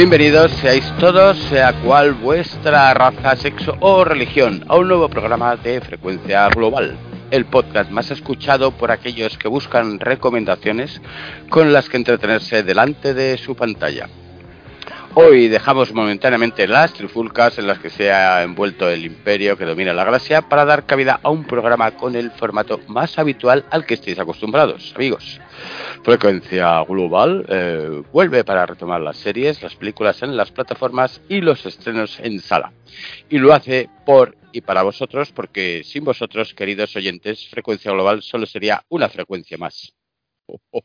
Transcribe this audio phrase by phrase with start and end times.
[0.00, 5.78] Bienvenidos seáis todos, sea cual vuestra raza, sexo o religión, a un nuevo programa de
[5.82, 6.96] Frecuencia Global,
[7.30, 11.02] el podcast más escuchado por aquellos que buscan recomendaciones
[11.50, 14.08] con las que entretenerse delante de su pantalla.
[15.14, 19.92] Hoy dejamos momentáneamente las trifulcas en las que se ha envuelto el imperio que domina
[19.92, 23.94] la galaxia para dar cabida a un programa con el formato más habitual al que
[23.94, 25.40] estéis acostumbrados, amigos.
[26.04, 31.66] Frecuencia Global eh, vuelve para retomar las series, las películas en las plataformas y los
[31.66, 32.72] estrenos en sala.
[33.28, 38.46] Y lo hace por y para vosotros porque sin vosotros, queridos oyentes, Frecuencia Global solo
[38.46, 39.92] sería una frecuencia más.
[40.52, 40.82] Oh, oh.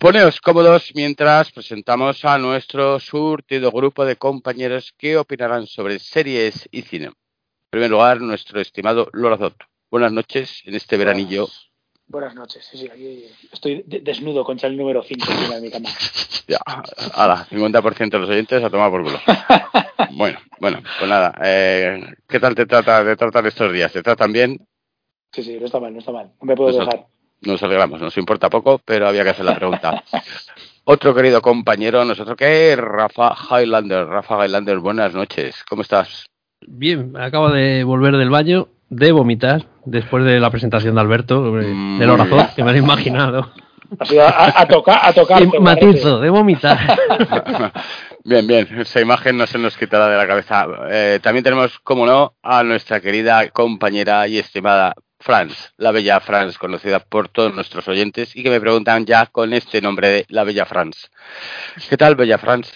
[0.00, 6.80] Poneos cómodos mientras presentamos a nuestro surtido grupo de compañeros que opinarán sobre series y
[6.80, 7.06] cine.
[7.08, 7.12] En
[7.68, 9.56] primer lugar, nuestro estimado Lorazot.
[9.90, 11.48] Buenas noches en este veranillo.
[12.06, 15.70] Buenas noches, sí, sí, aquí estoy de- desnudo contra el número 5 encima de mi
[15.70, 15.90] cama.
[16.48, 16.58] Ya,
[17.14, 19.18] ala, 50% de los oyentes a tomar por culo.
[20.12, 21.32] Bueno, bueno, pues nada.
[21.44, 23.92] eh, ¿Qué tal te, trata, te tratan estos días?
[23.92, 24.66] ¿Te tratan bien?
[25.32, 26.32] Sí, sí, no está mal, no está mal.
[26.40, 27.06] No me puedo Pues dejar.
[27.42, 30.02] Nos alegramos, nos importa poco, pero había que hacer la pregunta.
[30.84, 34.06] Otro querido compañero, nosotros que Rafa Highlander.
[34.06, 35.64] Rafa Highlander, buenas noches.
[35.68, 36.26] ¿Cómo estás?
[36.66, 41.68] Bien, acabo de volver del baño, de vomitar, después de la presentación de Alberto, sobre
[41.68, 42.46] Mm, del bien.
[42.54, 43.52] que me han imaginado.
[44.20, 45.42] A, a, tocar, a tocar.
[45.60, 46.78] Matizo, de vomitar.
[48.22, 50.66] Bien, bien, esa imagen no se nos quitará de la cabeza.
[50.90, 56.56] Eh, también tenemos, como no, a nuestra querida compañera y estimada Franz, la bella Franz,
[56.56, 60.44] conocida por todos nuestros oyentes y que me preguntan ya con este nombre de la
[60.44, 61.10] bella Franz.
[61.88, 62.72] ¿Qué tal, bella Franz?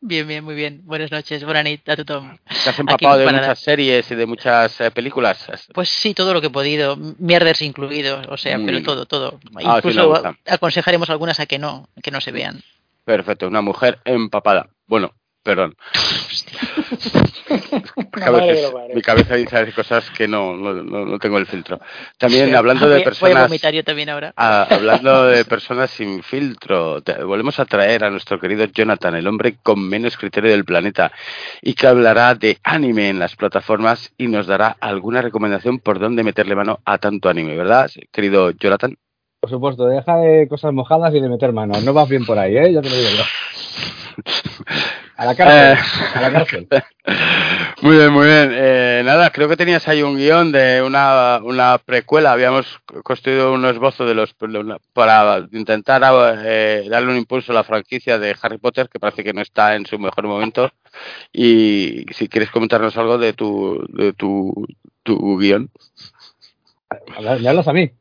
[0.00, 0.82] Bien, bien, muy bien.
[0.84, 2.38] Buenas noches, buena nit a tothom.
[2.62, 5.48] ¿Te has empapado de muchas series y de muchas eh, películas?
[5.74, 9.40] Pues sí, todo lo que he podido, mierders incluidos, o sea, Muy pero todo, todo.
[9.64, 12.62] Ah, Incluso aconsejaremos algunas a que no, que no se vean.
[13.04, 14.68] Perfecto, una mujer empapada.
[14.86, 15.12] Bueno,
[15.48, 15.74] perdón.
[18.20, 21.80] A veces mi cabeza dice cosas que no, no, no- tengo el filtro.
[22.18, 23.84] También hablando de a- Voy a personas...
[23.84, 24.34] también ahora.
[24.36, 29.26] Ah, hablando de personas sin filtro, te- volvemos a traer a nuestro querido Jonathan, el
[29.26, 31.12] hombre con menos criterio del planeta,
[31.62, 36.22] y que hablará de anime en las plataformas y nos dará alguna recomendación por dónde
[36.24, 38.96] meterle mano a tanto anime, ¿verdad, querido Jonathan?
[39.40, 41.82] Por supuesto, deja de cosas mojadas y de meter manos.
[41.84, 42.72] No vas bien por ahí, ¿eh?
[42.72, 43.22] Ya te lo digo yo.
[45.18, 45.84] A la cárcel.
[46.14, 46.68] A la cárcel.
[47.82, 48.50] Muy bien, muy bien.
[48.52, 52.32] Eh, nada, creo que tenías ahí un guion de una, una precuela.
[52.32, 52.66] Habíamos
[53.04, 54.34] construido un esbozo de los
[54.92, 56.02] para intentar
[56.44, 59.76] eh, darle un impulso a la franquicia de Harry Potter, que parece que no está
[59.76, 60.72] en su mejor momento.
[61.32, 64.66] Y si quieres comentarnos algo de tu, de tu,
[65.04, 65.70] tu guion.
[67.20, 67.92] ¿Me hablas a mí?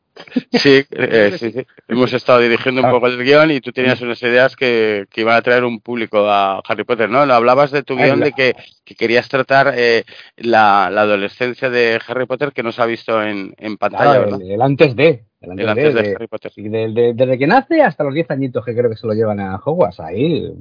[0.51, 1.65] Sí, eh, sí, sí.
[1.87, 5.35] hemos estado dirigiendo un poco el guion y tú tenías unas ideas que, que iban
[5.35, 7.19] a traer un público a Harry Potter, ¿no?
[7.19, 10.03] Hablabas de tu Ah, guion de que, que querías tratar eh,
[10.37, 14.21] la, la adolescencia de Harry Potter que no se ha visto en, en pantalla, Claro,
[14.25, 14.41] ¿verdad?
[14.41, 15.23] el, el antes de.
[15.39, 16.51] El antes, El antes de de, Harry Potter.
[16.55, 19.13] y de- de- desde que nace hasta los 10 añitos que creo que se lo
[19.13, 19.99] llevan a Hogwarts.
[19.99, 20.51] Ahí,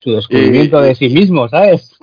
[0.00, 1.94] su descubrimiento Y- de sí mismo, ¿sabes?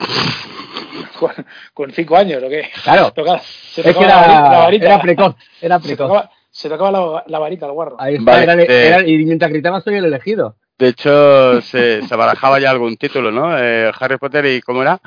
[1.19, 1.31] ¿Con,
[1.73, 2.69] con cinco años o qué?
[2.84, 3.11] Claro.
[3.11, 4.85] Tocaba- se Es que tocaba la varita- la era, varita.
[4.85, 5.35] era precoz.
[5.61, 6.07] Era se precoz.
[6.07, 7.95] tocaba, se tocaba la, la varita al guarro.
[8.00, 8.88] Ahí está, Vale, era, eh.
[8.88, 10.57] era- y mientras gritaba soy el elegido.
[10.78, 13.57] De hecho, se, se barajaba ya algún título, ¿no?
[13.57, 14.99] Eh, Harry Potter y ¿cómo era?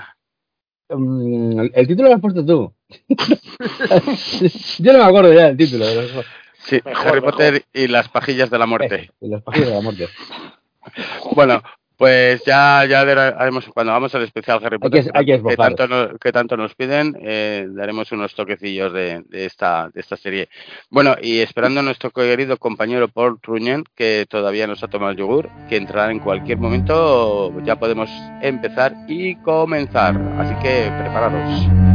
[0.89, 2.73] Mm, el, el título lo has puesto tú.
[4.79, 5.85] Yo no me acuerdo ya del título.
[6.59, 7.31] Sí, Mejor, Harry mejor.
[7.33, 9.11] Potter y las pajillas de la muerte.
[9.21, 10.09] de los páginas de la muerte.
[11.35, 11.63] Bueno,
[11.96, 15.75] pues ya, ya haremos, cuando hagamos el especial Harry Hay Potter, que- hay que esbozar.
[15.75, 20.17] tanto, no- que tanto nos piden, eh, daremos unos toquecillos de, de esta, de esta
[20.17, 20.49] serie.
[20.91, 25.19] Bueno, y esperando a nuestro querido compañero Paul Truñen, que todavía nos ha tomado el
[25.19, 28.11] yogur, que entrará en cualquier momento, ya podemos
[28.43, 30.20] empezar y comenzar.
[30.38, 31.94] Así que preparados.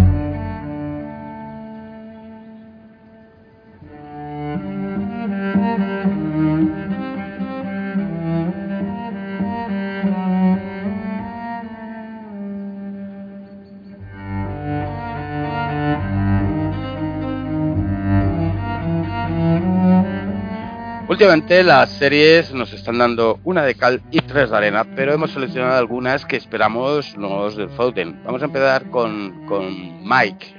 [21.19, 25.31] Últimamente las series nos están dando una de cal y tres de arena, pero hemos
[25.31, 28.23] seleccionado algunas que esperamos nos defrauden.
[28.23, 30.55] Vamos a empezar con, con Mike.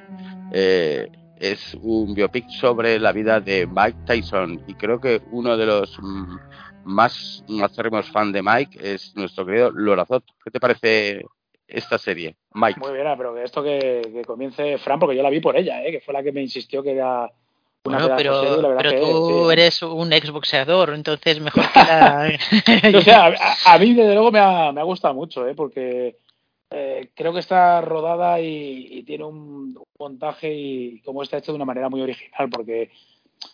[0.52, 1.08] Eh,
[1.38, 5.98] es un biopic sobre la vida de Mike Tyson y creo que uno de los
[6.84, 10.24] más acérrimos fan de Mike es nuestro querido Lorazot.
[10.44, 11.24] ¿Qué te parece
[11.66, 12.78] esta serie, Mike?
[12.80, 15.82] Muy bien, pero que esto que, que comience Fran, porque yo la vi por ella,
[15.82, 15.90] ¿eh?
[15.90, 17.30] que fue la que me insistió que era
[17.82, 19.52] Bueno, pero, serie, pero tú sí.
[19.52, 22.30] eres un exboxeador, entonces mejor que la...
[22.98, 25.54] O sea, a, a mí desde luego me ha, me ha gustado mucho, ¿eh?
[25.54, 26.18] porque
[26.70, 31.52] eh, creo que está rodada y, y tiene un, un montaje y como está hecho
[31.52, 32.90] de una manera muy original, porque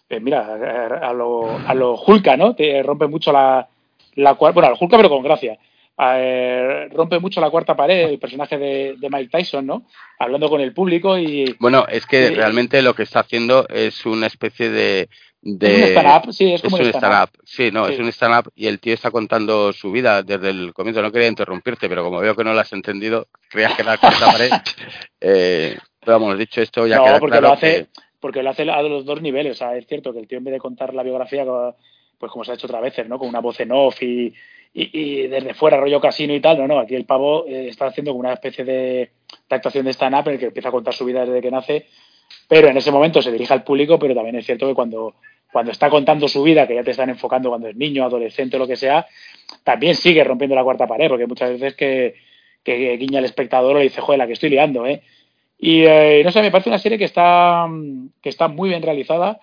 [0.09, 2.55] eh, mira, a, a lo, a lo Hulka, ¿no?
[2.55, 3.69] Te rompe mucho la,
[4.17, 5.59] la bueno, a lo Hulka pero con gracia.
[5.99, 9.87] Eh, rompe mucho la cuarta pared el personaje de, de Mike Tyson, ¿no?
[10.19, 14.27] Hablando con el público y Bueno, es que realmente lo que está haciendo es una
[14.27, 15.09] especie de...
[15.41, 17.31] de es un stand-up, sí, es como un un stand-up.
[17.45, 21.01] sí, no, es un stand-up y el tío está contando su vida desde el comienzo.
[21.01, 23.99] No quería interrumpirte, pero como veo que no lo has entendido, creías que era la
[23.99, 24.51] cuarta pared.
[25.21, 27.87] Eh, pero vamos, dicho esto, ya no, queda porque claro lo hace, que-
[28.21, 29.53] porque lo hace a los dos niveles.
[29.53, 31.45] O sea, es cierto que el tío en vez de contar la biografía,
[32.19, 33.19] pues como se ha hecho otras veces, ¿no?
[33.19, 34.33] Con una voz en off y,
[34.79, 38.11] y, desde fuera, rollo casino y tal, no, no, aquí el pavo eh, está haciendo
[38.11, 39.11] como una especie de,
[39.49, 41.87] actuación de stand-up en el que empieza a contar su vida desde que nace,
[42.47, 45.15] pero en ese momento se dirige al público, pero también es cierto que cuando,
[45.51, 48.59] cuando está contando su vida, que ya te están enfocando cuando es niño, adolescente o
[48.59, 49.07] lo que sea,
[49.65, 52.15] también sigue rompiendo la cuarta pared, porque muchas veces que,
[52.99, 55.01] guiña al espectador o le dice, joder, la que estoy liando, ¿eh?
[55.59, 57.67] Y eh, no sé, me parece una serie que está,
[58.21, 59.41] que está muy bien realizada,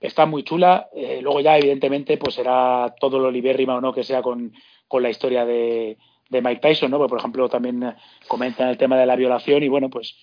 [0.00, 0.88] está muy chula.
[0.94, 4.52] eh, luego ya, evidentemente, pues será todo lo libérrima o no que sea con,
[4.86, 5.96] con la historia de,
[6.28, 6.98] de Mike Tyson, ¿no?
[6.98, 7.94] Porque, por ejemplo, también
[8.26, 10.16] comentan el tema de la violación y, bueno, pues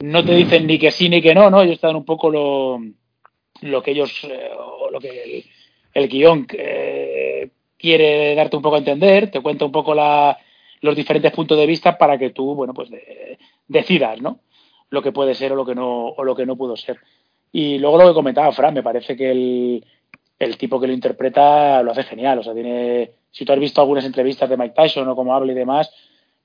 [0.00, 1.62] no te dicen ni que sí ni que no, ¿no?
[1.62, 2.80] Ellos te dan un poco lo,
[3.62, 5.44] lo que ellos, eh, o lo que el,
[5.94, 10.36] el guion eh, quiere darte un poco a entender, te cuenta un poco la,
[10.80, 13.38] los diferentes puntos de vista para que tú, bueno, pues de-
[13.68, 14.40] decidas, ¿no?
[14.90, 16.98] Lo que puede ser o lo que no, o lo que no pudo ser.
[17.56, 19.84] Y luego lo que comentaba Fran, me parece que el,
[20.40, 22.40] el tipo que lo interpreta lo hace genial.
[22.40, 25.52] O sea, tiene, si tú has visto algunas entrevistas de Mike Tyson o cómo habla
[25.52, 25.88] y demás,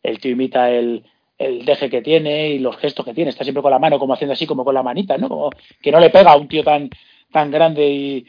[0.04, 1.04] el tío imita el,
[1.40, 3.32] el deje que tiene y los gestos que tiene.
[3.32, 5.50] Está siempre con la mano, como haciendo así, como con la manita, ¿no?
[5.82, 6.92] Que no le pega a un tío tan,
[7.32, 8.28] tan grande y,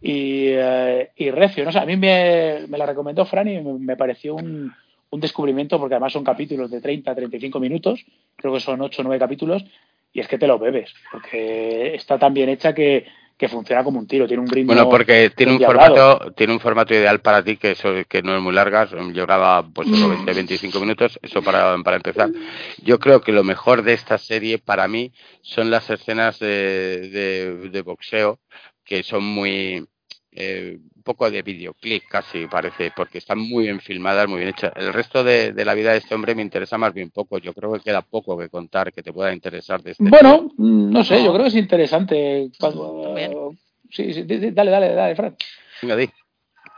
[0.00, 1.64] y, eh, recio.
[1.64, 4.72] No sé, a mí me, me la recomendó Fran y me, me pareció un,
[5.10, 8.04] un descubrimiento porque además son capítulos de 30 35 minutos,
[8.36, 9.64] creo que son 8 o 9 capítulos,
[10.12, 13.06] y es que te lo bebes, porque está tan bien hecha que,
[13.36, 14.74] que funciona como un tiro, tiene un ritmo.
[14.74, 18.36] Bueno, porque tiene un formato, tiene un formato ideal para ti que eso, que no
[18.36, 19.94] es muy larga, son- yo grababa pues Mm.
[19.94, 22.30] eso, 20, 25 minutos, eso para, para empezar.
[22.84, 27.68] Yo creo que lo mejor de esta serie para mí son las escenas de, de,
[27.70, 28.38] de boxeo
[28.84, 29.86] que son muy
[30.32, 34.72] eh, un poco de videoclip casi parece, porque están muy bien filmadas, muy bien hechas.
[34.76, 37.38] El resto de, de la vida de este hombre me interesa más bien poco.
[37.38, 40.08] Yo creo que queda poco que contar que te pueda interesar de este.
[40.08, 42.50] Bueno, no sé, yo creo que es interesante.
[42.56, 43.32] Cuando, Bien.
[43.90, 44.12] sí,
[44.52, 45.36] dale, dale, dale, Fran.
[45.82, 46.08] Venga, di.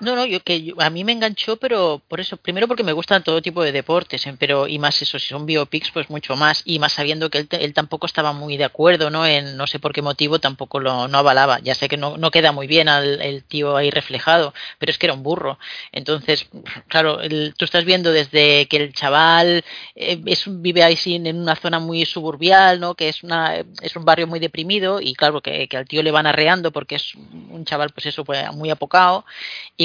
[0.00, 2.93] No, no, yo que yo- a mí me enganchó, pero por eso, primero porque me
[2.93, 4.35] gustan todo tipo de deportes, ¿eh?
[4.38, 7.48] pero y más eso, si son biopics, pues mucho más, y más sabiendo que él,
[7.53, 9.24] él tampoco estaba muy de acuerdo, ¿no?
[9.24, 11.60] En no sé por qué motivo tampoco lo no avalaba.
[11.60, 14.98] Ya sé que no, no queda muy bien al el tío ahí reflejado, pero es
[14.98, 15.58] que era un burro.
[15.93, 16.48] Entonces,
[16.89, 21.39] claro, el- tú estás viendo desde que el chaval eh, es vive ahí sin- en
[21.41, 22.94] una zona muy suburbial, ¿no?
[22.94, 26.10] Que es una es un barrio muy deprimido y claro que, que al tío le
[26.10, 29.24] van arreando porque es un chaval, pues eso, pues muy apocado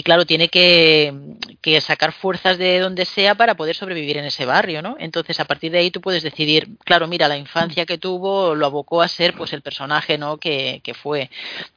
[0.04, 1.14] claro, tiene que,
[1.62, 4.96] que sacar fuerzas de donde sea para poder sobrevivir en ese barrio, ¿no?
[5.00, 8.66] Entonces, a partir de ahí tú puedes decidir, claro, mira, la infancia que tuvo lo
[8.66, 10.38] abocó a ser pues el personaje, ¿no?
[10.38, 11.30] Que, que fue.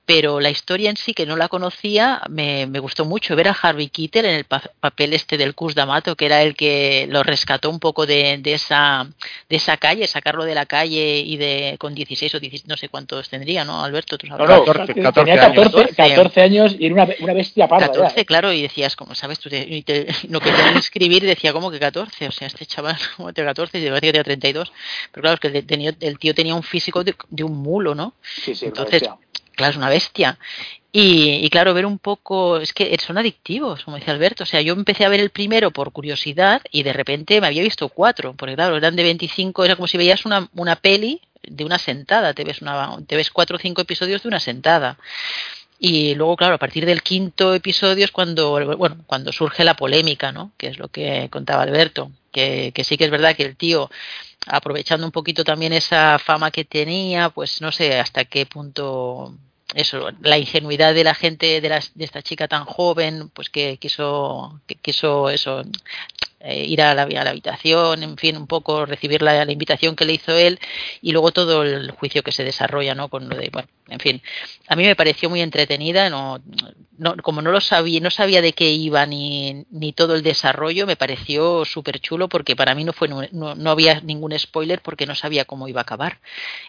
[0.04, 3.52] Pero la historia en sí, que no la conocía, me, me gustó mucho ver a
[3.52, 7.23] Harvey Keitel en el pa- papel este del Cus D'Amato, que era el que lo
[7.23, 9.06] rescató un poco de, de esa
[9.49, 12.88] de esa calle, sacarlo de la calle y de con 16 o 17, no sé
[12.88, 14.18] cuántos tendría, ¿no, Alberto?
[14.18, 14.50] ¿Tú No, sabes?
[14.56, 16.16] no, 14, tenía 14 14, años.
[16.16, 17.87] 14 años y era una, una bestia parda.
[17.87, 17.92] ya.
[17.92, 21.52] 14, claro, y decías, como sabes, tú te, y te- no querías inscribir y decía,
[21.52, 22.26] como que 14?
[22.26, 23.78] O sea, este chaval, como tiene 14?
[23.78, 24.73] Y te parece que tenía 32.
[25.12, 27.94] Pero claro, es que el, tenía- el tío tenía un físico de, de un mulo,
[27.94, 28.14] ¿no?
[28.23, 29.16] Sí, sí, Entonces, bestia.
[29.54, 30.38] Claro, es una bestia.
[30.94, 34.42] Y, claro, ver un poco, es que son adictivos, como dice Alberto.
[34.44, 37.62] O sea, yo empecé a ver el primero por curiosidad y de repente me había
[37.62, 41.64] visto cuatro, porque claro, eran de 25, era como si veías una, una peli de
[41.64, 44.99] una sentada, te ves, una, te ves cuatro o cinco episodios de una sentada.
[45.78, 50.30] Y luego, claro, a partir del quinto episodio es cuando, bueno, cuando surge la polémica,
[50.30, 50.52] ¿no?
[50.56, 52.12] Que es lo que contaba Alberto.
[52.30, 53.90] Que, que sí que es verdad que el tío,
[54.46, 59.34] aprovechando un poquito también esa fama que tenía, pues no sé hasta qué punto
[59.75, 64.61] eso, la ingenuidad de la gente, de, de esta chica tan joven, pues que quiso,
[64.66, 65.62] que quiso eso,
[66.44, 70.14] eh, ir a la, habitación, en fin, un poco recibir la, la, invitación que le
[70.14, 70.58] hizo él
[71.00, 73.08] y luego todo el juicio que se desarrolla, ¿no?
[73.08, 74.22] Con lo de, bueno, en fin,
[74.66, 76.40] a mí me pareció muy entretenida, no,
[76.99, 80.87] no como no lo sabía, no sabía de qué iba ni, ni todo el desarrollo,
[80.87, 85.06] me pareció súper chulo porque para mí no fue, no, no había ningún spoiler porque
[85.06, 86.18] no sabía cómo iba a acabar.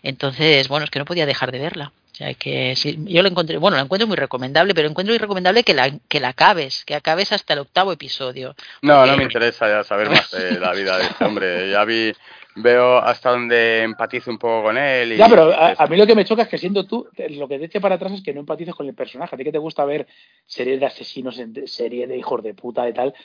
[0.03, 1.93] Entonces, bueno, es que no podía dejar de verla.
[2.13, 5.17] O sea, que sí, yo lo encontré, bueno, la encuentro muy recomendable, pero encuentro muy
[5.17, 8.55] recomendable que la, que la acabes, que acabes hasta el octavo episodio.
[8.83, 9.11] No, porque...
[9.11, 11.71] no me interesa ya saber más de la vida de este hombre.
[11.71, 12.13] Ya vi,
[12.55, 15.13] veo hasta donde empatizo un poco con él.
[15.13, 17.47] Y, ya, pero a, a, mí lo que me choca es que siendo tú, lo
[17.47, 19.33] que te eche para atrás es que no empatices con el personaje.
[19.33, 20.05] A ti que te gusta ver
[20.45, 23.15] series de asesinos, series de hijos de puta y tal.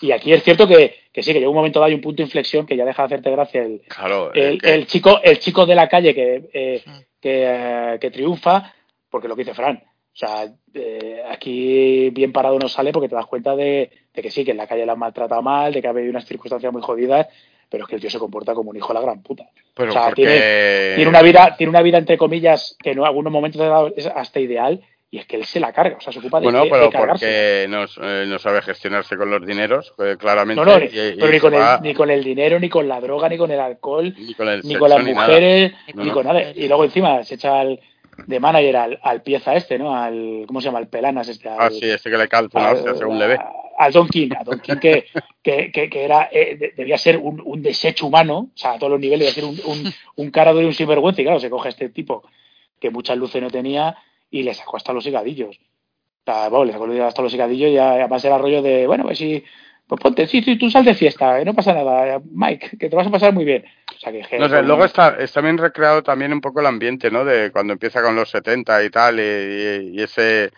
[0.00, 2.22] Y aquí es cierto que, que sí, que llega un momento dado hay un punto
[2.22, 4.72] de inflexión que ya deja de hacerte gracia el, claro, el, que...
[4.72, 6.82] el chico, el chico de la calle que, eh,
[7.20, 8.72] que, eh, que, triunfa,
[9.10, 9.76] porque lo que dice Fran.
[9.76, 14.30] O sea, eh, aquí bien parado no sale porque te das cuenta de, de, que
[14.30, 16.72] sí, que en la calle la han maltratado mal, de que ha habido unas circunstancias
[16.72, 17.28] muy jodidas
[17.68, 19.48] pero es que el tío se comporta como un hijo de la gran puta.
[19.74, 20.22] Pero o sea, porque...
[20.22, 23.60] tiene, tiene, una vida, tiene una vida entre comillas que en algunos momentos
[23.96, 26.44] es hasta ideal y es que él se la carga, o sea, se ocupa de
[26.44, 30.62] Bueno, de, pero de porque no, eh, no, sabe gestionarse con los dineros, pues, claramente.
[30.62, 31.76] No, no, y, pero y ni, con va...
[31.76, 34.48] el, ni con el dinero, ni con la droga, ni con el alcohol, ni con,
[34.48, 36.04] el ni con las ni mujeres, nada.
[36.04, 36.42] ni con nada.
[36.54, 37.80] Y luego encima se echa al,
[38.26, 39.96] de manager al, al, pieza este, ¿no?
[39.96, 40.78] Al, ¿cómo se llama?
[40.78, 41.48] Al pelanas este.
[41.48, 43.38] Al, ah, sí, este que le calza una hostia según le ve.
[43.78, 45.06] Al Don King, a Don King que,
[45.42, 48.90] que, que, que era, eh, debía ser un, un, desecho humano, o sea, a todos
[48.90, 51.48] los niveles, debía ser un, un, un cara duro y un sinvergüenza, y claro, se
[51.48, 52.24] coge a este tipo
[52.80, 53.96] que muchas luces no tenía
[54.30, 55.56] y le sacó hasta los higadillos.
[55.56, 59.18] O sea, bueno, le sacó hasta los higadillos y además era rollo de, bueno, pues
[59.18, 59.44] si
[59.88, 63.06] pues ponte, sí, sí, tú sal de fiesta, no pasa nada, Mike, que te vas
[63.06, 63.64] a pasar muy bien.
[63.96, 67.10] O sea, que, no sé, luego está, está bien recreado también un poco el ambiente,
[67.10, 67.24] ¿no?
[67.24, 70.50] De cuando empieza con los 70 y tal, y, y ese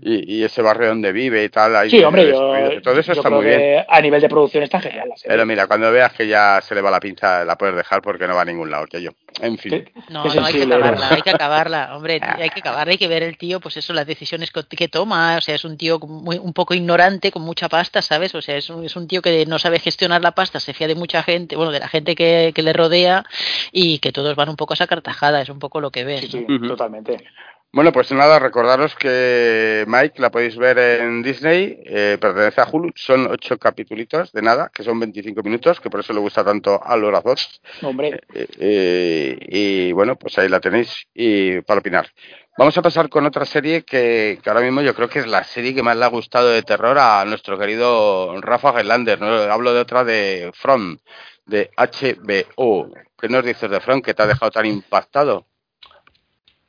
[0.00, 1.76] y, y, ese barrio donde vive y tal.
[1.76, 3.84] Ahí sí, hombre, yo, todo eso yo está creo muy que bien.
[3.86, 5.12] a nivel de producción está genial.
[5.22, 8.26] Pero mira, cuando veas que ya se le va la pinza, la puedes dejar porque
[8.26, 9.10] no va a ningún lado, que yo.
[9.40, 9.90] En fin.
[10.08, 13.22] No, no, hay que acabarla, hay que acabarla, hombre, hay que acabarla, hay que ver
[13.22, 16.38] el tío, pues eso, las decisiones que, que toma, o sea, es un tío muy,
[16.38, 18.34] un poco ignorante, con mucha pasta, ¿sabes?
[18.34, 20.88] O sea, es un, es un tío que no sabe gestionar la pasta, se fía
[20.88, 23.24] de mucha gente, bueno, de la gente que, que le rodea
[23.72, 26.20] y que todos van un poco a sacar tajada, es un poco lo que ves.
[26.20, 27.24] Sí, sí, totalmente.
[27.70, 32.92] Bueno, pues nada, recordaros que Mike la podéis ver en Disney, eh, pertenece a Hulu,
[32.94, 36.82] son ocho capítulos de nada, que son 25 minutos, que por eso le gusta tanto
[36.82, 37.60] a los dos.
[37.82, 38.20] Hombre.
[38.32, 42.08] Eh, eh, y bueno, pues ahí la tenéis y para opinar.
[42.56, 45.44] Vamos a pasar con otra serie que, que, ahora mismo yo creo que es la
[45.44, 49.20] serie que más le ha gustado de terror a nuestro querido Rafa Gelander.
[49.20, 49.28] ¿no?
[49.28, 50.98] Hablo de otra de From,
[51.44, 52.90] de HBO.
[53.20, 55.47] ¿Qué nos dices de From que te ha dejado tan impactado?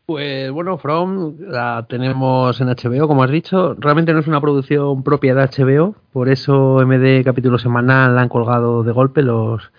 [0.10, 3.76] Pues bueno, From la tenemos en HBO, como has dicho.
[3.78, 8.82] Realmente no es una producción propia de HBO, por eso MD capítulo semanal han colgado
[8.82, 9.72] de golpe los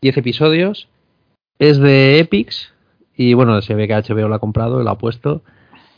[0.00, 0.88] 10 episodios.
[1.60, 2.74] Es de Epix
[3.14, 5.42] y bueno, se ve que HBO la ha comprado la ha puesto.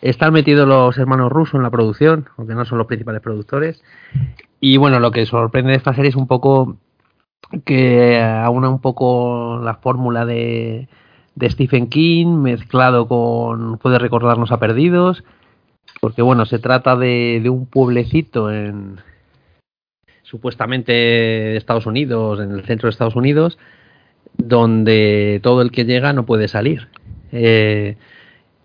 [0.02, 3.82] Están metidos los hermanos rusos en la producción, aunque no son los principales productores.
[4.60, 6.76] Y bueno, lo que sorprende de esta serie es un poco
[7.64, 10.86] que aúna un poco la fórmula de
[11.34, 15.24] de Stephen King mezclado con puede recordarnos a Perdidos
[16.00, 19.00] porque bueno se trata de, de un pueblecito en
[20.22, 23.58] supuestamente Estados Unidos en el centro de Estados Unidos
[24.36, 26.88] donde todo el que llega no puede salir.
[27.30, 27.96] Eh,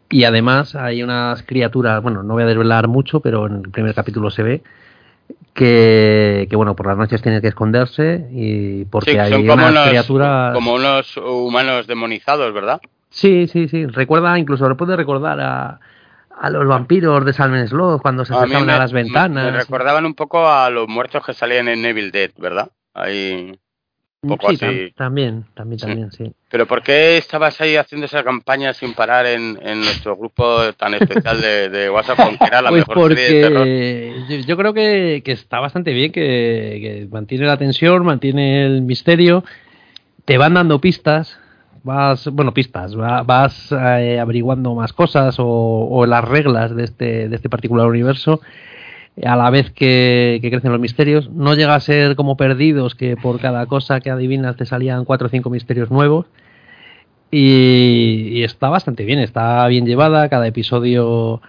[0.09, 3.93] y además hay unas criaturas bueno no voy a desvelar mucho pero en el primer
[3.93, 4.63] capítulo se ve
[5.53, 9.53] que, que, bueno por las noches tiene que esconderse y porque sí, hay son como
[9.65, 13.85] unas unos, criaturas como unos humanos demonizados verdad sí sí sí.
[13.85, 15.79] Recuerda incluso le puede recordar a
[16.41, 19.51] a los vampiros de Salmen Sloth cuando se acercaban a, me, a, las ventanas.
[19.51, 23.59] me, recordaban un poco a los muertos que salían en Evil Dead verdad ahí
[24.27, 24.93] poco sí, así.
[24.95, 26.25] también, también, también, sí.
[26.25, 26.33] sí.
[26.49, 30.93] Pero ¿por qué estabas ahí haciendo esa campaña sin parar en, en nuestro grupo tan
[30.93, 34.29] especial de, de WhatsApp, que era la pues mejor porque serie de terror?
[34.29, 38.81] Yo, yo creo que, que, está bastante bien, que, que, mantiene la tensión, mantiene el
[38.81, 39.43] misterio,
[40.25, 41.39] te van dando pistas,
[41.83, 47.35] vas, bueno, pistas, vas eh, averiguando más cosas o, o, las reglas de este, de
[47.35, 48.41] este particular universo
[49.23, 51.29] a la vez que, crecen los misterios.
[51.31, 55.27] No llega a ser como perdidos, que por cada cosa que adivinas te salían cuatro
[55.27, 56.25] o cinco misterios nuevos.
[57.31, 61.41] Y, está bastante bien, está bien llevada, cada episodio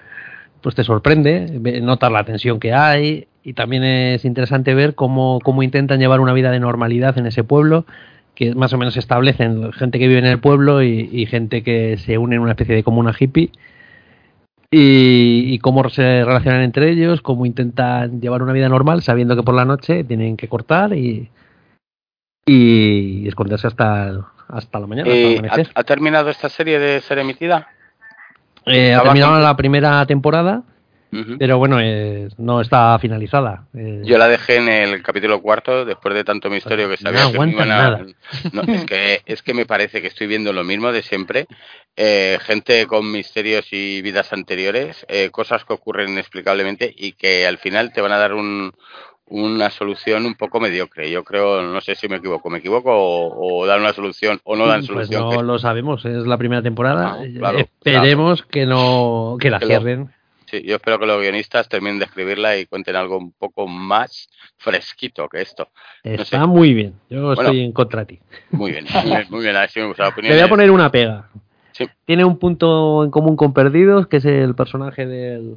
[0.60, 5.62] pues te sorprende, notas la tensión que hay y también es interesante ver cómo, cómo
[5.62, 7.86] intentan llevar una vida de normalidad en ese pueblo,
[8.34, 11.96] que más o menos establecen gente que vive en el pueblo y, y gente que
[11.96, 13.50] se une en una especie de comuna hippie
[14.70, 19.42] y, y, cómo se relacionan entre ellos, cómo intentan llevar una vida normal sabiendo que
[19.42, 21.28] por la noche tienen que cortar y,
[22.46, 25.10] y esconderse hasta, hasta la mañana.
[25.10, 25.42] Eh.
[25.48, 27.68] ¿ha, ha terminado esta serie de ser emitida?
[28.66, 30.62] Eh, ha terminado la primera temporada,
[31.38, 33.66] Pero bueno, eh, no está finalizada.
[33.74, 37.32] Eh, Yo la dejé en el capítulo cuarto, después de tanto misterio que No sabía
[37.32, 37.76] que me iban a...
[37.76, 38.06] nada.
[38.52, 41.46] No, es, que, es que me parece que estoy viendo lo mismo de siempre.
[41.96, 47.58] Eh, gente con misterios y vidas anteriores, eh, cosas que ocurren inexplicablemente y que al
[47.58, 48.72] final te van a dar un,
[49.26, 51.10] una solución un poco mediocre.
[51.10, 54.56] Yo creo, no sé si me equivoco, me equivoco o, o dan una solución o
[54.56, 55.22] no dan pues solución.
[55.24, 57.16] no que- lo sabemos, es la primera temporada.
[57.20, 60.10] Ah, claro, Esperemos que no que la Que lo- cierren.
[60.50, 64.28] Sí, yo espero que los guionistas terminen de escribirla y cuenten algo un poco más
[64.58, 65.68] fresquito que esto.
[66.04, 66.22] no sé.
[66.22, 66.94] Está muy bien.
[67.08, 67.42] Yo Bueno.
[67.42, 68.20] estoy en contra de ti.
[68.50, 69.56] Muy bien, muy bien, muy bien.
[69.56, 70.34] A ver si me gusta la Le opinión.
[70.34, 71.28] voy a poner una pega.
[71.72, 71.86] Sí.
[72.04, 75.56] Tiene un punto en común con Perdidos, que es el personaje del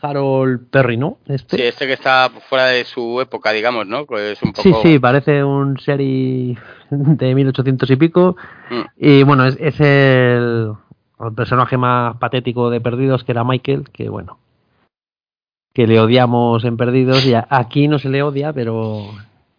[0.00, 1.18] Harold Perry, ¿no?
[1.26, 1.56] Este.
[1.56, 4.06] Sí, este que está fuera de su época, digamos, ¿no?
[4.06, 4.82] Que es un Sí, poco...
[4.82, 6.58] sí, parece un sheriff
[6.90, 8.36] de 1800 y pico.
[8.70, 8.80] Mm.
[8.96, 10.72] Y bueno, es, es el,
[11.20, 14.38] el personaje más patético de Perdidos, que era Michael, que bueno,
[15.74, 17.24] que le odiamos en Perdidos.
[17.26, 19.06] Y a- aquí no se le odia, pero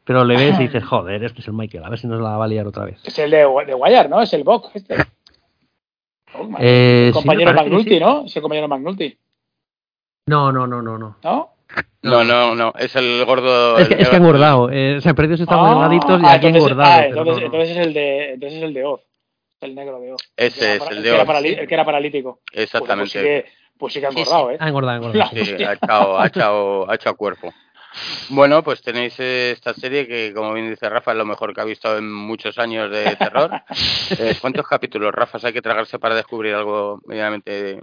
[0.06, 2.38] pero le ves y dices, joder, este es el Michael, a ver si nos la
[2.38, 3.00] va a liar otra vez.
[3.06, 3.38] Es el de,
[3.68, 4.22] de Wire, ¿no?
[4.22, 4.96] Es el Bok, este.
[6.32, 6.48] Oh.
[6.60, 7.52] Eh, el compañero
[7.82, 8.00] sí.
[8.00, 8.26] ¿no?
[8.26, 9.18] Es el compañero McNulty,
[10.28, 11.16] No, no, no, no, no.
[11.24, 11.50] ¿no?
[12.04, 13.80] No, no, no, es el gordo...
[13.80, 14.70] Es que, el es que engordado.
[14.72, 16.92] Eh, o sea, en Perdidos está Ah, delgaditos y ah, aquí ha entonces, engordado.
[16.92, 17.46] ah, entonces, no, no.
[17.48, 19.02] entonces es el de, entonces es el de Oz.
[19.62, 20.16] El negro de.
[20.38, 22.40] Ese es para- el de parali- El que era paralítico.
[22.40, 23.22] Pues, pues sí Exactamente.
[23.22, 23.46] que,
[23.78, 24.22] pues sí que ha Sí, sí.
[24.24, 24.58] engordado, ¿eh?
[24.60, 25.32] Ha engordado, ha engordado.
[25.46, 25.64] sí.
[25.64, 27.54] Ha echado, ha echado, ha echado cuerpo.
[28.30, 31.62] Bueno, pues tenéis eh, esta serie que, como bien dice Rafa, es lo mejor que
[31.62, 33.52] ha visto en muchos años de terror.
[34.20, 37.82] Eh, ¿Cuántos capítulos, Rafa, hay que tragarse para descubrir algo medianamente...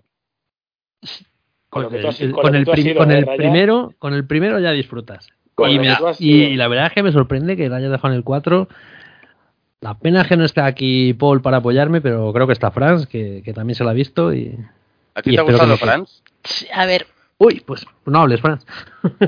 [1.68, 3.26] Con has- el- con con lo que el, tú has prim- sido, con ¿eh, el
[3.26, 3.36] Raya?
[3.36, 5.28] primero, con el primero ya disfrutas.
[6.18, 8.68] Y, la verdad es que me sorprende que la haya dejado en el 4.
[9.80, 13.06] La pena es que no esté aquí Paul para apoyarme, pero creo que está Franz,
[13.06, 14.32] que, que también se la ha visto.
[14.32, 14.56] Y...
[15.14, 15.86] ¿A ti Y te ha espero que gustado, quede.
[15.86, 16.22] Franz?
[16.72, 17.06] A ver,
[17.38, 18.64] Uy, pues no hables, Franz.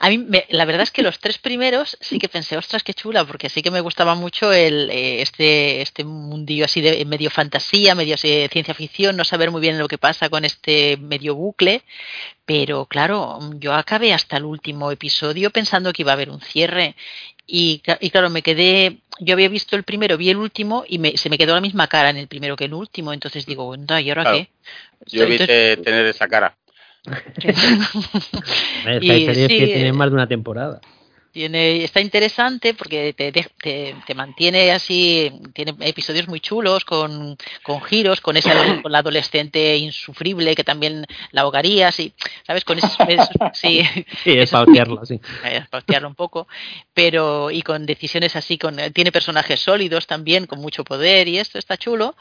[0.00, 2.92] A mí, me- la verdad es que los tres primeros sí que pensé, ostras, qué
[2.94, 7.30] chula, porque sí que me gustaba mucho el, eh, este, este mundillo así de medio
[7.30, 10.96] fantasía, medio así de ciencia ficción, no saber muy bien lo que pasa con este
[10.98, 11.82] medio bucle.
[12.44, 16.94] Pero claro, yo acabé hasta el último episodio pensando que iba a haber un cierre.
[17.46, 21.16] Y, y claro, me quedé, yo había visto el primero, vi el último y me,
[21.16, 23.12] se me quedó la misma cara en el primero que en el último.
[23.12, 24.38] Entonces digo, "Anda, ¿y ahora Claro.
[24.38, 24.48] qué?
[25.06, 26.56] Yo vi tener esa cara.
[28.86, 30.80] Esta Y serie que sí, tiene eh, más de una temporada.
[31.34, 37.82] Tiene, está interesante porque te, te, te mantiene así, tiene episodios muy chulos con, con
[37.82, 42.12] giros, con esa con la adolescente insufrible que también la ahogarías y,
[42.46, 42.64] ¿sabes?
[42.64, 43.82] Con esos, esos- sí,
[44.22, 45.20] Sí, es esos- odiarla, sí.
[45.44, 46.46] eh, pautearlo un poco,
[46.94, 51.58] pero y con decisiones así, con tiene personajes sólidos también, con mucho poder y esto
[51.58, 52.14] está chulo,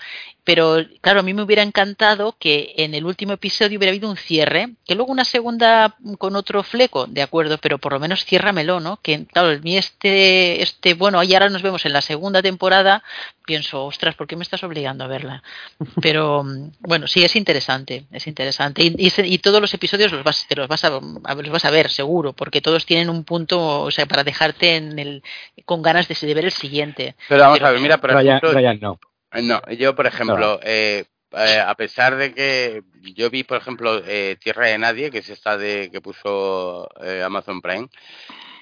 [0.44, 4.18] pero claro, a mí me hubiera encantado que en el último episodio hubiera habido un
[4.18, 8.80] cierre, que luego una segunda con otro fleco, de acuerdo, pero por lo menos ciérramelo,
[8.80, 9.00] ¿no?
[9.04, 13.04] Que claro, a mí este, este, bueno, y ahora nos vemos en la segunda temporada,
[13.46, 15.44] pienso, ostras, ¿por qué me estás obligando a verla?
[16.02, 16.44] Pero
[16.80, 18.82] bueno, sí, es interesante, es interesante.
[18.82, 21.50] Y, y se- y todos los episodios los vas, te los vas a, a- los
[21.50, 25.22] vas a ver, seguro, porque todos tienen un punto, o sea, para dejarte en el,
[25.66, 27.16] con ganas de, de ver el siguiente.
[27.28, 28.52] Pero vamos Pero- a ver, mira, por Ryan, ejemplo...
[28.54, 29.00] Ryan, no.
[29.42, 32.84] No, yo por ejemplo, eh, eh, a pesar de que
[33.16, 37.24] yo vi, por ejemplo, eh, Tierra de Nadie, que es esta de que puso eh,
[37.26, 37.88] Amazon Prime,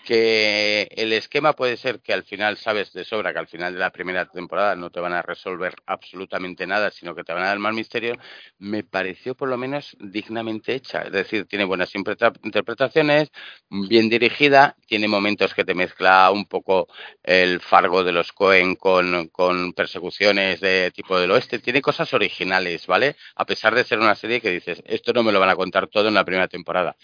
[0.04, 3.80] que el esquema puede ser que al final sabes de sobra que al final de
[3.80, 7.48] la primera temporada no te van a resolver absolutamente nada, sino que te van a
[7.48, 8.16] dar más misterio,
[8.60, 11.02] me pareció por lo menos dignamente hecha.
[11.04, 13.32] Es decir, tiene buenas interpreta- interpretaciones,
[13.70, 16.88] bien dirigida, tiene momentos que te mezcla un poco
[17.24, 21.60] el Fargo de los Cohen con, con persecuciones de tipo del oeste.
[21.60, 23.16] Tiene cosas originales, ¿vale?
[23.36, 25.88] A pesar de ser una serie que dices, esto no me lo van a contar
[25.88, 26.96] todo en la primera temporada.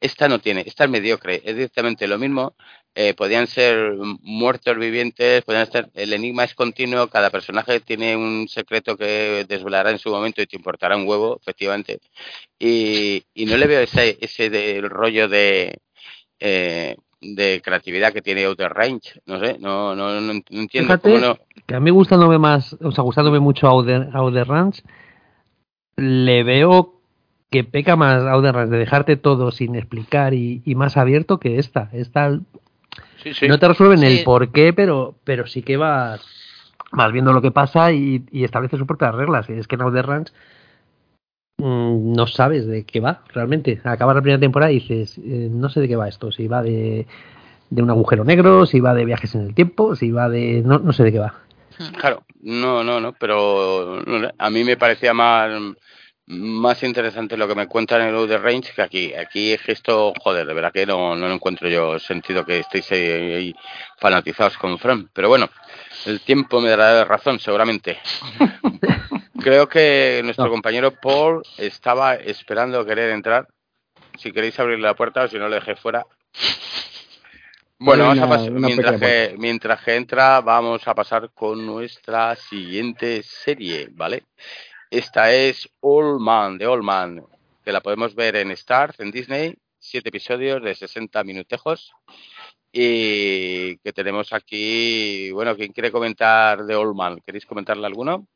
[0.00, 2.54] Esta no tiene, esta es mediocre, es directamente lo mismo.
[2.94, 5.90] Eh, podían ser muertos vivientes, podían ser.
[5.94, 10.46] El enigma es continuo, cada personaje tiene un secreto que desvelará en su momento y
[10.46, 12.00] te importará un huevo, efectivamente.
[12.58, 15.78] Y, y no le veo ese, ese del rollo de.
[16.40, 21.18] eh, de creatividad que tiene Outer Range, no sé, no, no, no entiendo Fíjate cómo
[21.18, 21.38] no.
[21.66, 24.82] que a mí gustándome más, o sea, gustándome mucho Outer, Outer Range,
[25.96, 26.95] le veo
[27.50, 31.88] que peca más Range de dejarte todo sin explicar y, y más abierto que esta.
[31.92, 32.38] Esta
[33.22, 33.48] Sí, sí.
[33.48, 34.06] no te resuelven Sí.
[34.06, 36.20] el por qué, pero, pero sí que vas,
[36.92, 39.48] vas viendo lo que pasa y, y establece sus propias reglas.
[39.48, 39.82] Y es que en
[41.58, 43.80] mm, no sabes de qué va realmente.
[43.84, 46.30] Acabas la primera temporada y dices, eh, no sé de qué va esto.
[46.32, 47.06] Si va de
[47.70, 50.62] de un agujero negro, si va de viajes en el tiempo, si va de...
[50.64, 51.34] no, no sé de qué va.
[51.98, 54.00] Claro, no, no, no, pero
[54.38, 55.50] a mí me parecía más
[56.26, 59.14] más interesante lo que me cuentan en el Outer Range que aquí.
[59.14, 63.54] Aquí es esto, joder, de verdad que no, no encuentro yo sentido que estéis ahí,
[63.98, 65.08] fanatizados con Fran.
[65.12, 65.48] Pero bueno,
[66.04, 67.98] el tiempo me dará razón, seguramente.
[69.40, 73.46] Creo que nuestro compañero Paul estaba esperando querer entrar.
[74.18, 76.04] Si queréis abrir la puerta o si no le dejé fuera.
[77.78, 83.22] Bueno, vamos a pasar, mientras, que, mientras que entra, vamos a pasar con nuestra siguiente
[83.22, 84.24] serie, ¿vale?
[84.90, 87.26] Esta es All Man, de All Man,
[87.64, 91.92] que la podemos ver en Starz, en Disney, siete episodios de 60 minutejos.
[92.70, 97.20] Y que tenemos aquí, bueno, ¿quién quiere comentar de All Man?
[97.24, 98.28] ¿Queréis comentarle alguno?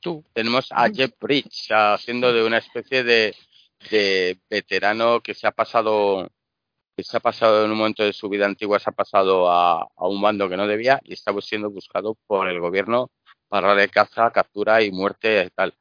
[0.00, 0.22] Tú.
[0.34, 3.34] Tenemos a Jeff Bridge haciendo de una especie de,
[3.90, 6.28] de veterano que se ha pasado
[6.96, 9.82] que se ha pasado en un momento de su vida antigua, se ha pasado a,
[9.82, 13.10] a un mando que no debía y está siendo buscado por el gobierno
[13.54, 15.72] para de caza, captura y muerte y tal.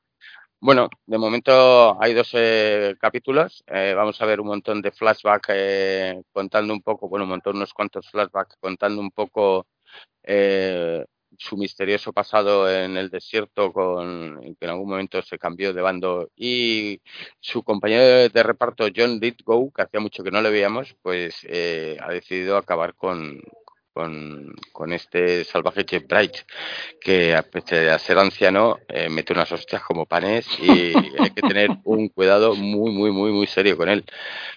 [0.60, 3.64] Bueno, de momento hay 12 capítulos.
[3.68, 7.56] Eh, vamos a ver un montón de flashbacks eh, contando un poco, bueno, un montón,
[7.58, 9.66] unos cuantos flashbacks contando un poco
[10.24, 11.04] eh,
[11.38, 16.30] su misterioso pasado en el desierto, con que en algún momento se cambió de bando
[16.36, 17.02] y
[17.40, 21.44] su compañero de reparto John Lithgow, que hacía mucho que no le veíamos, pues
[22.00, 23.42] ha decidido acabar con,
[23.94, 26.36] con, con este salvaje Jeff Bright,
[27.00, 31.42] que a pesar de ser anciano, eh, mete unas hostias como panes y hay que
[31.42, 34.04] tener un cuidado muy, muy, muy, muy serio con él.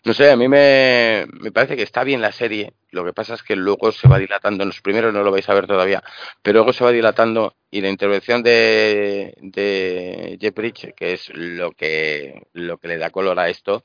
[0.05, 3.35] No sé, a mí me, me parece que está bien la serie, lo que pasa
[3.35, 6.03] es que luego se va dilatando, en los primeros no lo vais a ver todavía,
[6.43, 11.73] pero luego se va dilatando y la intervención de, de Jeff Bridge, que es lo
[11.73, 13.85] que, lo que le da color a esto,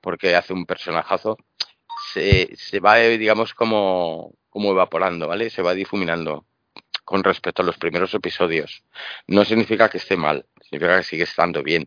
[0.00, 1.38] porque hace un personajazo,
[2.12, 5.48] se, se va, digamos, como, como evaporando, ¿vale?
[5.48, 6.44] Se va difuminando
[7.04, 8.84] con respecto a los primeros episodios.
[9.26, 11.86] No significa que esté mal, significa que sigue estando bien.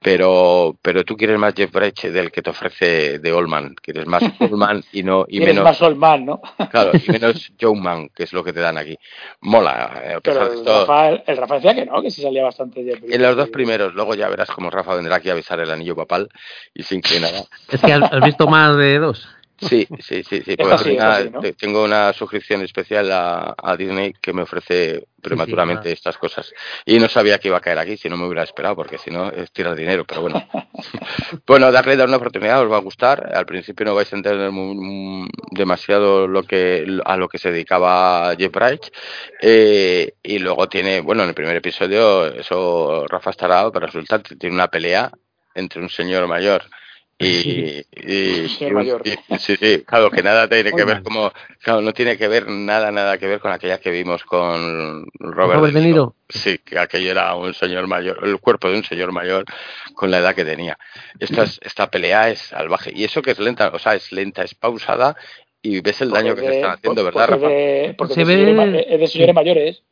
[0.00, 4.22] Pero, pero tú quieres más Jeff Brecht del que te ofrece de Allman, quieres más
[4.40, 6.40] Allman y no y menos más Allman, ¿no?
[6.70, 8.96] claro, y menos Joe Man, que es lo que te dan aquí.
[9.40, 10.02] Mola.
[10.04, 13.22] Eh, pero el, Rafa, el Rafa decía que no, que sí salía bastante Jeff En
[13.22, 16.28] los dos primeros, luego ya verás cómo Rafa vendrá aquí a besar el anillo papal
[16.72, 17.42] y sin que nada.
[17.68, 19.28] Es que has visto más de dos.
[19.60, 20.56] Sí, sí, sí, sí.
[20.56, 26.52] Tengo una suscripción especial a, a, Disney que me ofrece prematuramente estas cosas.
[26.84, 29.10] Y no sabía que iba a caer aquí, si no me hubiera esperado, porque si
[29.10, 30.46] no es tirar dinero, pero bueno.
[31.46, 33.32] bueno, darle dar una oportunidad, os va a gustar.
[33.34, 34.50] Al principio no vais a entender
[35.50, 38.86] demasiado lo que a lo que se dedicaba Jeff Bright.
[39.42, 44.36] Eh, y luego tiene, bueno, en el primer episodio, eso Rafa estará, pero resulta que
[44.36, 45.10] tiene una pelea
[45.54, 46.62] entre un señor mayor
[47.20, 52.28] y, y, sí, sí, claro, que nada tiene que ver como, claro, no tiene que
[52.28, 56.14] ver nada, nada que ver con aquella que vimos con Robert, De Niro.
[56.28, 59.44] Sí, que aquello era un señor mayor, el cuerpo de un señor mayor
[59.94, 60.78] con la edad que tenía.
[61.18, 64.54] Esta, esta pelea es salvaje y eso que es lenta, o sea, es lenta, es
[64.54, 65.16] pausada
[65.60, 67.48] y ves el daño que se están haciendo, ¿verdad, Rafa?
[67.96, 68.84] porque se ve...
[68.88, 69.82] es de señores mayores.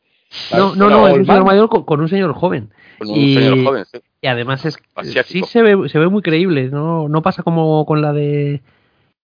[0.51, 2.69] No, no, no, es un señor mayor con, un señor joven.
[2.99, 3.99] Con un señor joven, sí.
[4.21, 4.77] Y además es
[5.25, 8.61] sí se ve, se ve muy creíble, no, no pasa como con la de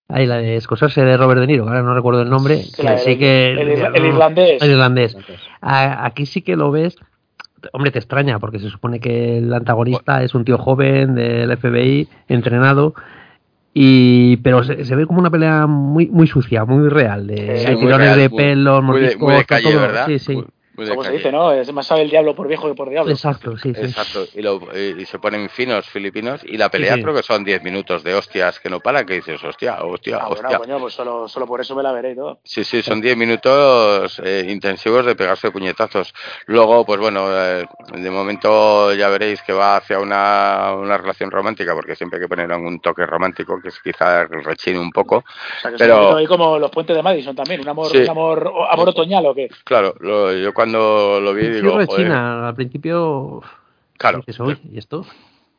[0.08, 3.52] ahí la de Scorsese de Robert De Niro, ahora no recuerdo el nombre, sí, que
[3.52, 4.62] el, irlandés.
[4.62, 5.18] El irlandés.
[5.62, 6.96] aquí sí que lo ves,
[7.72, 12.08] hombre, te extraña porque se supone que el antagonista es un tío joven del FBI
[12.28, 12.94] entrenado
[13.74, 18.16] y pero se, ve como una pelea muy muy sucia, muy real, de hay tirones
[18.16, 20.06] de pelo, muy, de, calle, ¿verdad?
[20.06, 20.44] Sí, sí.
[20.76, 21.52] Como se dice, ¿no?
[21.52, 23.12] Es más sabe el diablo por viejo que por diablo.
[23.12, 23.82] Exacto, sí, sí.
[23.82, 24.26] Exacto.
[24.34, 28.04] Y, lo, y, se ponen finos filipinos y la pelea creo que son 10 minutos
[28.04, 30.58] de hostias que no para, que dices, hostia, hostia, ah, hostia.
[30.58, 32.40] Bueno, coño, pues solo, solo por eso me la veré y todo.
[32.44, 36.14] Sí, sí, son 10 minutos eh, intensivos de pegarse puñetazos.
[36.48, 41.76] Luego, pues bueno, eh, de momento ya veréis que va hacia una, una relación romántica,
[41.76, 45.18] porque siempre hay que poner un toque romántico, que es quizá rechine un poco.
[45.18, 46.16] O sea, que pero...
[46.16, 49.50] ahí como los puentes de Madison también, un amor, un amor, amor otoñal o qué.
[49.64, 53.42] Claro, lo, yo cuando lo vi digo, de China, al principio.
[53.98, 54.24] Claro.
[54.72, 55.06] ¿Y esto?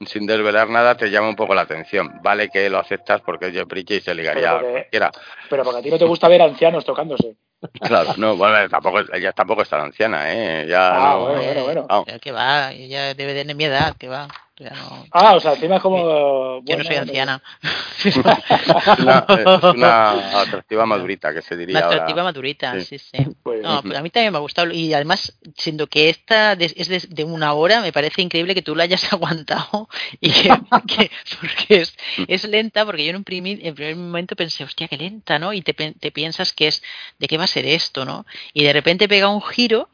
[0.06, 2.20] Sin desvelar nada te llama un poco la atención.
[2.22, 5.10] Vale que lo aceptas porque es Jeff y se ligaría pero porque, a
[5.48, 7.36] Pero porque a ti no te gusta ver ancianos tocándose.
[7.80, 10.66] Claro, no, bueno, tampoco, ella tampoco es tan anciana, ¿eh?
[10.68, 12.04] Ya ah, bueno, bueno, bueno.
[12.20, 14.28] Que va, ella debe tener mi edad, que va.
[14.56, 15.04] Ya no...
[15.10, 16.62] Ah, o sea, encima es como...
[16.64, 17.42] Yo no soy anciana.
[18.04, 21.96] Es una, es una atractiva madurita que se diría Una ahora.
[21.96, 22.98] atractiva madurita, Sí.
[22.98, 23.26] sí, sí.
[23.42, 24.70] Pues, No, pues a mí también me ha gustado.
[24.72, 28.62] Y además, siendo que esta de- es de, de una hora, me parece increíble que
[28.62, 29.88] tú la hayas aguantado.
[30.20, 30.48] Y que,
[30.86, 31.96] que- porque es,
[32.28, 35.52] es lenta, porque yo en un primi- en primer momento pensé, hostia, qué lenta, ¿no?
[35.52, 36.82] Y te, te piensas que es,
[37.18, 38.24] ¿de qué va a ser esto, no?
[38.52, 39.88] Y de repente pega un giro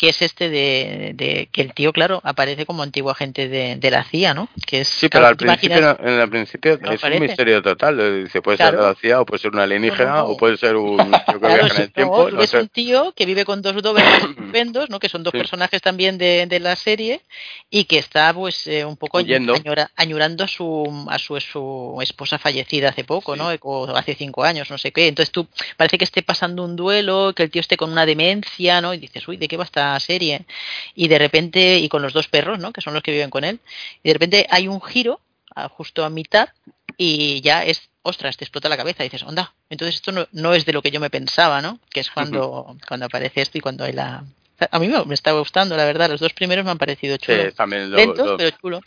[0.00, 3.90] que es este de, de que el tío, claro, aparece como antiguo agente de, de
[3.90, 4.48] la CIA, ¿no?
[4.66, 5.98] Que es, Sí, pero al ¿te principio, imaginas?
[6.00, 8.00] en el principio No es un misterio total.
[8.00, 8.78] eh, Dice, puede Claro.
[8.78, 10.28] ser de la CIA, o puede ser un alienígena, No, no, no.
[10.30, 12.24] o puede ser un tío que Claro, viaja en el tiempo.
[12.24, 12.60] tú No ves sé.
[12.60, 14.98] un tío que vive con dos Dobermans estupendos, ¿no?
[15.00, 15.36] Que son dos Sí.
[15.38, 17.20] personajes también de, de la serie
[17.68, 22.38] y que está, pues, eh, un poco añora- añorando a su a su, su esposa
[22.38, 23.50] fallecida hace poco, ¿no?
[23.60, 25.08] O hace cinco años, no sé qué.
[25.08, 28.80] Entonces tú parece que esté pasando un duelo, que el tío esté con una demencia,
[28.80, 28.94] ¿no?
[28.94, 29.64] Y dices, uy, ¿de qué va
[29.98, 30.46] serie?
[30.94, 32.72] Y de repente y con los dos perros, ¿no?
[32.72, 33.58] Que son los que viven con él.
[34.04, 35.20] Y de repente hay un giro
[35.54, 36.50] a- justo a mitad
[36.96, 40.54] y ya es, ostras, te explota la cabeza y dices, onda, entonces esto no, no
[40.54, 41.80] es de lo que yo me pensaba, ¿no?
[41.90, 44.22] Que es cuando, cuando aparece esto y cuando hay la...
[44.70, 47.22] A mí me, me está gustando, la verdad, los dos primeros me han parecido Sí,
[47.26, 47.54] chulos.
[47.54, 48.82] también lo- Lentos, lo- pero chulos.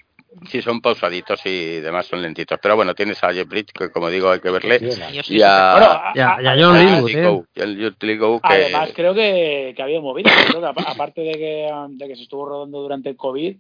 [0.49, 2.59] Sí, son pausaditos y demás son lentitos.
[2.61, 4.79] Pero bueno, tienes a Jeff Bridge, que como digo, hay que verle.
[5.27, 7.61] Y a, John Lithgow, eh.
[7.61, 10.33] El que Además, creo que, que ha habido movidas.
[10.47, 13.55] Creo que aparte de que, de que se estuvo rodando durante el COVID,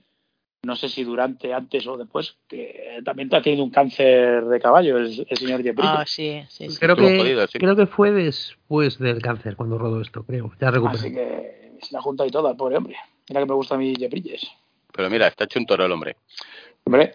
[0.63, 4.97] no sé si durante, antes o después, que también ha tenido un cáncer de caballo
[4.97, 6.77] el, el señor Jeff Ah, sí, sí, sí.
[6.79, 7.59] Creo que, sí.
[7.59, 10.53] creo que fue después del cáncer cuando rodó esto, creo.
[10.61, 10.99] Ya recuperó.
[10.99, 12.95] Así que se la junta y todo al pobre hombre.
[13.29, 14.49] Mira que me gusta a mí Jeff Bridges.
[14.93, 16.15] Pero mira, está hecho un toro el hombre.
[16.85, 17.13] Hombre,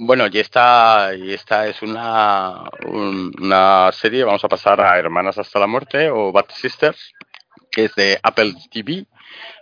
[0.00, 5.38] Bueno, y esta, y esta es una, un- una serie, vamos a pasar a Hermanas
[5.38, 7.12] hasta la muerte o Bad Sisters,
[7.70, 9.06] que es de Apple TV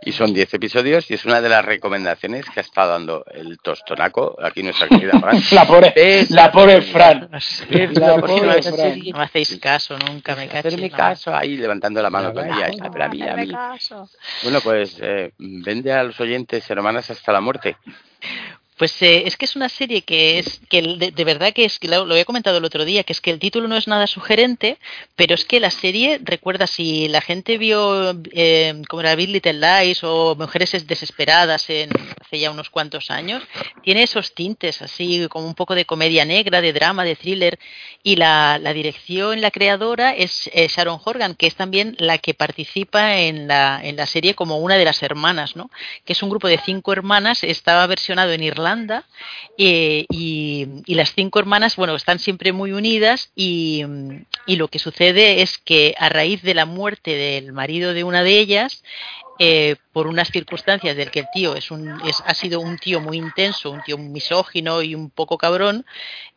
[0.02, 4.36] y son 10 episodios y es una de las recomendaciones que está dando el tostonaco
[4.42, 5.40] aquí nuestra querida Fran.
[5.52, 7.28] la pobre, Ves la pobre Fran.
[7.70, 8.98] Ves La ¿Por qué no, pobre me- Fran.
[9.10, 10.68] no me hacéis caso nunca, me cacho.
[10.68, 12.70] Hacerme caso ahí levantando la mano todo el día.
[12.82, 13.50] "Ah, pero a mí, a mí".
[14.42, 17.76] Bueno, pues eh, vende a los oyentes Hermanas hasta la muerte.
[18.76, 21.88] Pues eh, es que es una serie que es que de, verdad que es que
[21.88, 24.76] lo, había comentado el otro día que es que el título no es nada sugerente,
[25.14, 29.54] pero es que la serie recuerda si la gente vio eh, como era Big Little
[29.54, 31.88] Lies o Mujeres es- desesperadas en
[32.20, 33.42] hace ya unos cuantos años,
[33.82, 37.58] tiene esos tintes así como un poco de comedia negra, de drama, de thriller
[38.02, 42.34] y la, la dirección, la creadora es eh, Sharon Horgan que es también la que
[42.34, 45.70] participa en la en la serie como una de las hermanas, ¿no?
[46.04, 48.65] Que es un grupo de cinco hermanas, estaba versionado en Irlanda
[49.58, 53.82] eh, y, las cinco hermanas, bueno, están siempre muy unidas y,
[54.46, 58.22] y lo que sucede es que a raíz de la muerte del marido de una
[58.22, 58.82] de ellas,
[59.38, 63.02] eh, por unas circunstancias del que el tío es un, es, ha sido un tío
[63.02, 65.84] muy intenso, un tío misógino y un poco cabrón,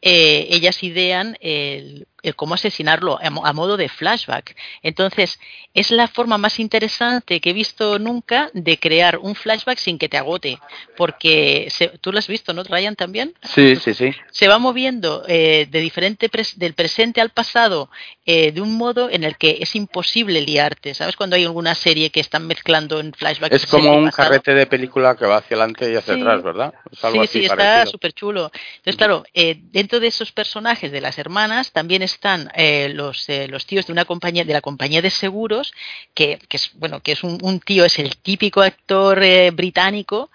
[0.02, 4.56] eh, ellas idean el, el cómo asesinarlo a, mo- a modo de flashback.
[4.84, 5.40] Entonces,
[5.74, 10.10] es la forma más interesante que he visto nunca de crear un flashback sin que
[10.10, 10.60] te agote,
[10.98, 13.34] porque se- tú lo has visto, ¿no, Ryan, también?
[13.44, 14.12] Sí, sí, sí.
[14.32, 17.90] se va moviendo eh, de diferente pres- del presente al pasado
[18.26, 20.94] eh, de un modo en el que es imposible liarte.
[20.94, 21.16] ¿Sabes?
[21.16, 23.54] Cuando hay alguna serie que están mezclando en flashback.
[23.54, 24.30] Es como un pasado.
[24.30, 26.22] carrete de película que va hacia adelante y hacia Sí.
[26.22, 26.74] atrás, ¿verdad?
[26.92, 28.52] Es algo Sí, así sí, está súper chulo.
[28.78, 33.48] Entonces, claro, eh, dentro de esos personajes de las hermanas también están eh, los, eh,
[33.48, 35.74] los tíos de una compañía, de la compañía de seguros,
[36.14, 40.30] que, que es, bueno, que es un, tío, es el típico actor eh, británico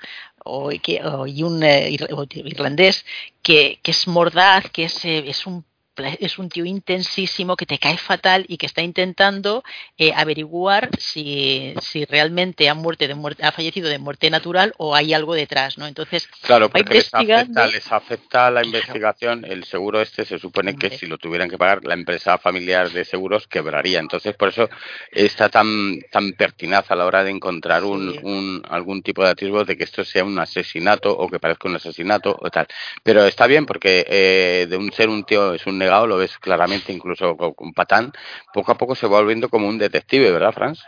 [0.45, 1.91] o, o- y un eh,
[2.35, 3.05] irlandés
[3.43, 5.65] que, que es mordaz, que es, eh, es un
[6.21, 9.63] es un tío intensísimo que te cae fatal y que está intentando
[9.97, 14.95] eh, averiguar si, si realmente ha, muerte de muerte, ha fallecido de muerte natural o
[14.95, 15.87] hay algo detrás, ¿no?
[15.87, 19.45] Entonces, Claro, porque les afecta, les afecta la investigación.
[19.45, 23.05] El seguro este se supone que si lo tuvieran que pagar, la empresa familiar de
[23.05, 24.01] seguros quebraría.
[24.01, 24.69] Entonces, por eso
[25.11, 28.19] está tan tan pertinaz a la hora de encontrar un, Sí.
[28.23, 31.77] un- algún tipo de atisbo de que esto sea un asesinato o que parezca un
[31.77, 32.67] asesinato o tal.
[33.03, 36.93] Pero está bien porque eh, de un ser un tío es un lo ves claramente,
[36.93, 38.13] incluso con, patán,
[38.53, 40.81] poco a poco se va volviendo como un detective, ¿verdad, Franz?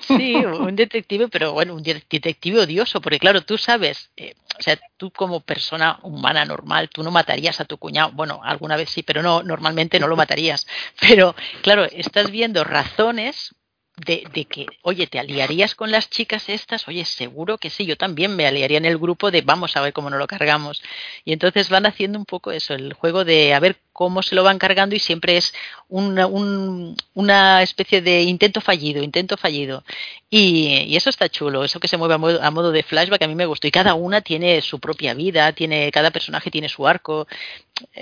[0.00, 4.62] Sí, un detective, pero bueno, un de- detective odioso, porque claro, tú sabes, eh, o
[4.62, 8.90] sea, tú como persona humana normal, tú no matarías a tu cuñado, bueno, alguna vez
[8.90, 10.66] sí, pero no, normalmente no lo matarías.
[11.00, 13.54] Pero claro, estás viendo razones
[13.96, 16.88] de, que, oye, ¿te aliarías con las chicas estas?
[16.88, 19.92] Oye, seguro que sí, yo también me aliaría en el grupo de vamos a ver
[19.92, 20.82] cómo nos lo cargamos.
[21.24, 24.42] Y entonces van haciendo un poco eso, el juego de a ver cómo se lo
[24.42, 25.54] van cargando y siempre es
[25.88, 29.84] una, un, una especie de intento fallido, intento fallido.
[30.28, 33.46] Y, eso está chulo, eso que se mueve a modo, de flashback a mí me
[33.46, 33.68] gustó.
[33.68, 37.28] Y cada una tiene su propia vida, tiene cada personaje tiene su arco.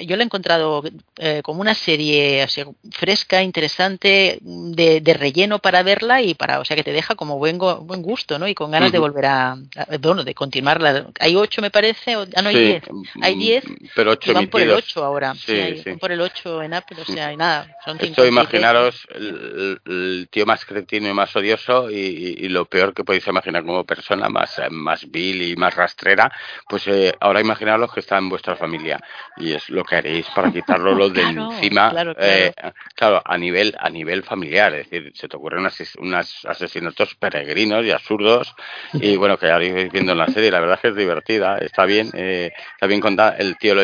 [0.02, 0.82] Yo lo he encontrado
[1.18, 2.46] eh, como una serie
[2.90, 7.38] fresca, interesante, de, de, relleno para verla y para, o sea, que te deja como
[7.38, 8.46] buen, buen gusto, ¿no?
[8.48, 8.92] Y con ganas uh -huh.
[8.92, 9.58] de volver a, a,
[10.00, 11.06] bueno, de continuarla.
[11.20, 12.82] Hay ocho, me parece, o, ah, no hay Sí, diez.
[13.22, 13.64] Hay diez
[13.94, 15.34] pero ocho y van por el ocho ahora.
[15.34, 15.90] Sí, hay- sí.
[15.90, 17.64] van por el ocho en Apple, o sea, y nada.
[17.84, 18.28] Son Esto 53.
[18.32, 23.04] imaginaros el, el tío más cretino y más odioso y, y- y lo peor que
[23.04, 26.30] podéis imaginar como persona, más, eh, más vil y más rastrera,
[26.68, 28.98] pues eh, ahora imaginaros que está en vuestra familia
[29.36, 32.52] y es lo que haréis para quitarlo lo de Claro, encima, claro, eh,
[32.94, 37.84] claro, a nivel a nivel familiar, es decir, se te ocurren ases- unos asesinatos peregrinos
[37.84, 38.54] y absurdos.
[38.94, 41.58] Y bueno, que ya lo viendo en la serie, la verdad es que es divertida,
[41.58, 43.82] está bien, eh, está bien contada, el tío, lo-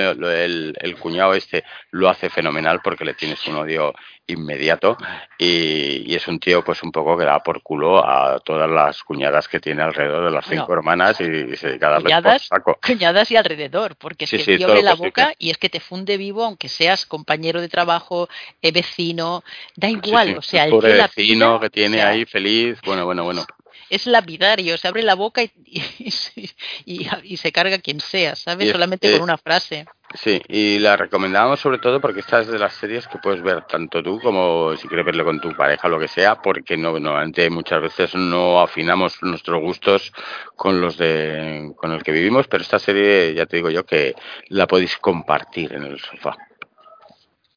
[0.80, 3.94] el cuñado este lo hace fenomenal porque le tienes un odio
[4.28, 4.96] inmediato
[5.38, 9.02] y, y es un tío pues un poco que da por culo a todas las
[9.02, 12.42] cuñadas que tiene alrededor de las cinco hermanas y, se dedica a darles por Cuñadas,
[12.46, 12.78] saco.
[12.86, 15.08] cuñadas y alrededor, porque es Sí, que sí, el tío todo abre la posible.
[15.10, 18.28] boca y es que te funde vivo, aunque seas compañero de trabajo,
[18.62, 19.42] eh, vecino,
[19.76, 22.08] da igual, sí, o sea, el pobre tío la vecino pila, que o tiene sea,
[22.10, 23.44] ahí feliz, bueno, bueno, bueno.
[23.90, 25.50] es lapidario, se abre la boca y,
[25.98, 26.50] y,
[26.84, 28.66] y- y se carga quien sea, ¿sabes?
[28.66, 29.86] Y es- Solamente con una frase.
[30.14, 33.62] Sí, y la recomendamos sobre todo porque esta es de las series que puedes ver
[33.66, 36.98] tanto tú como si quieres verlo con tu pareja o lo que sea, porque no,
[36.98, 40.10] normalmente muchas veces no afinamos nuestros gustos
[40.56, 44.14] con los de con el que vivimos, pero esta serie ya te digo yo que
[44.48, 46.34] la podéis compartir en el sofá.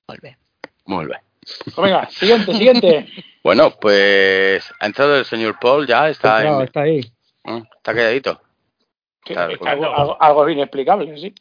[0.08, 0.38] Vuelve.
[0.86, 1.20] Muy bien.
[1.64, 3.08] Pues venga, siguiente, siguiente.
[3.44, 7.00] Bueno, pues ha entrado el señor Paul ya, está, en- está ahí.
[7.00, 7.64] ¿eh?
[7.78, 8.40] está calladito.
[9.66, 11.34] Algo, algo- algo inexplicable, sí.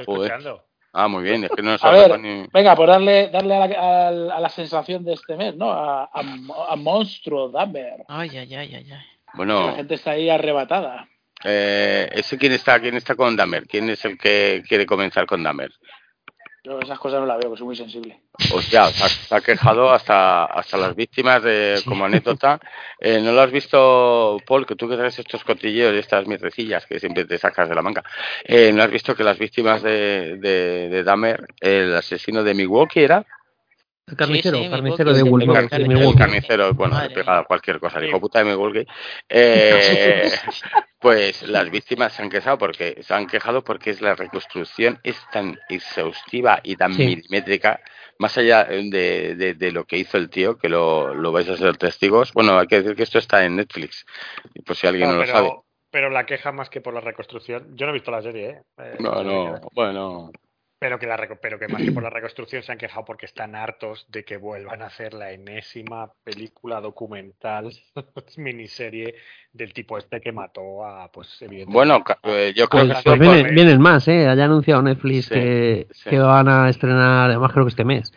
[0.00, 0.32] Estoy Joder.
[0.32, 0.64] escuchando.
[0.94, 2.46] Ah, muy bien, es que no nos A ha ver, ni...
[2.52, 3.64] venga, pues darle, darle a, la,
[4.06, 5.72] a la- a la sensación de este mes, ¿no?
[5.72, 6.20] A, a,
[6.68, 8.04] a Monstruo Dahmer.
[8.08, 8.86] Ay, ay, ay, ay, ay.
[8.90, 11.08] La Bueno, gente está ahí arrebatada.
[11.44, 15.42] eh, ese quién está, quién está con Dahmer, quién es el que quiere comenzar con
[15.42, 15.70] Dahmer.
[16.64, 18.20] Yo esas cosas no las veo, que soy muy sensible.
[18.54, 22.60] Hostia, se ha, se ha quejado hasta, hasta las víctimas de, como anécdota.
[23.04, 26.86] Eh, ¿No lo has visto, Paul, que tú que traes estos cotilleos y estas mierdecillas
[26.86, 28.04] que siempre te sacas de la manga?
[28.44, 33.02] Eh, ¿No has visto que las víctimas de, de, de Dahmer, el asesino de Milwaukee
[33.02, 33.26] era?
[34.06, 35.68] El carnicero, Sí, sí, carnicero de El, Milwaukee.
[35.68, 36.18] de el Milwaukee.
[36.18, 37.44] carnicero, bueno, Madre le pega mía.
[37.44, 38.86] cualquier cosa, el hijo puta de Milwaukee.
[39.28, 40.30] Eh,
[40.98, 45.16] pues las víctimas se han quejado porque se han quejado porque es la reconstrucción es
[45.32, 47.06] tan exhaustiva y tan Sí.
[47.06, 47.80] milimétrica,
[48.18, 51.56] más allá de, de- de lo que hizo el tío, que lo, lo vais a
[51.56, 52.32] ser testigos.
[52.32, 54.04] Bueno, hay que decir que esto está en Netflix,
[54.66, 55.60] por si alguien No, no, pero, lo sabe.
[55.90, 58.60] pero la queja más que por la reconstrucción, yo no he visto la serie, ¿eh?
[58.78, 60.30] Eh, No, no, bueno.
[60.82, 63.26] Pero que, la, reco- pero que más que por la reconstrucción se han quejado porque
[63.26, 67.70] están hartos de que vuelvan a hacer la enésima película documental,
[68.36, 69.14] miniserie
[69.52, 71.72] del tipo este que mató a, pues, evidentemente.
[71.72, 74.26] Bueno, ca- eh, yo creo Pues, que pues vienen, más, ¿eh?
[74.26, 76.10] Haya anunciado Netflix Sí, que, sí.
[76.10, 78.12] que van a estrenar, además creo que este mes,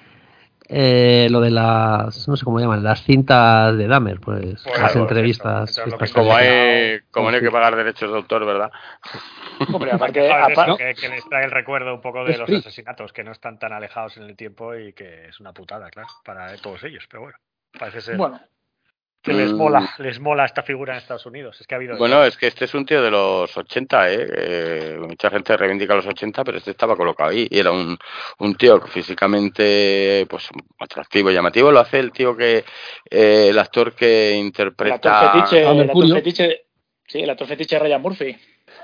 [0.69, 4.95] eh, lo de las, no sé cómo llaman, las cintas de Dahmer, pues, Pues, las
[4.95, 5.77] entrevistas.
[5.77, 8.71] eso, como hay, como no hay que pagar derechos de autor, ¿verdad?
[9.71, 12.59] Hombre, aparte, apa- que, que les trae el recuerdo un poco de Es los free.
[12.59, 16.09] asesinatos que no están tan alejados en el tiempo y que es una putada, claro,
[16.23, 17.05] para todos ellos.
[17.09, 17.37] Pero bueno,
[17.77, 18.39] parece ser bueno,
[19.25, 19.57] que les Mm.
[19.57, 21.59] mola, les mola esta figura en Estados Unidos.
[21.59, 21.97] Es que ha habido.
[21.97, 24.27] Bueno, es que este es un tío de los 80, ¿eh?
[24.37, 27.97] Eh, mucha gente reivindica los 80, pero este estaba colocado ahí y era un,
[28.39, 30.47] un tío que físicamente pues
[30.79, 31.71] atractivo, llamativo.
[31.71, 32.63] Lo hace el tío que,
[33.09, 34.95] eh, el actor que el interpreta...
[34.95, 36.65] actor fetiche, a el actor fetiche,
[37.07, 38.37] sí, el actor fetiche Ryan Murphy.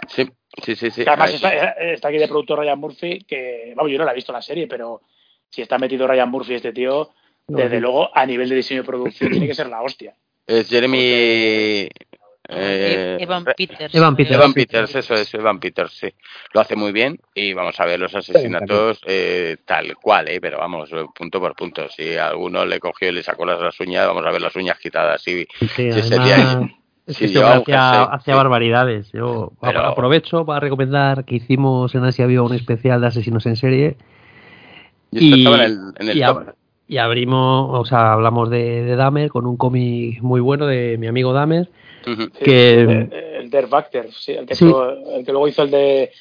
[0.07, 0.27] Sí,
[0.63, 0.89] sí, sí.
[0.89, 1.03] sí.
[1.03, 4.11] Que además está, eh, está aquí de productor Ryan Murphy, que, vamos, yo no la
[4.11, 5.01] he visto la serie, pero
[5.49, 7.11] si está metido Ryan Murphy este tío,
[7.47, 10.15] desde luego a nivel de diseño y producción tiene que ser la hostia.
[10.51, 11.87] Es Jeremy...
[12.49, 13.95] eh, Evan Peters.
[13.95, 14.35] Evan Peters.
[14.35, 16.13] Evan Peters, eso es, Evan Peters, sí.
[16.53, 20.41] Lo hace muy bien y vamos a ver los asesinatos eh, tal cual, ¿eh?
[20.41, 21.87] pero vamos, eh, punto por punto.
[21.89, 24.77] Si a alguno le cogió y le sacó las, uñas, vamos a ver las uñas
[24.79, 25.21] quitadas.
[25.21, 26.69] Sí, Sí, Sí, ese además, día-
[27.07, 28.31] es que hacía sí.
[28.37, 29.11] barbaridades.
[29.13, 33.55] Yo Pero- aprovecho para recomendar que hicimos en Asia Viva un especial de asesinos en
[33.55, 33.95] serie
[35.11, 36.49] y estaba en el, en el y, top.
[36.91, 41.07] Y abrimos, o sea, hablamos de, de Dahmer con un cómic muy bueno de mi
[41.07, 41.69] amigo Dahmer,
[42.43, 44.69] que el, el Der Factor, sí, el que, Sí.
[45.15, 46.11] el que luego hizo el de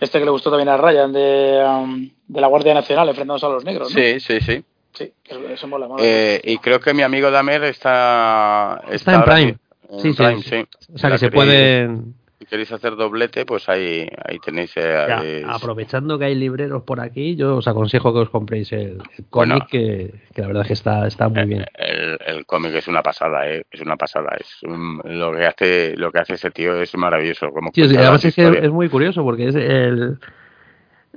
[0.00, 3.48] este que le gustó también a Ryan de, um, de la Guardia Nacional enfrentándose a
[3.50, 4.00] los negros, ¿no?
[4.00, 4.64] Sí, sí, sí.
[4.94, 6.02] Sí, eso, eso mola, mola.
[6.02, 8.80] Eh, y creo que mi amigo Damer está...
[8.90, 9.56] Está en Prime.
[9.90, 10.48] en Sí, sí, Prime, sí.
[10.48, 10.92] sí.
[10.94, 12.14] O sea que se pueden.
[12.38, 14.72] Si queréis hacer doblete, pues ahí, ahí tenéis...
[14.76, 18.70] eh, Ya, eh, aprovechando que hay libreros por aquí, yo os aconsejo que os compréis
[18.72, 19.56] el, el Bueno.
[19.56, 21.64] cómic, que, que la verdad es que está, está muy bien.
[21.74, 23.64] El, el cómic es una pasada, ¿eh?
[23.68, 24.36] es una pasada.
[24.38, 27.50] Es un- lo que hace lo que hace ese tío es maravilloso.
[27.50, 30.18] Como Sí, sí, además es que es muy curioso porque es el,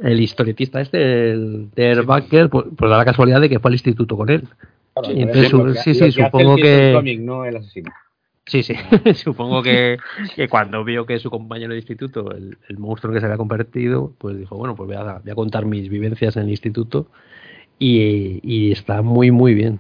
[0.02, 3.76] el historietista este, el Der Backer, pues, pues da la casualidad de que fue al
[3.76, 4.42] instituto con él.
[4.96, 7.92] Claro, Y entonces, sí, sí, sí, que supongo el que- cómic, no el asesino.
[8.52, 8.74] Sí, sí,
[9.16, 10.02] supongo que,
[10.36, 13.38] que cuando vio que su compañero de instituto, el, el monstruo en que se había
[13.38, 17.08] convertido, pues dijo, bueno, pues voy a, voy a contar mis vivencias en el instituto
[17.80, 19.80] y, y está muy, muy bien.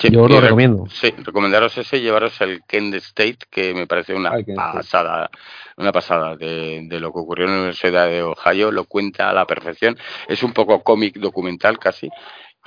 [0.00, 0.86] Sí, Yo os lo re- recomiendo.
[0.90, 5.30] Sí, recomendaros ese y llevaros el Kent State, que me parece una Ay, pasada,
[5.76, 9.32] una pasada de, de lo que ocurrió en la Universidad de Ohio, lo cuenta a
[9.34, 9.96] la perfección.
[10.28, 12.08] Es un poco cómic documental casi.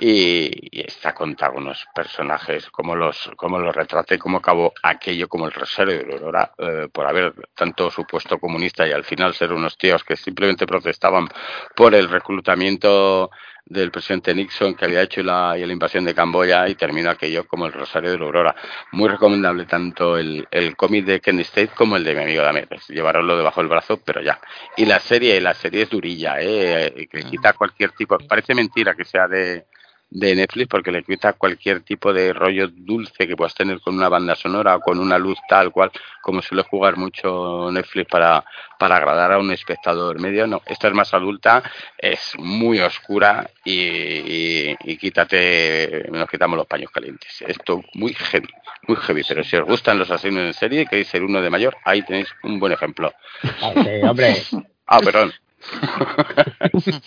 [0.04, 5.46] Y, y está contado unos personajes, como los, como los retraté, cómo acabó aquello como
[5.46, 9.78] el Rosario de Aurora, eh, por haber tanto supuesto comunista y al final ser unos
[9.78, 11.28] tíos que simplemente protestaban
[11.76, 13.30] por el reclutamiento
[13.64, 17.46] del presidente Nixon que había hecho la, y la invasión de Camboya y terminó aquello
[17.46, 18.56] como el Rosario de la Aurora.
[18.94, 22.68] Muy recomendable tanto el, el cómic de Kenny State como el de mi amigo Damer.
[22.90, 24.40] Llevaroslo debajo del brazo, pero ya.
[24.78, 27.08] Y la serie, la serie es durilla, ¿eh?
[27.08, 28.18] que quita cualquier tipo.
[28.18, 29.68] Parece mentira que sea de,
[30.12, 34.10] de Netflix porque le quita cualquier tipo de rollo dulce que puedas tener con una
[34.10, 35.90] banda sonora o con una luz tal cual,
[36.22, 38.44] como suele jugar mucho Netflix para,
[38.78, 40.46] para agradar a un espectador medio.
[40.48, 41.64] No, esta es más adulta,
[41.98, 47.42] es muy oscura y, y, y quítate, nos quitamos los paños calientes.
[47.48, 48.50] Esto muy heavy,
[48.88, 51.78] muy heavy, pero si os gustan los asesinos en serie, queréis ser uno de mayor,
[51.86, 53.14] ahí tenéis un buen ejemplo.
[53.62, 53.74] Ah,
[54.10, 54.36] hombre,
[54.88, 55.32] Ah, perdón.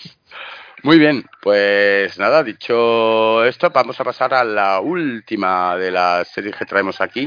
[0.84, 6.54] Muy bien, pues nada, dicho esto, vamos a pasar a la última de las series
[6.56, 7.26] que traemos aquí,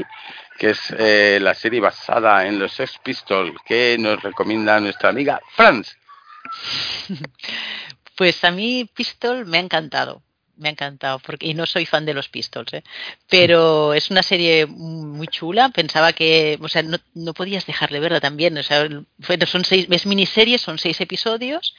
[0.56, 5.40] que es eh, la serie basada en los Sex Pistols, que nos recomienda nuestra amiga
[5.56, 5.96] Franz.
[8.16, 10.22] Pues a mí Pistol me ha encantado.
[10.58, 12.82] Me ha encantado, porque, y no soy fan de los Pistols, ¿eh?
[13.30, 15.68] pero es una serie muy chula.
[15.68, 18.58] Pensaba que, o sea, no, no podías dejar de verla también.
[18.58, 18.88] O sea,
[19.20, 21.76] fue- son seis, es miniserie, son seis episodios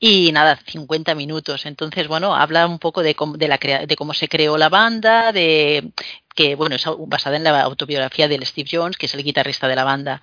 [0.00, 1.66] y nada, 50 minutos.
[1.66, 5.32] Entonces, bueno, habla un poco de cómo, de la de cómo se creó la banda,
[5.32, 5.92] de
[6.34, 9.76] que bueno, es basada en la autobiografía del Steve Jones, que es el guitarrista de
[9.76, 10.20] la banda.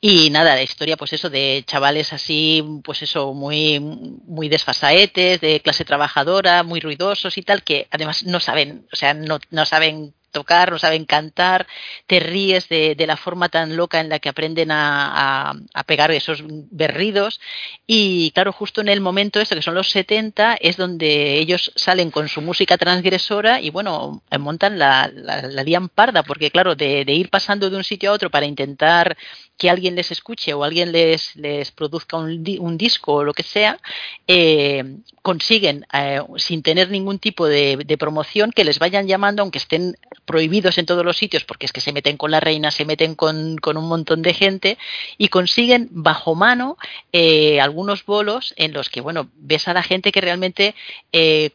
[0.00, 5.60] Y nada, la historia, pues eso, de chavales así, pues eso, muy, muy desfasaetes, de
[5.60, 10.14] clase trabajadora, muy ruidosos y tal, que además no saben, o sea, no, no saben
[10.36, 11.66] tocar, no saben cantar,
[12.06, 16.10] te ríes de, de la forma tan loca en la que aprenden a, a, pegar
[16.10, 17.40] esos berridos.
[17.86, 22.10] Y claro, justo en el momento esto, que son los 70, es donde ellos salen
[22.10, 25.64] con su música transgresora y bueno, montan la, la, la
[25.94, 29.16] parda, porque claro, de, de, ir pasando de un sitio a otro para intentar
[29.56, 33.42] que alguien les escuche o alguien les, les produzca un, un disco o lo que
[33.42, 33.78] sea,
[34.26, 34.84] eh,
[35.22, 39.96] consiguen, eh, sin tener ningún tipo de, promoción, que les vayan llamando, aunque estén
[40.26, 43.14] prohibidos en todos los sitios, porque es que se meten con la reina, se meten
[43.14, 44.78] con, con un montón de gente,
[45.16, 46.76] y consiguen bajo mano
[47.12, 50.74] eh, algunos bolos en los que, bueno, ves a la gente que realmente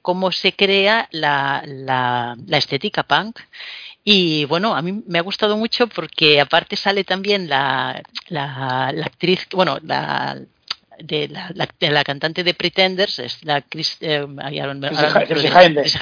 [0.02, 3.40] cómo se crea la, la estética punk.
[4.04, 9.06] Y bueno, a mí me ha gustado mucho porque aparte sale también la, la, la
[9.06, 10.42] actriz, bueno, la,
[11.04, 14.26] de la, la, de la, cantante de Pretenders, es la Chris, eh,
[15.28, 15.98] Chris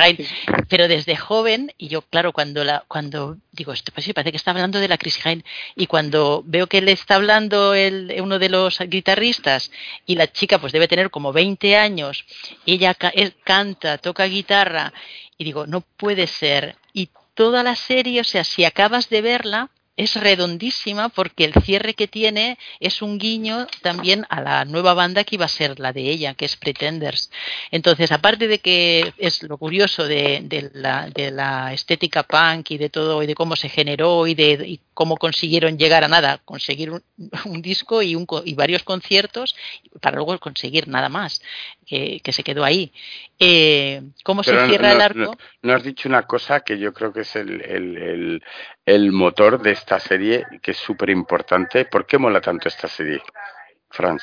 [0.68, 4.38] pero desde joven, y yo, claro, cuando la cuando digo, esto pues sí, parece que
[4.38, 5.44] está hablando de la Chris Hine,
[5.76, 9.72] y cuando veo que le está hablando el, uno de los guitarristas,
[10.06, 12.26] y la chica pues debe tener como 20 años,
[12.66, 14.94] ella ca él canta, toca guitarra,
[15.38, 16.76] y digo, no puede ser.
[16.94, 19.70] Y toda la serie, o sea, si acabas de verla,
[20.00, 25.26] es redondísima porque el cierre que tiene es un guiño también a la nueva banda
[25.26, 27.30] que iba a ser la de ella, que es Pretenders.
[27.70, 32.78] Entonces, aparte de que es lo curioso de, de, la, de la, estética punk y
[32.78, 36.40] de todo, y de cómo se generó y de y cómo consiguieron llegar a nada,
[36.46, 37.04] conseguir un,
[37.46, 39.54] un disco y, un, y, varios conciertos
[40.00, 41.42] para luego conseguir nada más,
[41.86, 42.94] que, que se quedó ahí.
[43.38, 45.20] Eh, ¿Cómo Pero se cierra no, el arco?
[45.20, 48.44] No, no, has dicho una cosa que yo creo que es el, el, el,
[48.86, 51.86] el motor de esta serie, que es súper importante.
[51.86, 53.24] ¿Por qué mola tanto esta serie,
[53.90, 54.22] Franz?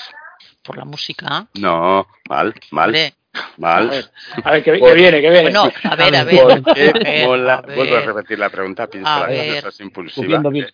[0.62, 1.48] Por la música.
[1.54, 2.94] No, mal, mal.
[3.58, 3.88] Mal.
[3.88, 4.04] A ver,
[4.44, 5.42] a ver que, que, viene, que viene.
[5.42, 6.62] Bueno, a ver, a ver.
[6.62, 7.54] ¿Por qué a ver, mola?
[7.54, 7.76] a ver.
[7.76, 9.64] Vuelvo a repetir la pregunta, piensa A la ver.
[9.64, 10.38] cosa impulsiva.
[10.38, 10.72] A ver,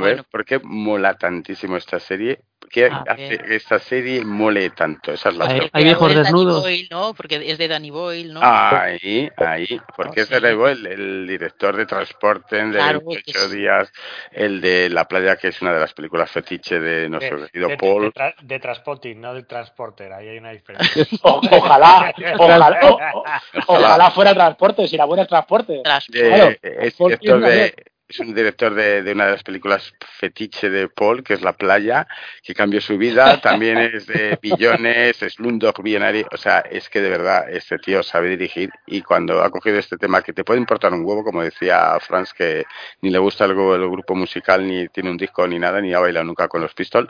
[0.00, 0.24] Bueno.
[0.30, 2.40] ¿por qué mola tantísimo esta serie?
[2.72, 5.12] Qué A hace esta serie mole tanto?
[5.12, 5.78] Esa es la Hay- pregunta.
[5.78, 6.60] hay viejos Es Danny desnudos.
[6.62, 7.14] Boyle, ¿no?
[7.14, 8.40] Porque es de Danny Boyle, ¿no?
[8.42, 10.42] Ahí, ahí, porque Ah, es de sí.
[10.42, 13.92] nuevo el, el director de Transporte de Claro, 28 es- días,
[14.32, 17.68] el de La playa, que es una de las películas fetiche de nuestro de, querido
[17.68, 18.02] de- Paul.
[18.04, 20.12] de tra- de transporting, no de transporter.
[20.12, 21.06] Ahí hay una diferencia.
[21.22, 23.24] O- ojalá, ojalá, o- o-
[23.66, 25.82] ojalá fuera transporte, si la buena es transporte.
[25.84, 27.74] Claro, es, Kirchner, de,
[28.12, 31.52] es un director de, de una de las películas fetiche de Paul, que es La
[31.54, 32.06] playa,
[32.42, 33.40] que cambió su vida.
[33.40, 36.26] También es de Billones, Slumdog Billionaire.
[36.32, 39.96] O sea, es que de verdad este tío sabe dirigir y cuando ha cogido este
[39.96, 42.64] tema que te puede importar un huevo, como decía Franz, que
[43.00, 45.98] ni le gusta el, el grupo musical, ni tiene un disco ni nada, ni ha
[46.00, 47.08] bailado nunca con los Pistols,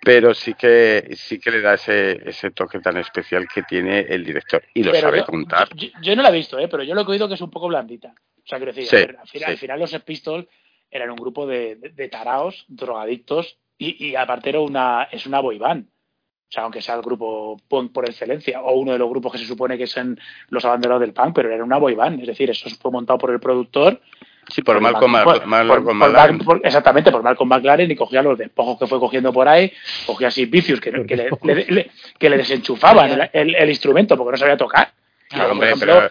[0.00, 4.24] pero sí que sí que le da ese, ese toque tan especial que tiene el
[4.24, 5.68] director y lo Pero sabe yo, contar.
[5.74, 6.68] yo- yo no la he visto, ¿eh?
[6.68, 8.14] pero yo lo que he oído que es un poco blandita.
[8.44, 9.52] O sea, quiero decir, Sí, a ver, al, final, sí.
[9.52, 10.46] al final los Sex Pistols
[10.90, 15.40] eran un grupo de, de, de taraos, drogadictos, y, y aparte era una, es una
[15.40, 15.86] boy band.
[15.86, 19.38] O sea, aunque sea el grupo punk por excelencia, o uno de los grupos que
[19.38, 20.20] se supone que son
[20.50, 22.20] los abanderados del punk, pero era una boy band.
[22.20, 24.00] Es decir, eso fue montado por el productor.
[24.48, 26.40] Sí, por el Malcolm, Mal- Mal- por- Malcolm por- McLaren.
[26.64, 29.72] Exactamente, por Malcolm McLaren y cogía los despojos que fue cogiendo por ahí,
[30.04, 34.14] cogía así vicios que, que, le, le- le- que le desenchufaban el, el- el instrumento
[34.18, 34.92] porque no sabía tocar.
[35.30, 36.10] Claro, hombre, ejemplo, pero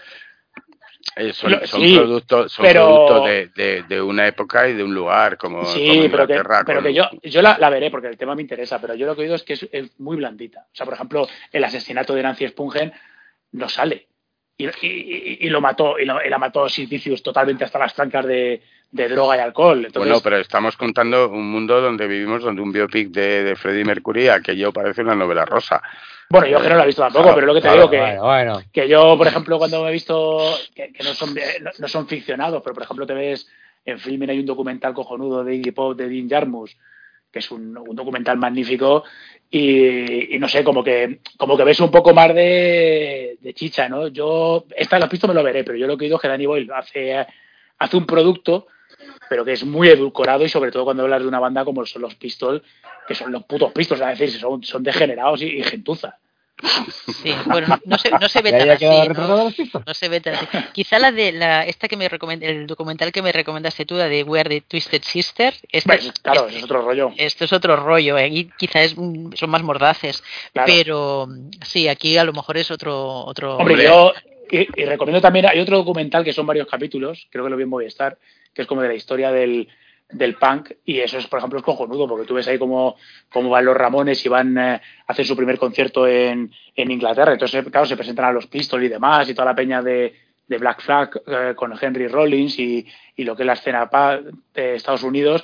[1.16, 4.74] eh, son, lo- son sí, productos, son pero- productos de, de, de una época y
[4.74, 8.08] de un lugar como, Sí, como pero que, pero yo, yo la, la veré porque
[8.08, 10.18] el tema me interesa, pero yo lo que he oído es que es, es muy
[10.18, 10.62] blandita.
[10.72, 12.92] O sea, por ejemplo, el asesinato de Nancy Spungen
[13.54, 14.08] no sale.
[14.58, 17.94] Y, y- y- y lo mató, y, lo- la mató Sid Vicious totalmente hasta las
[17.96, 18.62] trancas de,
[18.92, 19.86] de droga y alcohol.
[19.86, 23.86] Entonces, Bueno, pero estamos contando un mundo donde vivimos, donde un biopic de, de Freddie
[23.86, 25.82] Mercury, aquello parece una novela rosa.
[26.30, 27.90] bueno, yo que no lo he visto tampoco, Claro, pero lo que te claro, digo
[27.92, 28.62] que, Bueno, bueno.
[28.74, 30.40] que yo, por ejemplo, cuando me he visto,
[30.76, 33.48] que, que no, son, no, no son ficcionados, pero por ejemplo te ves,
[33.86, 36.76] en Filmin hay un documental cojonudo de Iggy Pop de Dean Jarmus,
[37.32, 39.06] que es un, un documental magnífico,
[39.50, 43.88] y, y no sé, como que, como que ves un poco más de, de chicha,
[43.88, 44.08] ¿no?
[44.10, 46.28] Yo, esta los pistos me lo veré, pero yo lo que he oído es que
[46.28, 47.26] Danny Boyle hace,
[47.80, 48.68] hace un producto,
[49.32, 52.02] pero que es muy edulcorado y sobre todo cuando hablas de una banda como son
[52.02, 52.62] los Pistols,
[53.08, 56.20] que son los putos Pistols, es decir, son, son degenerados y, y gentuza.
[57.24, 59.10] Sí, bueno, no, se, no se ve ¿Ya tan así.
[59.10, 59.52] ¿no?
[59.86, 60.48] No se ve tan así.
[60.74, 64.08] Quizá la de la esta que me recomend- el documental que me recomendaste tú, la
[64.08, 67.12] de We Are the Twisted Sister, este, Bueno, claro, este- es otro rollo.
[67.18, 68.28] esto es otro rollo, ¿eh?
[68.30, 70.66] y quizá es, un- son más mordaces, Claro.
[70.74, 71.28] pero
[71.66, 73.58] sí, aquí a lo mejor es otro otro.
[73.58, 73.86] Hombre, Hombre.
[73.88, 74.14] yo
[74.52, 77.64] y, y recomiendo también, hay otro documental que son varios capítulos, creo que lo vi
[77.64, 78.18] en Movistar,
[78.54, 79.70] que es como de la historia del,
[80.12, 82.96] del punk, y eso es, por ejemplo, es cojonudo, porque tú ves ahí cómo,
[83.30, 87.34] cómo van los Ramones y van eh, a hacer su primer concierto en, en Inglaterra,
[87.34, 90.14] entonces, claro, se presentan a los Pistols y demás, y toda la peña de,
[90.48, 92.86] de Black Flag eh, con Henry Rollins y,
[93.16, 93.90] y lo que es la escena
[94.54, 95.44] de Estados Unidos,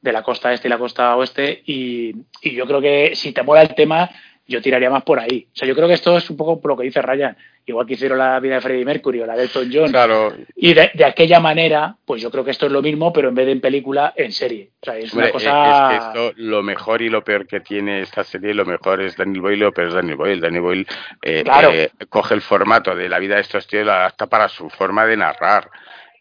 [0.00, 3.42] de la costa este y la costa oeste, y, y yo creo que si te
[3.42, 4.08] mola el tema,
[4.46, 5.48] yo tiraría más por ahí.
[5.52, 7.36] O sea, yo creo que esto es un poco por lo que dice Ryan.
[7.68, 9.90] Igual que hicieron la vida de Freddie Mercury o la de Elton John.
[9.90, 13.28] Claro, Y de, de aquella manera, pues yo creo que esto es lo mismo, pero
[13.28, 14.70] en vez de en película, en serie.
[14.80, 15.94] O sea, es hombre, una cosa.
[15.96, 19.16] es que esto, lo mejor y lo peor que tiene esta serie, lo mejor es
[19.16, 20.40] Daniel Boyle, lo peor es Daniel Boyle.
[20.40, 20.86] Daniel Boyle
[21.22, 21.70] eh, Claro.
[21.72, 24.70] eh, coge el formato de la vida de estos tíos y lo adapta para su
[24.70, 25.68] forma de narrar.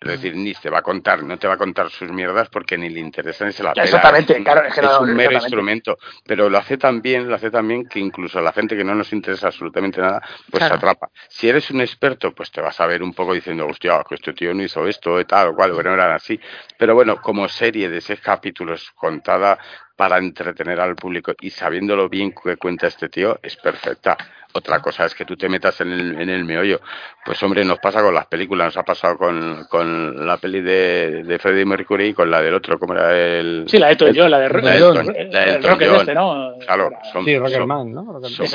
[0.06, 2.78] Es decir, ni te va a contar, no te va a contar sus mierdas porque
[2.78, 3.86] ni le interesa ni se la pela.
[3.86, 7.28] Exactamente, Es un- claro, es que no- un mero instrumento, pero lo hace tan bien,
[7.28, 10.22] lo hace tan bien que incluso a la gente que no nos interesa absolutamente nada,
[10.52, 10.76] pues Claro.
[10.76, 11.10] se atrapa.
[11.28, 14.34] Si eres un experto, pues te vas a ver un poco diciendo, hostia, que este
[14.34, 16.40] tío no hizo esto, tal o cual, bueno, eran así.
[16.78, 19.58] Pero bueno, como serie de seis capítulos contada
[19.96, 24.18] para entretener al público y sabiendo lo bien que cuenta este tío, es perfecta.
[24.54, 26.80] Otra cosa es que tú te metas en el, en el meollo.
[27.26, 31.24] Pues hombre, nos pasa con las películas, nos ha pasado con, con la peli de,
[31.24, 33.66] de Freddie Mercury y con la del otro, como era el...
[33.68, 36.00] Sí, la de el- John, la de, la de el- la de el Rocket John.
[36.02, 36.54] este, ¿no?
[36.60, 38.20] Claro, son, Sí, son- Rockerman, ¿no?
[38.30, 38.48] Son-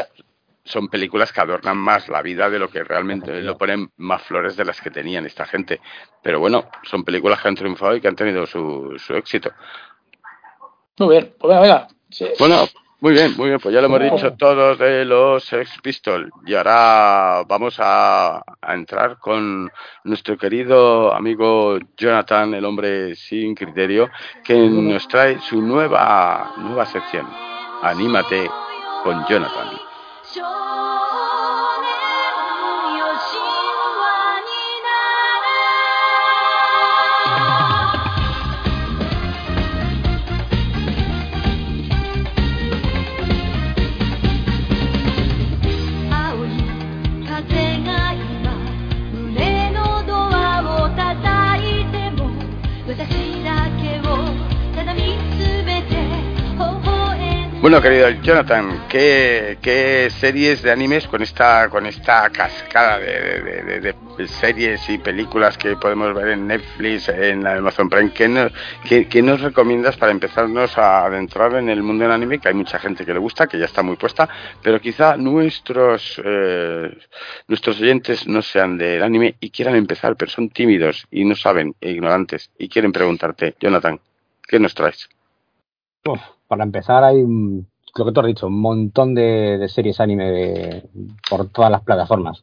[0.62, 4.56] son películas que adornan más la vida de lo que realmente lo ponen más flores
[4.56, 5.80] de las que tenían esta gente.
[6.22, 9.50] Pero bueno, son películas que han triunfado y que han tenido su, su éxito.
[11.00, 11.88] Muy bien, pues venga, venga.
[12.10, 12.26] Sí.
[12.38, 12.66] Bueno,
[13.00, 16.30] muy bien, muy bien, pues ya lo hemos dicho todos de los Sex Pistols.
[16.44, 19.72] Y ahora vamos a, a entrar con
[20.04, 24.10] nuestro querido amigo Jonathan, el hombre sin criterio,
[24.44, 27.26] que nos trae su nueva, nueva sección.
[27.80, 28.50] Anímate
[29.02, 29.70] con Jonathan.
[57.60, 63.94] Bueno, querido Jonathan, ¿qué, series de animes con esta con esta cascada de,
[64.28, 68.50] series y películas que podemos ver en Netflix, en Amazon Prime, ¿qué nos,
[68.88, 72.38] qué- qué nos recomiendas para empezarnos a adentrar en el mundo del anime?
[72.38, 74.26] Que hay mucha gente que le gusta, que ya está muy puesta,
[74.62, 76.96] pero quizá nuestros eh,
[77.46, 81.74] nuestros oyentes no sean del anime y quieran empezar, pero son tímidos y no saben,
[81.78, 84.00] e ignorantes, y quieren preguntarte, Jonathan,
[84.48, 85.08] ¿qué nos traes?
[86.06, 86.20] Uf,
[86.50, 90.82] para empezar, hay lo que tú has dicho, un montón de, de series anime de-
[91.30, 92.42] por todas las plataformas.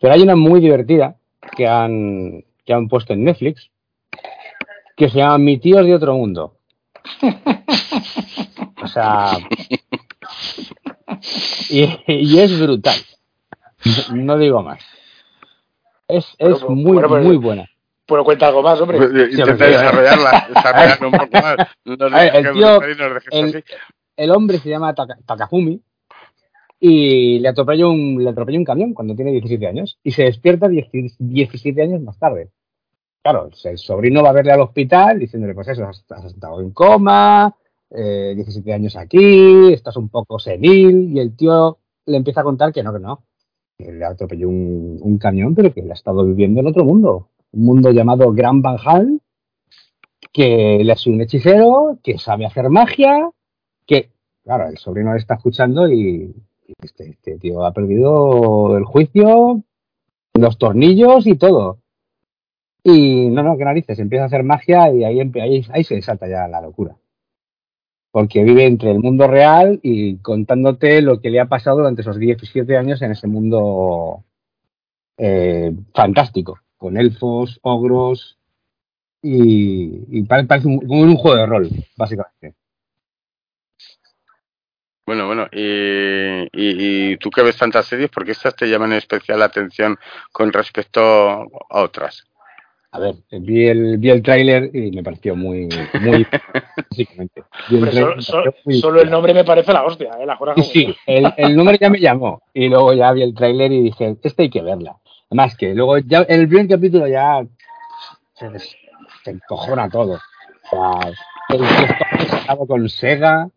[0.00, 1.16] Pero hay una muy divertida
[1.56, 3.70] que han, que han puesto en Netflix
[4.96, 6.56] que se llama Mi tío es de otro mundo.
[8.82, 9.38] O sea.
[11.70, 12.96] Y, y es brutal.
[14.12, 14.80] No digo más.
[16.08, 17.68] Es, es Bueno, muy, bueno, pues- muy buena.
[18.06, 18.98] Bueno, cuenta algo más, hombre.
[18.98, 19.68] Intenta hombre.
[19.68, 21.56] desarrollarla, desarrollarla un poco más.
[21.84, 22.80] No ver, el tío-
[24.16, 25.80] el- hombre se llama Taka- Takafumi
[26.80, 30.68] y le atropella un, le atropella un camión cuando tiene 17 años y se despierta
[30.68, 30.88] 10
[31.18, 32.50] 17 años más tarde.
[33.22, 36.72] Claro, el sobrino va a verle al hospital diciéndole, pues eso, has, has estado en
[36.72, 37.54] coma,
[37.90, 42.70] eh, 17 años aquí, estás un poco senil y el tío le empieza a contar
[42.72, 43.22] que no, que no,
[43.78, 47.30] que le atropelló un, un camión, pero que él ha estado viviendo en otro mundo,
[47.54, 49.20] un mundo llamado Gran Banjal,
[50.32, 53.30] que él es un hechicero, que sabe hacer magia,
[53.86, 54.10] que,
[54.42, 56.34] claro, el sobrino le está escuchando y,
[56.82, 59.62] este, este tío ha perdido el juicio,
[60.34, 61.78] los tornillos y todo.
[62.82, 66.28] Y no, no, qué narices, empieza a hacer magia y ahí, ahí, ahí se salta
[66.28, 66.96] ya la locura.
[68.10, 72.18] Porque vive entre el mundo real y contándote lo que le ha pasado durante esos
[72.18, 74.24] 17 años en ese mundo
[75.16, 78.36] eh, fantástico, con elfos, ogros
[79.22, 82.52] y, y pare- parece un, como un juego de rol, básicamente.
[85.06, 88.92] Bueno, bueno, y, y, y tú que ves tantas series, ¿por qué estas te llaman
[88.92, 89.96] en especial la atención
[90.30, 91.46] con respecto a
[91.82, 92.24] otras?
[92.92, 95.68] A ver, vi el, vi el tráiler y me pareció muy,
[96.00, 96.26] muy,
[96.90, 97.44] básicamente.
[97.70, 100.26] El solo, me pareció solo- muy- solo el nombre me parece la hostia, ¿eh?
[100.26, 103.22] La jura Sí, como- sí, el, el número ya me llamó y luego ya vi
[103.22, 104.96] el tráiler y dije, este hay que verla.
[105.34, 107.44] Además que luego ya el primer capítulo ya
[108.34, 110.12] se, se encojona todo.
[110.14, 111.10] O sea,
[111.48, 113.50] el obsesionado con Sega.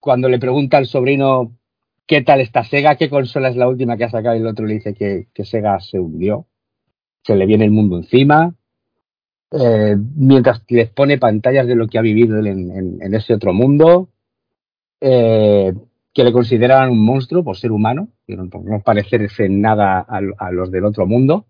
[0.00, 1.52] Cuando le pregunta al sobrino
[2.04, 4.66] qué tal está Sega, qué consola es la última que ha sacado y el otro
[4.66, 6.46] le dice que, que Sega se hundió.
[7.22, 8.52] Se le viene el mundo encima.
[9.52, 14.08] Eh, mientras les pone pantallas de lo que ha vivido en, en- ese otro mundo.
[15.00, 15.72] Eh,
[16.12, 20.20] que le consideraban un monstruo por ser humano, que no, no parecerse en nada a,
[20.38, 21.46] a los del otro mundo.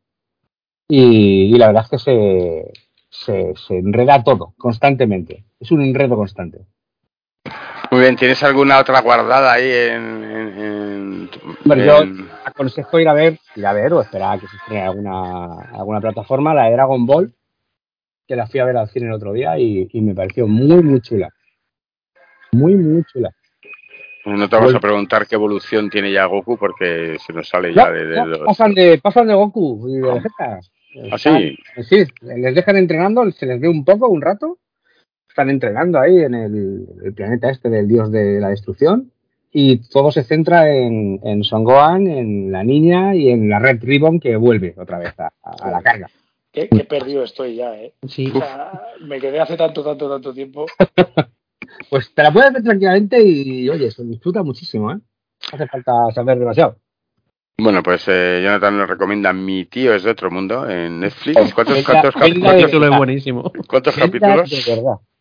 [0.89, 2.73] Y, y la verdad es que se,
[3.09, 5.45] se, se enreda todo, constantemente.
[5.61, 6.67] Es un enredo constante.
[7.93, 10.25] Muy bien, ¿tienes alguna otra guardada ahí en...
[10.25, 11.31] en- en-
[11.65, 12.03] Hombre, yo
[12.45, 16.01] aconsejo ir a ver, ir a ver o esperar a que se estrene alguna, alguna
[16.01, 17.33] plataforma, la de Dragon Ball,
[18.27, 20.83] que la fui a ver al cine el otro día y, y me pareció muy,
[20.83, 21.29] muy chula.
[22.53, 23.31] Muy, muy chula.
[24.27, 27.87] No te vamos a preguntar qué evolución tiene ya Goku porque se nos sale ya
[27.87, 28.39] No, de, de no, los...
[28.41, 30.61] pasan, de, pasan de Goku y de Vegeta.
[31.13, 31.57] ¿Ah, sí?
[31.89, 34.59] Sí, les dejan entrenando, se les ve un poco, un rato.
[35.29, 39.11] Están entrenando ahí en el, el planeta este del dios de la destrucción.
[39.53, 43.83] Y todo se centra en, en Son Gohan, en la niña y en la Red
[43.83, 46.09] Ribbon que vuelve otra vez a, a- a la carga.
[46.53, 47.93] Qué, qué perdido estoy ya, ¿eh?
[48.09, 48.31] Sí.
[48.35, 50.67] O sea, me quedé hace tanto, tanto, tanto tiempo.
[51.89, 54.97] Pues te la puedes ver tranquilamente y, oye, se disfruta muchísimo, ¿eh?
[54.97, 55.03] No
[55.53, 56.77] hace falta saber demasiado.
[57.59, 61.35] Bueno, pues eh, Jonathan nos recomienda Mi tío es de otro mundo en Netflix.
[61.55, 62.97] ¿Cuántos, Venga, cuántos, cuántos- verdad.
[62.99, 63.53] buenísimo.
[63.69, 64.51] cuántos capítulos?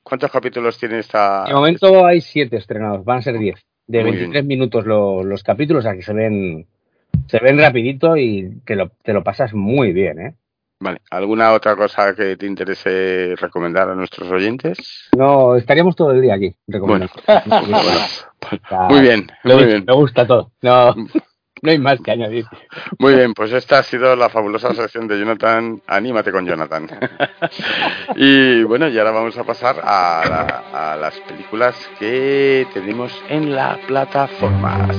[0.04, 1.44] ¿Cuántos capítulos tiene esta...?
[1.46, 3.60] De momento hay siete estrenados, van a ser diez.
[3.88, 6.66] De Muy 23 minutos lo- los capítulos, o sea que se ven,
[7.28, 10.36] se ven rapidito y te lo, te lo pasas muy bien, ¿eh?
[10.82, 15.10] Vale, ¿alguna otra cosa que te interese recomendar a nuestros oyentes?
[15.18, 17.14] No, estaríamos todo el día aquí, recomendando.
[17.28, 17.42] Bueno,
[18.90, 19.84] muy bien, muy dicho, bien.
[19.86, 20.52] Me gusta todo.
[20.62, 20.94] No,
[21.64, 22.46] no hay más que añadir.
[22.98, 25.82] Muy bien, pues esta ha sido la fabulosa sección de Jonathan.
[25.86, 26.88] Anímate con Jonathan.
[28.16, 30.24] y bueno, y ahora vamos a pasar a,
[30.74, 34.96] la- a las películas que tenemos en la plataformas.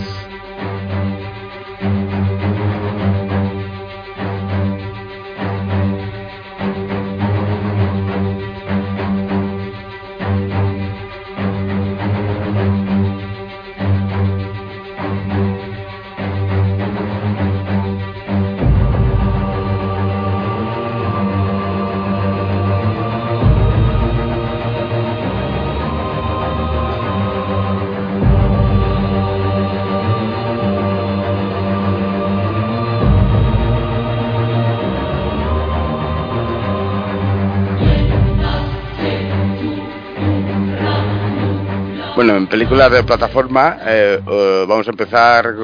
[42.51, 45.55] Películas de plataforma eh, eh, vamos a empezar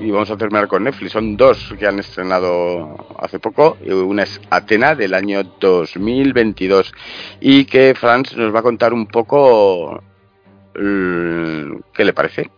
[0.00, 1.12] y vamos a terminar con Netflix.
[1.12, 3.78] Son dos que han estrenado hace poco.
[3.86, 6.92] Una es Atena del año 2022
[7.40, 10.02] y que Franz nos va a contar un poco
[10.74, 12.50] mm, qué le parece.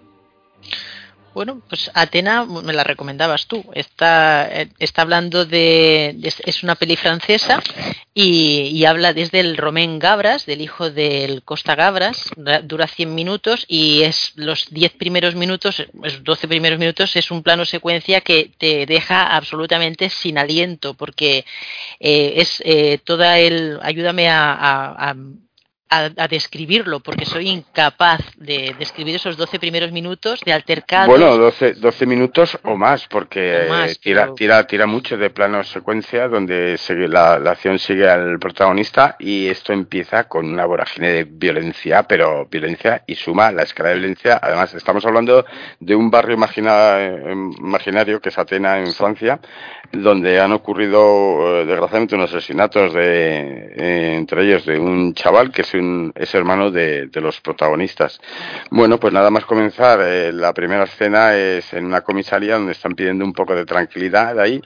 [1.38, 3.64] Bueno, pues Atena me la recomendabas tú.
[3.72, 7.62] Está, eh, hablando de, Es una peli francesa
[8.12, 12.32] y, habla desde el Romén Gabras, del hijo del Costa Gabras.
[12.64, 17.44] Dura 100 minutos y es los 10 primeros minutos, los 12 primeros minutos, es un
[17.44, 21.44] plano secuencia que te deja absolutamente sin aliento porque
[22.00, 23.78] eh, es eh, toda el.
[23.80, 25.14] Ayúdame a a,
[26.28, 31.08] describirlo, porque soy incapaz de describir esos 12 primeros minutos de altercado.
[31.08, 33.68] Bueno, 12, 12 minutos o más, porque
[34.00, 36.78] tira, tira, tira mucho de plano secuencia donde
[37.08, 43.02] la, acción sigue al protagonista y esto empieza con una vorágine de violencia, pero violencia
[43.06, 44.38] y suma la escala de violencia.
[44.42, 45.44] Además, estamos hablando
[45.80, 49.40] de un barrio imaginario que es Atena en Francia,
[49.92, 55.62] donde han ocurrido eh, desgraciadamente unos asesinatos de, eh, entre ellos de un chaval que
[55.62, 58.20] es, un, es hermano de, los protagonistas.
[58.70, 62.94] Bueno, pues nada más comenzar, eh, la primera escena es en una comisaría donde están
[62.94, 64.60] pidiendo un poco de tranquilidad ahí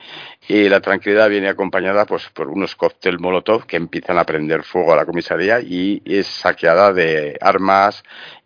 [0.48, 4.92] y la tranquilidad viene acompañada pues por unos cócteles molotov que empiezan a prender fuego
[4.92, 8.02] a la comisaría y es saqueada de armas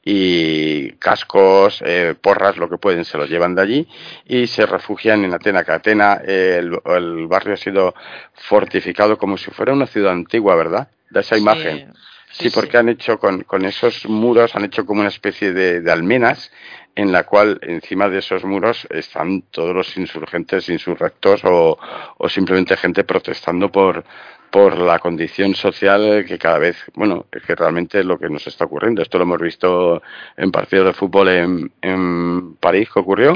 [0.09, 3.89] y cascos, eh, porras, lo que pueden, se los llevan de allí
[4.25, 7.93] y se refugian en Atena, que Atena, el, barrio ha sido
[8.33, 10.89] fortificado como si fuera una ciudad antigua, ¿verdad?
[11.11, 11.93] Da esa imagen.
[12.31, 15.91] Sí, porque han hecho con, con, esos muros, han hecho como una especie de, de
[15.91, 16.53] almenas
[16.95, 21.79] en la cual encima de esos muros están todos los insurgentes, insurrectos o,
[22.17, 24.05] o simplemente gente protestando por,
[24.51, 28.47] por la condición social que cada vez, bueno, es que realmente es lo que nos
[28.47, 29.03] está ocurriendo.
[29.03, 30.03] Esto lo hemos visto
[30.37, 33.35] en partidos de fútbol en, en París que ocurrió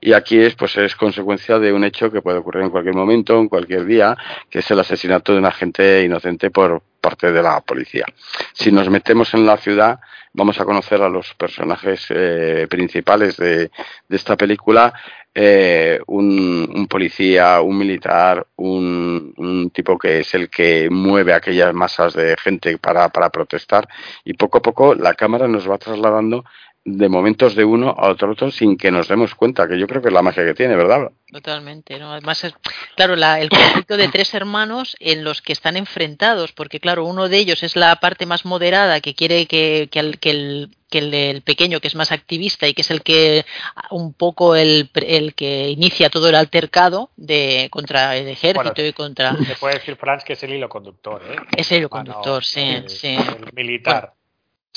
[0.00, 3.38] y aquí es pues es consecuencia de un hecho que puede ocurrir en cualquier momento,
[3.38, 4.16] en cualquier día,
[4.50, 8.04] que es el asesinato de una gente inocente por parte de la policía.
[8.52, 10.00] Si nos metemos en la ciudad,
[10.32, 13.70] vamos a conocer a los personajes eh, principales de,
[14.08, 14.92] de esta película
[15.38, 22.34] eh, un, policía, un militar, un, tipo que es el que mueve aquellas masas de
[22.38, 23.86] gente para, para protestar
[24.24, 26.46] y poco a poco la cámara nos va trasladando
[26.86, 30.00] de momentos de uno a otro, otro sin que nos demos cuenta, que yo creo
[30.00, 31.10] que es la magia que tiene, ¿verdad?
[31.32, 32.12] Totalmente, ¿no?
[32.12, 32.54] Además, es,
[32.94, 37.38] claro, el conflicto de tres hermanos en los que están enfrentados, porque claro, uno de
[37.38, 41.42] ellos es la parte más moderada que quiere que, que, el, que, el, que el,
[41.42, 43.44] pequeño, que es más activista y que es el que
[43.90, 49.36] un poco el, el que inicia todo el altercado de contra el ejército y contra...
[49.36, 51.36] Se puede decir, Franz, que es el hilo conductor, ¿eh?
[51.56, 53.08] Es el hilo conductor, sí, sí.
[53.08, 54.12] El militar.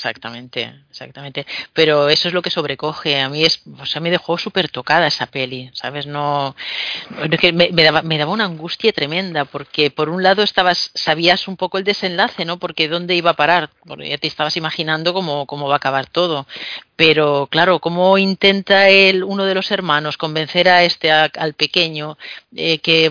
[0.00, 1.46] Exactamente, exactamente.
[1.74, 3.20] Pero eso es lo que sobrecoge.
[3.20, 6.06] A mí es, o sea, me dejó súper tocada esa peli, ¿sabes?
[6.06, 6.56] No,
[7.52, 11.58] me, me, daba, me daba una angustia tremenda porque por un lado estabas, sabías un
[11.58, 12.58] poco el desenlace, ¿no?
[12.58, 16.06] Porque dónde iba a parar, porque ya te estabas imaginando cómo, cómo va a acabar
[16.06, 16.46] todo.
[17.00, 22.18] Pero claro, cómo intenta él, uno de los hermanos, convencer a este, al pequeño,
[22.54, 23.10] eh, que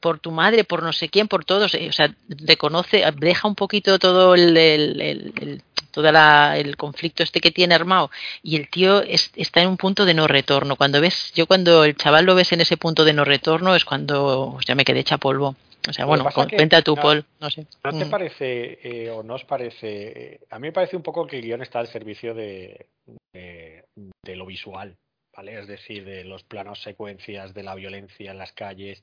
[0.00, 3.54] por tu madre, por no sé quién, por todos, eh, o sea, reconoce, deja un
[3.54, 5.62] poquito todo el, el
[5.92, 8.10] todo el conflicto este que tiene armado
[8.42, 10.76] y el tío está en un punto de no retorno.
[10.76, 13.86] Cuando ves, yo cuando el chaval lo ves en ese punto de no retorno es
[13.86, 15.56] cuando ya me quedé hecha polvo.
[15.88, 17.66] O sea, bueno, cuenta tu Paul, no sé.
[17.84, 18.10] ¿No te mm.
[18.10, 19.88] parece, eh, o no os parece,
[20.34, 22.86] eh, a mí me parece un poco que el guion está al servicio de,
[23.32, 24.96] de, lo visual,
[25.36, 25.58] ¿vale?
[25.58, 29.02] Es decir, de los planos secuencias, de la violencia en las calles,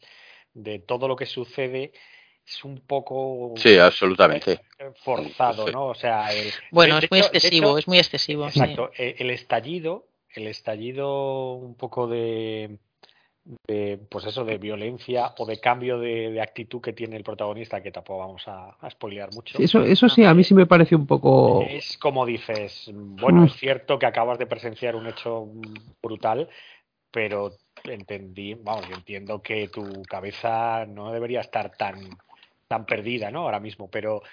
[0.54, 1.92] de todo lo que sucede
[2.46, 6.28] es un poco sí absolutamente eh, forzado no o sea
[6.72, 12.78] bueno es muy excesivo es muy excesivo exacto el estallido el estallido un poco de,
[14.10, 18.20] pues eso de violencia o de cambio de, actitud que tiene el protagonista que tampoco
[18.20, 21.62] vamos a, a spoilear mucho eso eso sí a mí sí me parece un poco
[21.68, 25.46] es como dices bueno es cierto que acabas de presenciar un hecho
[26.02, 26.48] brutal
[27.12, 27.52] pero
[27.84, 32.18] entendí vamos yo entiendo que tu cabeza no debería estar tan
[32.74, 33.42] tan perdida, ¿no?
[33.42, 34.24] Ahora mismo, pero,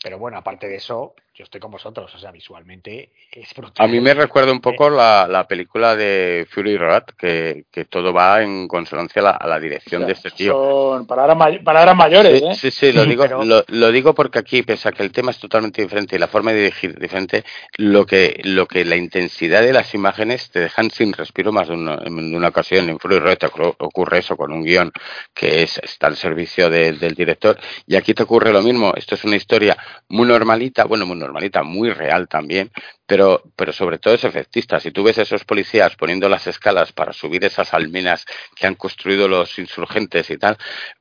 [0.00, 3.86] pero bueno, aparte de eso, yo estoy con vosotros, o sea, visualmente es brutal.
[3.86, 8.12] A mí me recuerda un poco la, la película de Fury Road, que, que, todo
[8.12, 10.52] va en consonancia a la, dirección de este tío.
[10.52, 12.54] Son palabras, mayores, sí, ¿eh?
[12.56, 13.24] Sí, sí, lo digo,
[13.68, 16.52] lo, digo porque aquí, pese a que el tema es totalmente diferente y la forma
[16.52, 17.44] de dirigir diferente,
[17.76, 21.74] lo que, lo que la intensidad de las imágenes te dejan sin respiro más de
[21.74, 22.88] una, en una ocasión.
[22.88, 23.38] En Fury Road
[23.78, 24.90] ocurre eso con un guion
[25.32, 28.92] que es, está al servicio del director, y aquí te ocurre lo mismo.
[28.96, 29.76] Esto es una historia
[30.08, 31.27] muy normalita, bueno, muy normalita,
[31.64, 32.70] muy real también,
[33.06, 34.78] pero, pero sobre todo es efectista.
[34.80, 38.24] Si tú ves a esos policías poniendo las escalas para subir esas almenas
[38.54, 40.56] que han construido los insurgentes y tal,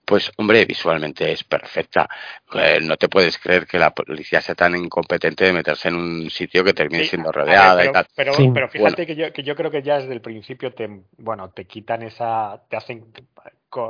[0.05, 2.07] pues hombre, visualmente es perfecta.
[2.53, 6.29] Eh, no te puedes creer que la policía sea tan incompetente de meterse en un
[6.29, 8.07] sitio que termine Sí, siendo ver, rodeada pero, y tal.
[8.15, 8.51] Pero, Sí.
[8.53, 11.65] pero fíjate que, yo, que yo creo que ya desde el principio te, bueno, te
[11.65, 13.11] quitan esa, te hacen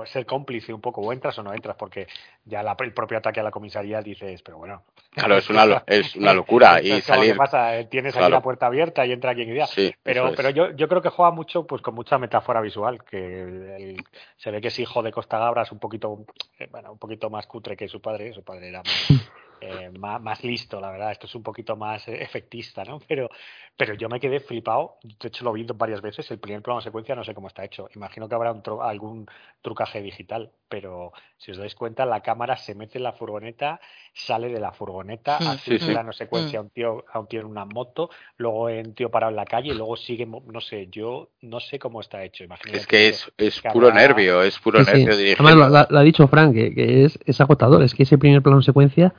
[0.06, 2.08] ser cómplice un poco, o entras o no entras, porque
[2.46, 4.84] ya la- el propio ataque a la comisaría dices, pero bueno.
[5.12, 6.82] Claro, es una, es una locura.
[6.82, 7.38] Y Entonces, ¿cómo que salir.
[7.38, 7.78] pasa?
[7.78, 8.36] Eh, Tienes aquí Claro.
[8.36, 9.68] la puerta abierta y entra quien quiera.
[9.68, 10.36] Sí, Pero, es.
[10.36, 14.04] pero yo, yo creo que juega mucho pues con mucha metáfora visual, que el-
[14.38, 16.26] se ve que es hijo de Costa Gabra, es un poquito,
[16.60, 18.88] eh, bueno, un poquito más cutre que su padre, su padre era más,
[19.60, 23.00] eh, más, más listo, la verdad, esto es un poquito más eh, efectista, ¿no?
[23.08, 23.30] Pero,
[23.76, 27.16] pero yo me quedé flipado, de hecho lo vi varias veces, el primer plano secuencia
[27.16, 29.26] no sé cómo está hecho, imagino que habrá un tru- algún
[29.62, 33.80] trucaje digital, pero si os dais cuenta, la cámara se mete en la furgoneta,
[34.14, 35.86] sale de la furgoneta, Mm, hace sí, un sí.
[35.92, 39.10] plano secuencia a un tío, a un tío en una moto, luego en un tío
[39.10, 42.44] parado en la calle y luego sigue, no sé, yo no sé cómo está hecho,
[42.44, 45.06] imagino Es que es, es puro nervio, es puro Sí, sí.
[45.06, 45.36] nervio.
[45.40, 47.82] Además, lo, lo- lo ha dicho Frank, que, que es, es agotador.
[47.84, 49.14] Es que ese primer plano secuencia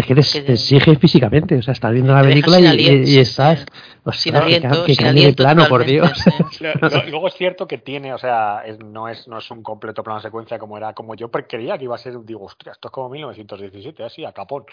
[0.00, 1.56] es que te, Que te exige físicamente.
[1.56, 3.64] O sea, estás viendo la película y, aliento, y estás.
[4.04, 6.10] ostras, Sin que aliento, que sin cambie de plano, por Dios.
[6.52, 6.64] sí.
[7.10, 10.20] Luego es cierto que tiene, o sea, es- no, es, no es un completo plano
[10.20, 13.08] secuencia como era, como yo creía que iba a ser, digo, hostia, esto es como
[13.10, 14.64] 1917, así, a capón.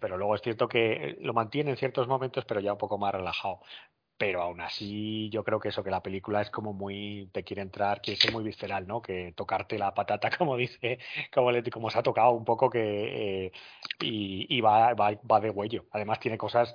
[0.00, 3.12] Pero luego es cierto que lo mantiene en ciertos momentos, pero ya un poco más
[3.12, 3.60] relajado.
[4.18, 7.62] Pero aún así, yo creo que eso, que la película es como muy, te quiere
[7.62, 9.00] entrar, quiere ser muy visceral, ¿no?
[9.00, 10.98] Que tocarte la patata, como dice,
[11.32, 13.52] como, le, como se ha tocado un poco, que eh,
[14.00, 15.86] y, va, va, va de huello.
[15.92, 16.74] Además tiene cosas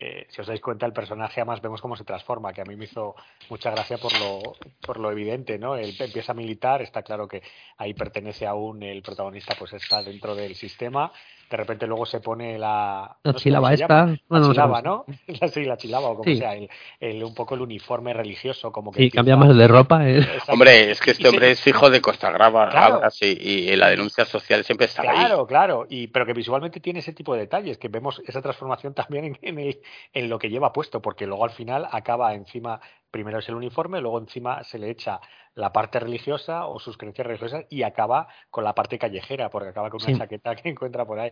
[0.00, 2.76] eh, si os dais cuenta, el personaje además vemos cómo se transforma, que a mí
[2.76, 3.14] me hizo
[3.48, 5.76] mucha gracia por lo, por lo evidente, ¿no?
[5.76, 7.42] Él empieza a militar, está claro que
[7.78, 11.10] ahí pertenece aún el protagonista, pues está dentro del sistema,
[11.50, 13.16] de repente luego se pone la...
[13.24, 14.04] No chilaba esta.
[14.28, 15.04] Bueno, la chilaba, ¿no?
[15.40, 16.36] La, sí, la chilaba o como Sí.
[16.36, 16.68] sea, el,
[17.00, 20.00] el- un poco el uniforme religioso, como que Sí, empieza- cambiamos de ropa.
[20.08, 20.26] eh.
[20.48, 22.94] Hombre, es que este se- hombre es hijo de Costa Grava, Claro.
[22.94, 25.08] Gabra, sí, y, la denuncia social siempre está ahí.
[25.08, 28.92] Claro, claro, y pero que visualmente tiene ese tipo de detalles, que vemos esa transformación
[28.94, 29.80] también en, en el-
[30.12, 32.80] en lo que lleva puesto, porque luego al final acaba encima,
[33.10, 35.20] primero es el uniforme, luego encima se le echa
[35.54, 39.90] la parte religiosa o sus creencias religiosas y acaba con la parte callejera, porque acaba
[39.90, 40.18] con una Sí.
[40.18, 41.30] chaqueta que encuentra por ahí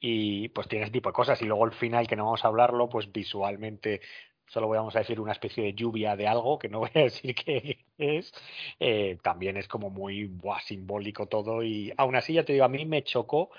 [0.00, 2.48] y pues tiene ese tipo de cosas y luego el final que no vamos a
[2.48, 4.00] hablarlo, pues visualmente
[4.46, 7.34] solo vamos a decir una especie de lluvia de algo, que no voy a decir
[7.34, 8.32] qué es,
[8.80, 12.68] eh, también es como muy buah, simbólico todo y aún así ya te digo, a
[12.68, 13.50] mí me chocó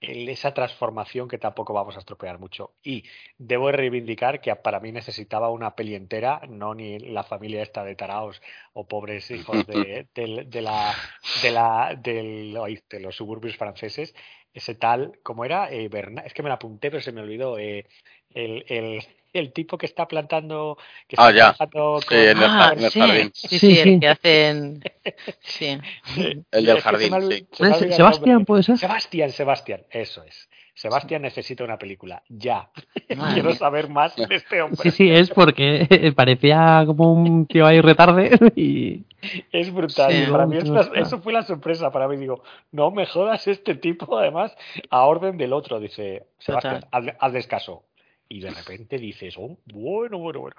[0.00, 2.74] esa transformación que tampoco vamos a estropear mucho.
[2.82, 3.04] Y
[3.36, 7.96] debo reivindicar que para mí necesitaba una peli entera, no ni la familia esta de
[7.96, 8.40] taraos
[8.72, 10.94] o pobres hijos de, de la,
[11.42, 14.14] de, la, del- de los suburbios franceses.
[14.52, 15.70] Ese tal, ¿cómo era?
[15.72, 15.90] Eh,
[16.24, 17.58] es que me la apunté, pero se me olvidó.
[17.58, 17.86] eh,
[18.30, 21.66] el, el, el tipo que está plantando, que Ah, está ya.
[21.66, 23.30] Sí, con- en el Ah, el sí, jardín.
[23.34, 23.80] sí, Sí, sí, sí.
[23.80, 24.80] el que hacen...
[25.40, 25.78] Sí.
[26.16, 28.44] El del Es que se me jardín, se me el Sebastián.
[28.44, 28.78] ¿puede ser?
[28.78, 30.48] Sebastián, Sebastián, eso es.
[30.74, 32.70] Sebastián necesita una película, ya.
[33.16, 33.58] Madre Quiero mía.
[33.58, 34.78] saber más de este hombre.
[34.82, 39.02] Sí, sí, es porque parecía como un tío ahí retarde y
[39.50, 40.12] Es brutal.
[40.12, 40.30] Sí.
[40.30, 40.56] Para mí
[40.94, 42.16] eso fue la sorpresa para mí.
[42.16, 44.56] Digo, no me jodas este tipo, además,
[44.90, 45.80] a orden del otro.
[45.80, 47.82] Dice, Sebastián, hazle, hazles caso.
[48.28, 50.56] Y de repente dices, oh, bueno, bueno, bueno.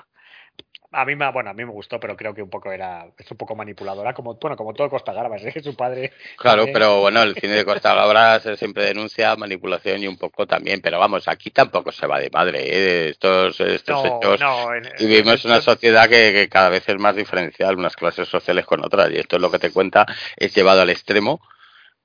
[0.91, 3.30] A mí me, bueno, a mí me gustó, pero creo que un poco era, es
[3.30, 6.11] un poco manipuladora, como, bueno, como todo Costa Garbas, que su padre.
[6.36, 10.47] Claro, pero bueno, el cine de Costa Gabra se siempre denuncia manipulación y un poco
[10.47, 13.09] también, pero vamos, aquí tampoco se va de madre, ¿eh?
[13.09, 14.39] estos, estos No, hechos.
[14.39, 17.95] no, en- Y vivimos en- una sociedad que, que cada vez es más diferencial, unas
[17.95, 20.05] clases sociales con otras, y esto es lo que te cuenta,
[20.38, 21.41] es llevado al extremo,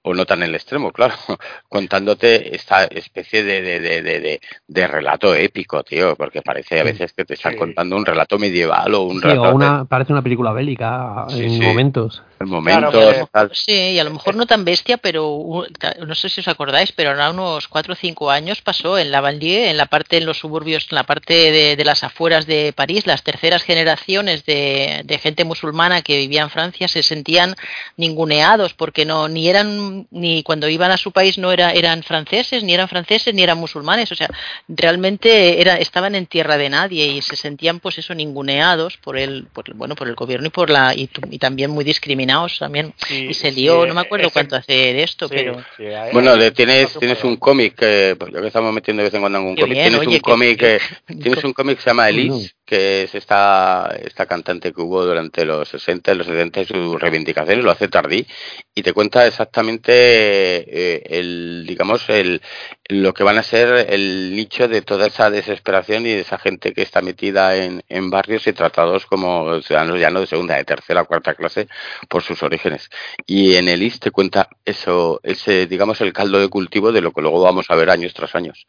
[0.06, 1.14] o no tan el extremo, claro,
[1.68, 7.14] contándote esta especie de, de, de, de, de- relato épico, tío, porque parece a veces
[7.14, 7.58] que te están Sí.
[7.58, 11.44] contando un relato medieval o un sí, relato o una, parece una película bélica Sí,
[11.44, 11.60] en sí.
[11.60, 12.22] momentos.
[12.44, 13.50] De momentos, Claro, tal.
[13.52, 15.66] Sí, y a lo mejor no tan bestia, pero
[16.06, 19.20] no sé si os acordáis, pero ahora unos cuatro o cinco años pasó en la
[19.20, 22.72] Banlieue, en la parte, en los suburbios, en la parte de, de las afueras de
[22.72, 27.54] París, las terceras generaciones de, de gente musulmana que vivía en Francia se sentían
[27.96, 32.62] ninguneados porque no, ni eran, ni cuando iban a su país no era, eran franceses,
[32.62, 34.28] ni eran franceses, ni eran musulmanes, o sea,
[34.68, 39.46] realmente era, estaban en tierra de nadie y se sentían pues eso ninguneados por el,
[39.52, 43.28] por, bueno, por el gobierno y por la, y, y también muy discriminados también Sí,
[43.30, 45.84] y se sí, lió, no me acuerdo ese- cuánto hace de esto, sí, pero sí,
[46.12, 49.20] Bueno, de- tienes, tienes un cómic, que, pues yo que estamos metiendo de vez en
[49.20, 50.80] cuando en un cómic, tienes oye, un cómic, qué- eh,
[51.22, 52.08] tienes un cómic que se llama.
[52.08, 56.64] Elise, que es esta, esta cantante que hubo durante los 60 y los 70 y
[56.66, 58.26] sus reivindicaciones, lo hace Tardí,
[58.74, 62.40] y te cuenta exactamente eh, el, digamos, el,
[62.88, 66.72] lo que van a ser el nicho de toda esa desesperación y de esa gente
[66.72, 70.64] que está metida en, en barrios y tratados como ciudadanos ya no de segunda, de
[70.64, 71.68] tercera o cuarta clase
[72.08, 72.90] por sus orígenes.
[73.26, 77.12] Y en el IS te cuenta eso, ese, digamos, el caldo de cultivo de lo
[77.12, 78.66] que luego vamos a ver años tras años.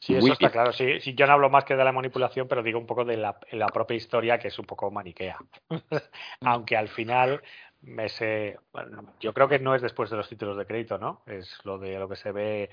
[0.00, 0.72] Sí, eso está claro.
[0.72, 3.18] Sí, sí, yo no hablo más que de la manipulación, pero digo un poco de
[3.18, 5.36] la, la propia historia que es un poco maniquea.
[6.40, 7.42] Aunque al final
[7.82, 11.22] me sé, bueno, yo creo que no es después de los títulos de crédito, ¿no?
[11.26, 12.70] Es lo de lo que se ve.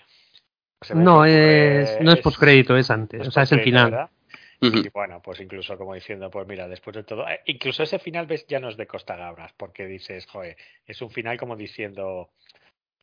[0.81, 3.27] se ve No, es, no es postcrédito, es antes.
[3.27, 4.09] O sea, es el final.
[4.59, 8.25] Y bueno, pues incluso como diciendo, pues mira, después de todo, eh, incluso ese final
[8.25, 12.31] ves ya no es de Costa Gabras, porque dices, joder, es un final como diciendo,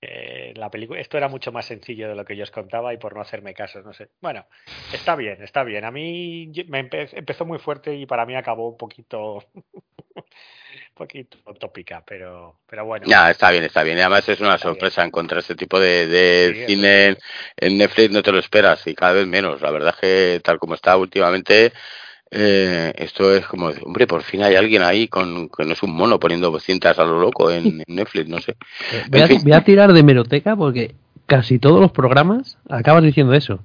[0.00, 2.98] eh, la película, esto era mucho más sencillo de lo que yo os contaba y
[2.98, 4.10] por no hacerme caso, no sé.
[4.20, 4.46] Bueno,
[4.90, 5.84] está bien, está bien.
[5.84, 9.64] A mí me empe- empezó muy fuerte y para mí acabó un poquito, un
[10.94, 13.06] poquito tópica, pero, pero bueno.
[13.06, 13.98] Ya, está bien, está bien.
[13.98, 14.88] Y además es una Está bien.
[14.88, 17.18] sorpresa encontrar este tipo de, de Sí, eso cine en,
[17.56, 19.60] en Netflix, no te lo esperas y cada vez menos.
[19.60, 21.72] La verdad es que tal como está últimamente,
[22.30, 25.94] eh, esto es como, hombre, por fin hay alguien ahí con que no es un
[25.94, 28.56] mono poniendo cintas a lo loco en, en Netflix, no sé.
[29.10, 30.94] Voy a, voy a tirar de meroteca porque
[31.26, 33.60] casi todos los programas acabas diciendo eso.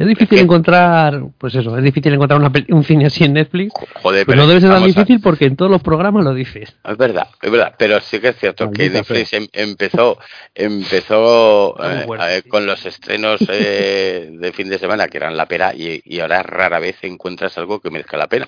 [0.00, 3.34] Es difícil que- encontrar, pues eso, es difícil encontrar una peli- un cine así en
[3.34, 3.74] Netflix.
[4.02, 6.74] Joder, Pero no debe ser tan a- difícil porque en todos los programas lo dices.
[6.82, 10.18] Es verdad, es verdad, pero sí que es cierto que Netflix em- empezó
[10.54, 15.74] empezó eh, eh, con los estrenos eh, de fin de semana que eran la pera
[15.74, 18.46] y, y ahora rara vez encuentras algo que merezca la pena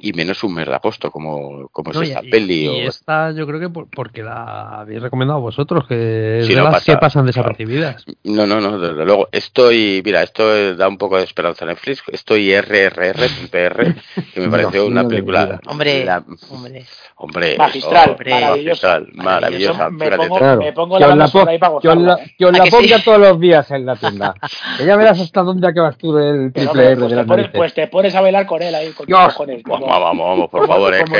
[0.00, 2.88] y menos un mes de agosto como, como No, es esta y, peli y o-
[2.88, 6.98] esta yo creo que por- porque la habéis recomendado vosotros, que no las pasa, que
[6.98, 8.04] pasan desapercibidas.
[8.24, 9.28] No, no, no, desde luego.
[9.32, 12.02] Estoy, mira, esto da un poco de esperanza a Netflix.
[12.10, 13.94] Estoy RRR.PR,
[14.34, 15.60] que me pareció una me película.
[15.66, 16.84] Hombre, la- hombre.
[17.16, 19.00] hombre, Magistral, oh, maravillosa.
[19.00, 19.90] magistral, maravillosa.
[19.90, 20.38] Me fíjate pongo.
[20.38, 20.60] Claro.
[20.60, 22.24] me pongo la la, po- sonora ahí para os la, gozarla.
[22.24, 22.34] ¿eh?
[22.38, 23.04] que os ¿A la que ponga sí?
[23.04, 24.34] todos los días en la tienda.
[24.78, 27.16] Que ya verás hasta dónde acabas tú el Pero, triple hombre, R pues, de te
[27.16, 29.20] las pones, pues te pones a bailar con él ahí, con Dios.
[29.34, 29.62] cojones.
[29.64, 31.10] Vamos, vamos, vamos, por favor, es que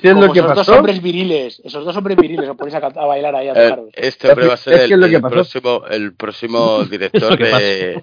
[0.00, 2.74] ¿Qué es como lo que esos dos hombres viriles, esos dos hombres viriles, os ponéis
[2.74, 3.88] a, a bailar ahí a eh, tocaros.
[3.94, 8.02] este hombre va a ser el, próximo, el próximo director de,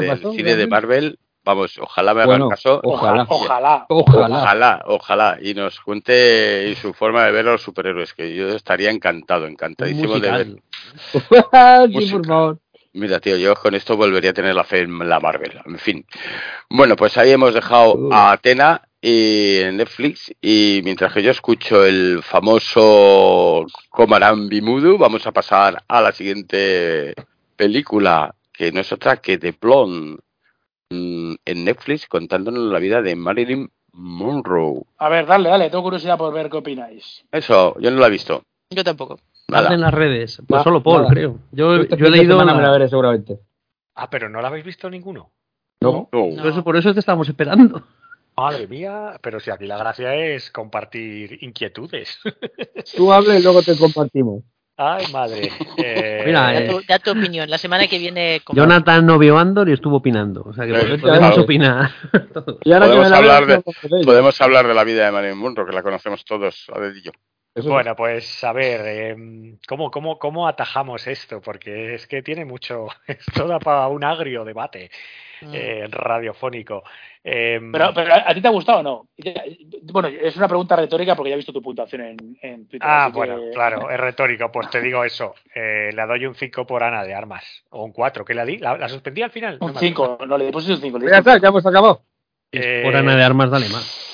[0.00, 0.66] que del pasó, cine de.
[0.66, 1.18] Marvel.
[1.46, 2.80] Vamos, ojalá me hagan Bueno, caso.
[2.82, 3.26] ojalá.
[3.28, 3.86] Ojalá.
[3.88, 4.38] Ojalá.
[4.38, 8.48] Ojalá, ojalá, y nos cuente y su forma de ver a los superhéroes, que yo
[8.48, 10.46] estaría encantado, encantadísimo de ver.
[11.12, 12.16] sí, Música.
[12.16, 12.58] por favor.
[12.94, 15.60] Mira, tío, yo con esto volvería a tener la fe en la Marvel.
[15.66, 16.06] En fin.
[16.70, 20.32] Bueno, pues ahí hemos dejado a Atena y en Netflix.
[20.40, 27.14] Y mientras que yo escucho el famoso Comarán Bimudu, vamos a pasar a la siguiente
[27.56, 30.18] película, que no es otra que The Blonde,
[30.90, 34.82] mm, en Netflix, contándonos la vida de Marilyn Monroe.
[34.98, 37.24] A ver, dale, dale, tengo curiosidad por ver qué opináis.
[37.30, 38.42] Eso, yo no la he visto.
[38.70, 39.18] Yo tampoco.
[39.48, 39.74] Nada.
[39.74, 40.40] en las redes.
[40.48, 41.10] Pues solo Paul, nada.
[41.14, 41.38] creo.
[41.52, 42.38] Yo, Este yo he de leído.
[42.38, 43.38] semana me la veré seguramente.
[43.94, 45.30] Ah, pero no la habéis visto ninguno.
[45.80, 46.08] No.
[46.12, 46.28] No.
[46.30, 46.36] No.
[46.42, 47.82] Por eso, por eso te estamos esperando.
[48.36, 52.18] Madre mía, pero si aquí la gracia es compartir inquietudes.
[52.96, 54.42] Tú habla y luego te compartimos.
[54.76, 55.50] Ay, madre.
[55.76, 57.48] Eh, Mira, Da eh, tu, da tu opinión.
[57.48, 58.40] La semana que viene.
[58.42, 60.42] como- Jonathan no vio Andor y estuvo opinando.
[60.42, 61.90] O sea que podemos opinar.
[63.12, 63.62] Hablar de-
[64.04, 67.12] Podemos hablar de la vida de Marilyn Monroe, que la conocemos todos a dedillo.
[67.54, 68.80] Eso Bueno, pues a ver,
[69.12, 71.40] em, ¿cómo, cómo, ¿cómo atajamos esto?
[71.40, 74.90] Porque es que tiene mucho, esto da para un agrio debate
[75.42, 75.50] Mm.
[75.52, 76.84] eh, radiofónico.
[77.22, 79.08] Em, Pero, pero ¿a ti te ha gustado o no?
[79.92, 82.88] Bueno, es una pregunta retórica porque ya he visto tu puntuación en, en Twitter.
[82.88, 84.50] ah, que- bueno, claro, es retórico.
[84.50, 87.92] Pues te digo eso, eh, le doy un 5 por Ana de Armas, o un
[87.92, 88.58] 4, ¿qué le di?
[88.58, 89.58] ¿La, la suspendí al final?
[89.60, 90.98] No Un me 5, no le puse un 5.
[91.00, 92.02] Ya está, ya hemos acabado.
[92.52, 94.13] Eh, Por Ana de Armas, dale más.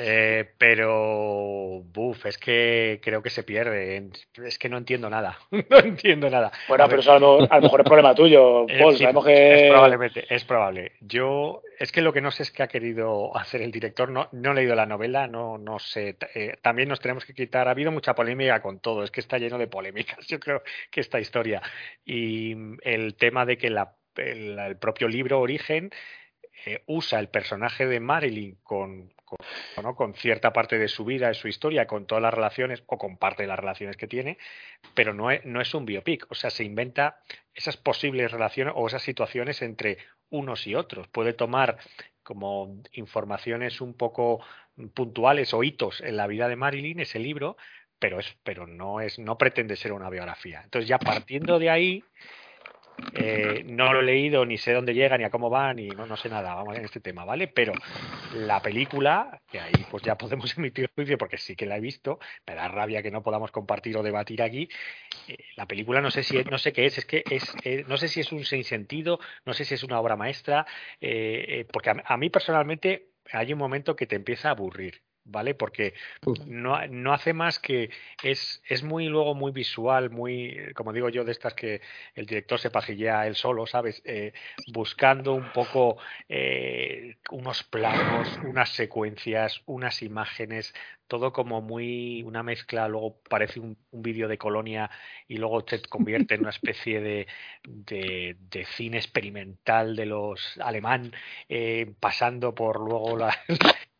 [0.00, 4.10] Eh, pero, buf, es que creo que se pierde.
[4.44, 5.36] Es que no entiendo nada.
[5.50, 6.52] no entiendo nada.
[6.68, 8.96] Bueno, A pero eso a lo, a lo mejor es problema tuyo, eh, Paul.
[8.96, 9.68] sí, Sabemos Es que.
[9.70, 10.92] probablemente, es probable.
[11.00, 14.08] Yo, es que lo que no sé es qué ha querido hacer el director.
[14.08, 16.16] No, no he leído la novela, no, no sé.
[16.34, 17.66] Eh, también nos tenemos que quitar.
[17.66, 19.02] Ha habido mucha polémica con todo.
[19.02, 20.24] Es que está lleno de polémicas.
[20.28, 21.60] Yo creo que esta historia.
[22.04, 25.90] Y mm, el tema de que la, el, el propio libro Origen
[26.66, 29.94] eh, usa el personaje de Marilyn con, con, ¿no?
[29.94, 33.16] con cierta parte de su vida, de su historia, con todas las relaciones o con
[33.16, 34.38] parte de las relaciones que tiene,
[34.94, 36.26] pero no es, no es un biopic.
[36.30, 37.20] O sea, se inventa
[37.54, 39.98] esas posibles relaciones o esas situaciones entre
[40.30, 41.08] unos y otros.
[41.08, 41.78] Puede tomar
[42.22, 44.40] como informaciones un poco
[44.94, 47.56] puntuales o hitos en la vida de Marilyn, ese libro,
[47.98, 50.60] pero es, pero no es, no pretende ser una biografía.
[50.62, 52.04] Entonces, ya partiendo de ahí,
[53.14, 56.06] eh, no lo he leído, ni sé dónde llega, ni a cómo va, ni no,
[56.06, 57.48] no sé nada, vamos en este tema, ¿vale?
[57.48, 57.72] Pero
[58.34, 62.18] la película, que ahí pues ya podemos emitir juicio porque sí que la he visto,
[62.46, 64.68] me da rabia que no podamos compartir o debatir aquí.
[65.28, 67.96] Eh, la película no sé si no sé qué es, es que es eh, no
[67.96, 70.66] sé si es un sin sentido, no sé si es una obra maestra,
[71.72, 75.54] porque a mí personalmente hay un momento que te empieza a aburrir ¿vale?
[75.54, 75.94] Porque
[76.46, 77.90] no, no, hace más que
[78.22, 81.80] es, es muy luego muy visual, muy, como digo yo, de estas que
[82.14, 84.02] el director se pajillea él solo, ¿sabes?
[84.04, 84.32] Eh,
[84.72, 85.98] buscando un poco
[86.28, 90.74] eh, unos planos, unas secuencias, unas imágenes,
[91.08, 94.90] todo como muy una mezcla, luego parece un, vídeo de colonia
[95.26, 97.26] y luego te convierte en una especie de,
[97.64, 101.12] de, cine experimental de los alemán,
[101.48, 103.36] eh, pasando por luego la,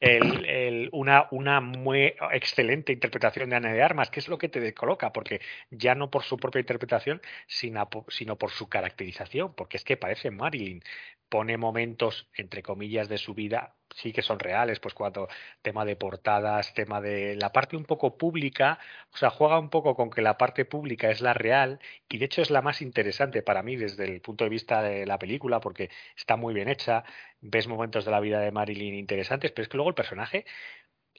[0.01, 4.75] el, una, una muy excelente interpretación de Ana de Armas, que es lo que te
[4.75, 5.41] coloca, porque
[5.71, 10.31] ya no por su propia interpretación, sino, sino por su caracterización, porque es que parece
[10.31, 10.83] Marilyn,
[11.29, 15.29] pone momentos, entre comillas, de su vida, sí que son reales, pues cuando
[15.63, 18.79] tema de portadas, tema de la parte un poco pública,
[19.13, 22.27] o sea, juega un poco con que la parte pública es la real y de
[22.27, 25.61] hecho es la más interesante para mí desde el punto de vista de la película
[25.61, 27.05] porque está muy bien hecha,
[27.41, 30.45] ves momentos de la vida de Marilyn interesantes, pero es que luego el personaje...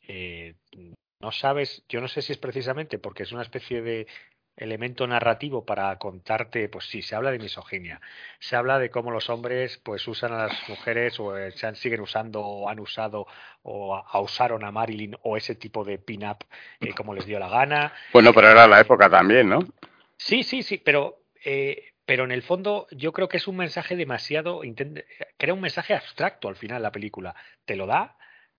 [0.08, 0.56] Eh,
[1.22, 4.08] no sabes, yo no sé si es precisamente porque es una especie de
[4.60, 8.02] elemento narrativo para contarte, pues sí, se habla de misoginia,
[8.40, 11.76] se habla de cómo los hombres pues usan a las mujeres o eh, se han,
[11.76, 13.26] siguen usando o han usado
[13.64, 16.46] o a, usaron a Marilyn o ese tipo de pin-up
[16.82, 17.94] eh, como les dio la gana.
[18.12, 19.60] Bueno, pero era la época también, ¿no?
[20.18, 23.96] Sí, sí, sí, pero eh, pero en el fondo yo creo que es un mensaje
[23.96, 24.62] demasiado
[25.38, 27.36] crea un mensaje abstracto al final la película
[27.66, 28.18] te lo da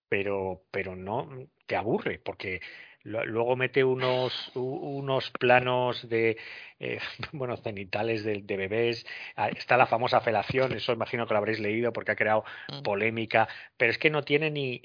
[0.09, 2.61] pero pero no te aburre porque
[3.03, 6.37] Luego mete unos, unos planos de,
[6.79, 6.99] eh,
[7.33, 9.07] bueno, cenitales de, bebés.
[9.37, 12.83] Ah, está la famosa felación, eso imagino que lo habréis leído porque ha creado mm.
[12.83, 13.49] polémica,
[13.79, 14.83] pero es que no tiene ni,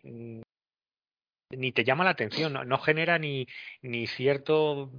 [1.49, 3.47] ni te llama la atención, no, genera ni,
[3.81, 4.91] ni cierto,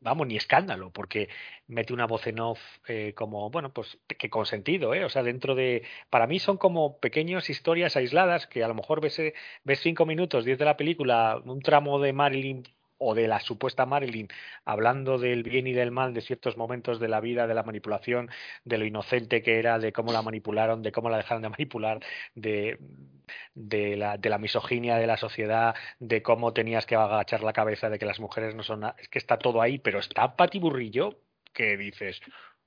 [0.00, 1.28] vamos, ni escándalo, porque
[1.66, 5.04] mete una voz en off eh, como, bueno, pues que con sentido, ¿eh?
[5.04, 9.00] O sea, dentro de, para mí son como pequeñas historias aisladas que a lo mejor
[9.00, 9.34] ves, eh,
[9.64, 12.64] ves cinco minutos, diez de la película, un tramo de Marilyn
[12.98, 14.28] o de la supuesta Marilyn
[14.64, 18.30] hablando del bien y del mal de ciertos momentos de la vida, de la manipulación,
[18.64, 22.00] de lo inocente que era, de cómo la manipularon, de cómo la dejaron de manipular,
[22.34, 22.78] de,
[23.54, 27.90] de, la, de la misoginia de la sociedad, de cómo tenías que agachar la cabeza,
[27.90, 28.84] de que las mujeres no son.
[28.98, 31.18] Es que está todo ahí, pero está patiburrillo
[31.52, 32.20] que dices,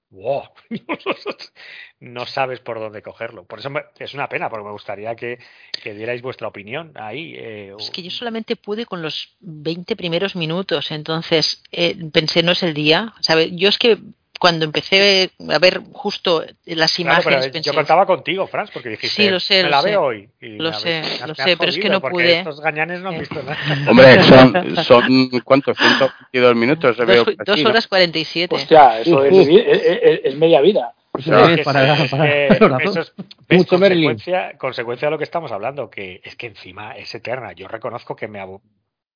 [0.10, 0.44] wow,
[2.00, 3.46] no sabes por dónde cogerlo.
[3.46, 5.40] Por eso es una pena, porque me gustaría que,
[5.84, 7.34] que dierais vuestra opinión ahí.
[7.36, 12.54] Eh, es que yo solamente pude con los 20 primeros minutos, entonces eh, pensé, no
[12.54, 13.14] es el día.
[13.20, 13.56] ¿sabe?
[13.56, 13.98] Yo es que
[14.40, 17.52] cuando empecé a ver justo las imágenes.
[17.62, 20.30] yo contaba contigo, Franz, porque dijiste, sí, lo sé, me la veo hoy.
[20.40, 22.40] lo sé, lo sé, pero es que no pude.
[22.40, 23.58] Estos gañanes no han visto nada.
[23.90, 25.78] Hombre, son, son ¿cuántos?
[25.78, 26.98] 122 minutos.
[26.98, 28.56] Dos, veo dos horas 47.
[28.56, 30.94] Hostia, eso es, es, es, media vida.
[31.26, 33.14] No, es, para, eso es,
[33.48, 37.54] consecuencia, consecuencia de lo que estamos hablando, que es que encima es eterna.
[37.54, 38.40] Yo reconozco que me,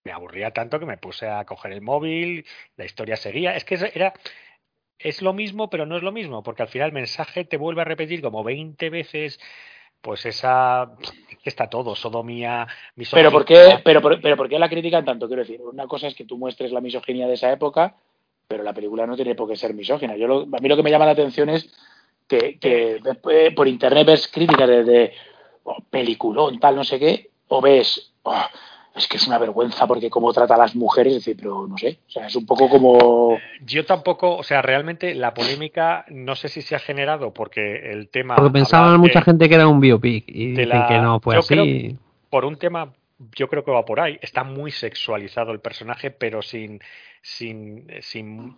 [0.03, 2.45] me aburría tanto que me puse a coger el móvil,
[2.75, 3.55] la historia seguía.
[3.55, 4.13] Es que era
[5.03, 7.81] es lo mismo, pero no es lo mismo, porque al final el mensaje te vuelve
[7.81, 9.39] a repetir como 20 veces
[10.01, 10.91] pues esa
[11.43, 13.29] está todo, sodomía, misoginia.
[13.29, 15.27] Pero ¿por qué, pero, pero ¿por qué la critican tanto?
[15.27, 17.95] Quiero decir, una cosa es que tú muestres la misoginia de esa época,
[18.47, 20.17] pero la película no tiene por qué ser misógina.
[20.17, 21.71] Yo a mí lo que me llama la atención es
[22.27, 25.13] que, que después por internet ves críticas de,
[25.63, 28.45] oh, peliculón, tal, no sé qué, o ves, oh,
[28.95, 31.77] es que es una vergüenza porque cómo trata a las mujeres, es decir, pero no
[31.77, 33.37] sé, o sea, es un poco como...
[33.65, 38.09] Yo tampoco, o sea, realmente la polémica no sé si se ha generado porque el
[38.09, 38.35] tema...
[38.35, 41.97] Porque pensaban mucha gente que era un biopic y que no fue así.
[42.29, 42.93] por un tema,
[43.35, 46.79] yo creo que va por ahí, está muy sexualizado el personaje, pero sin,
[47.21, 48.57] sin, sin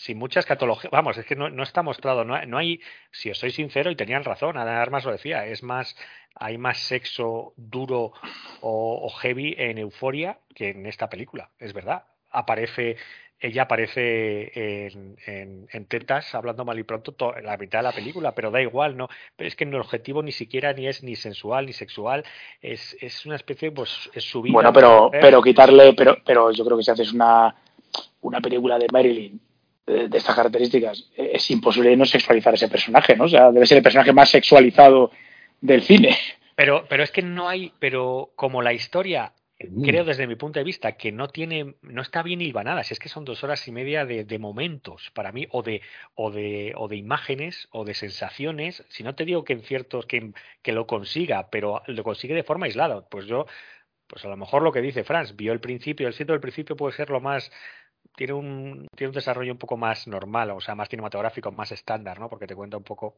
[0.00, 0.88] sin mucha escatología.
[0.90, 3.96] Vamos, es que no, no está mostrado, no, no, hay, si os soy sincero, y
[3.96, 5.94] tenían razón, Ana Armas lo decía, es más
[6.34, 8.12] hay más sexo duro
[8.60, 12.04] o, heavy en Euforia que en esta película, es verdad.
[12.30, 12.96] Aparece,
[13.40, 15.16] ella aparece en,
[15.70, 19.08] en, tetas, hablando mal y pronto, la mitad de la película, pero da igual, ¿no?
[19.36, 22.24] Pero es que el objetivo ni siquiera ni es ni sensual ni sexual,
[22.62, 24.32] es, es una especie, pues, es.
[24.32, 27.54] Bueno, pero, pero quitarle, pero, pero yo creo que si haces una,
[28.22, 29.49] una película de Marilyn
[29.90, 33.24] de, de estas características, es imposible no sexualizar ese personaje, ¿no?
[33.24, 35.10] O sea, debe ser el personaje más sexualizado
[35.60, 36.16] del cine.
[36.54, 39.32] Pero, pero es que no hay, pero como la historia
[39.82, 42.82] creo desde mi punto de vista que no tiene, no está bien hilvanada.
[42.82, 45.82] Si es que son dos horas y media de, de, momentos para mí, o de,
[46.14, 48.84] o de, o de imágenes, o de sensaciones.
[48.88, 52.42] Si no te digo que en ciertos que, que lo consiga, pero lo consigue de
[52.42, 53.06] forma aislada.
[53.08, 53.46] Pues yo,
[54.06, 56.76] pues a lo mejor lo que dice Franz, vio el principio, el siento del principio
[56.76, 57.50] puede ser lo más
[58.20, 62.20] tiene un, tiene un desarrollo un poco más normal, o sea, más cinematográfico, más estándar,
[62.20, 62.28] ¿no?
[62.28, 63.16] Porque te cuenta un poco,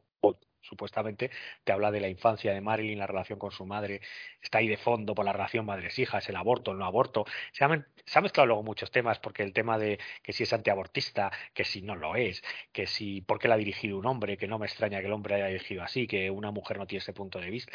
[0.63, 1.29] supuestamente,
[1.63, 4.01] te habla de la infancia de Marilyn, la relación con su madre,
[4.41, 7.25] está ahí de fondo por la relación madres-hijas, el aborto, el no aborto.
[7.51, 10.53] Se ha, se ha mezclado luego muchos temas, porque el tema de que si es
[10.53, 14.37] antiabortista, que si no lo es, que si, por qué la ha dirigido un hombre,
[14.37, 17.01] que no me extraña que el hombre haya dirigido así, que una mujer no tiene
[17.01, 17.71] ese punto de vista.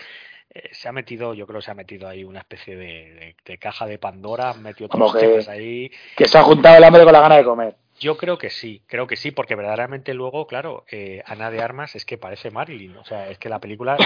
[0.51, 3.37] Eh, se ha metido, yo creo que se ha metido ahí una especie de, de,
[3.45, 5.91] de caja de Pandora, metió otros que, temas ahí.
[6.17, 7.77] Que se ha juntado el hambre con la gana de comer.
[8.01, 11.97] Yo creo que sí, creo que sí, porque verdaderamente luego, claro, eh, Ana de Armas
[11.97, 12.97] es que parece Marilyn.
[12.97, 13.97] O sea, es que la película,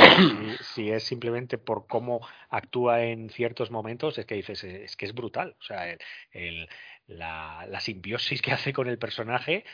[0.75, 5.15] si, es simplemente por cómo actúa en ciertos momentos, es que dices, es que es
[5.15, 5.57] brutal.
[5.61, 5.95] O sea,
[6.33, 6.69] el,
[7.07, 9.65] la, la simbiosis que hace con el personaje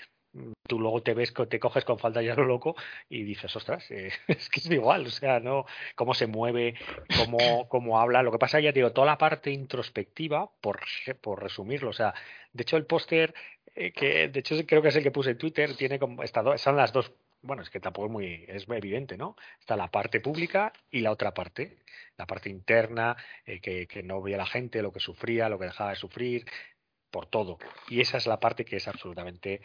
[0.67, 2.77] tú luego te ves, te coges con falda ya lo loco
[3.09, 6.75] y dices, ostras, eh, es que es igual, o sea, no, cómo se mueve,
[7.17, 8.23] cómo, cómo habla.
[8.23, 10.81] Lo que pasa, ya digo, toda la parte introspectiva, por,
[11.21, 12.15] por resumirlo, o sea,
[12.53, 13.35] de hecho el póster,
[13.75, 16.59] eh, que de hecho creo que es el que puse en Twitter, tiene como, está,
[16.59, 19.37] son las dos, bueno, es que tampoco es muy, es muy evidente, ¿no?
[19.61, 21.79] Está la parte pública y la otra parte,
[22.17, 25.67] la parte interna, eh, que, que no veía la gente, lo que sufría, lo que
[25.67, 26.45] dejaba de sufrir,
[27.11, 27.59] por todo.
[27.89, 29.61] Y esa es la parte que es absolutamente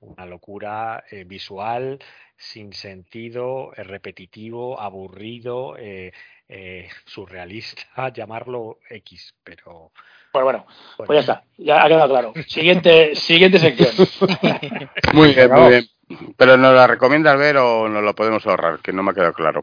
[0.00, 1.98] una locura eh, visual,
[2.36, 6.12] sin sentido, eh, repetitivo, aburrido, eh,
[7.04, 9.92] surrealista, llamarlo X, pero...
[10.32, 10.64] Pues bueno,
[10.96, 12.32] bueno, pues ya está, ya ha quedado claro.
[12.46, 13.90] Siguiente, siguiente sección.
[15.12, 15.84] Muy bien, muy bien.
[16.36, 18.78] ¿Pero nos la recomiendas ver o nos lo podemos ahorrar?
[18.78, 19.62] Que no me ha quedado claro.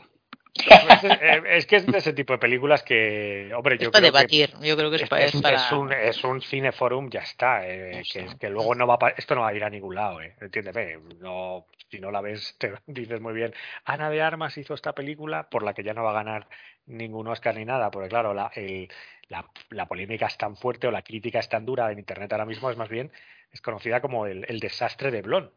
[1.50, 4.54] Es que es de ese tipo de películas que, hombre, yo es para debatir.
[4.54, 5.76] Que yo creo que es, para...
[5.78, 7.68] un, es un cineforum, ya está.
[7.68, 10.22] Eh, que, que, luego no va a, esto no va a ir a ningún lado,
[10.22, 10.98] eh, entiéndeme.
[11.20, 13.54] No, si no la ves, te dices muy bien.
[13.86, 16.48] Ana de Armas hizo esta película por la que ya no va a ganar
[16.86, 18.90] ningún Oscar ni nada, porque claro, la, el,
[19.30, 22.46] la, la polémica es tan fuerte o la crítica es tan dura en Internet ahora
[22.46, 23.12] mismo, es más bien,
[23.52, 25.52] es conocida como el, el desastre de Blon.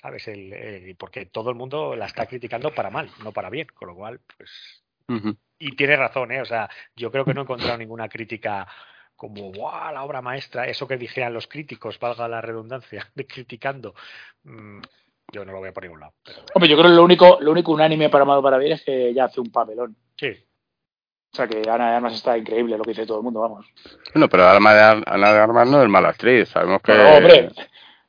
[0.00, 0.28] ¿Sabes?
[0.28, 3.68] El, el, porque todo el mundo la está criticando para mal, no para bien.
[3.74, 4.82] Con lo cual, pues.
[5.08, 5.36] Uh -huh.
[5.58, 6.40] Y tiene razón, ¿eh?
[6.42, 8.66] O sea, yo creo que no he encontrado ninguna crítica
[9.16, 9.94] como, ¡guau!
[9.94, 13.94] La obra maestra, eso que dijeran los críticos, valga la redundancia, de criticando.
[14.42, 14.80] Mm,
[15.32, 16.14] yo no lo voy a por ningún lado.
[16.22, 16.44] Pero...
[16.54, 19.14] Hombre, yo creo que lo único, lo único unánime para Amado para bien es que
[19.14, 19.96] ya hace un papelón.
[20.16, 20.32] Sí.
[21.34, 23.66] O sea, que Ana de Armas está increíble, lo que dice todo el mundo, vamos.
[24.14, 26.94] Bueno, pero Ana de, Ana de Armas no es mala actriz, sabemos que...
[26.94, 27.50] No, hombre,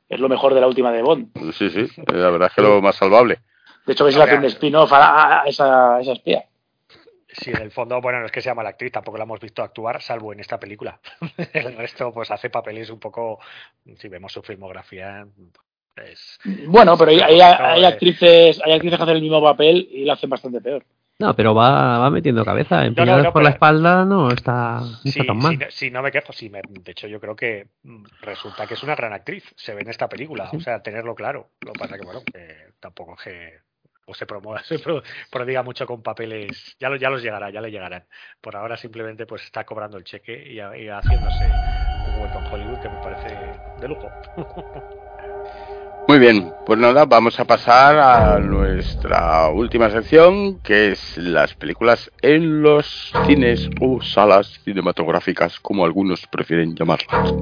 [0.07, 1.31] es lo mejor de la última de Bond.
[1.53, 3.39] Sí, sí, la verdad es que lo más salvable.
[3.83, 6.45] De hecho, veis le hace un spin-off a, a, esa, a esa espía.
[7.29, 9.63] Sí, en el fondo, bueno, no es que sea mala actriz, tampoco la hemos visto
[9.63, 10.99] actuar, salvo en esta película.
[11.53, 13.39] el resto, pues hace papeles un poco,
[13.97, 15.25] si vemos su filmografía,
[15.95, 16.39] es...
[16.67, 20.13] Bueno, pero hay, hay, hay, actrices, hay actrices que hacen el mismo papel y lo
[20.13, 20.85] hacen bastante peor.
[21.17, 22.85] No, pero va, va metiendo cabeza.
[22.85, 25.57] Empeñadas no, no, no, por la espalda no está, no sí, está tan mal.
[25.69, 28.73] Si, si, no me quejo, sí, me, de hecho yo creo que mm, resulta que
[28.73, 29.43] es una gran actriz.
[29.55, 30.57] Se ve en esta película, sí.
[30.57, 31.51] o sea, tenerlo claro.
[31.61, 33.65] Lo que pasa que, bueno, que tampoco es que
[34.07, 34.79] o se promueva, se
[35.31, 36.75] prodiga mucho con papeles.
[36.79, 38.05] Ya, lo, ya los llegará, ya le llegarán.
[38.41, 42.79] Por ahora simplemente pues está cobrando el cheque y, y haciéndose un hueco en Hollywood
[42.79, 43.37] que me parece
[43.79, 44.09] de lujo.
[46.15, 52.09] Muy bien, pues nada, vamos a pasar a nuestra última sección, que es las películas
[52.21, 57.33] en los cines o salas cinematográficas, como algunos prefieren llamarlas.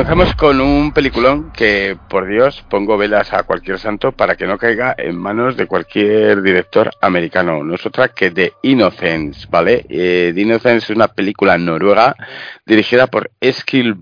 [0.00, 4.56] Comenzamos con un peliculón que, por Dios, pongo velas a cualquier santo para que no
[4.56, 7.62] caiga en manos de cualquier director americano.
[7.62, 9.84] No es otra que The Innocence, ¿vale?
[9.90, 12.16] Eh, The Innocence es una película noruega
[12.64, 13.94] dirigida por Eskil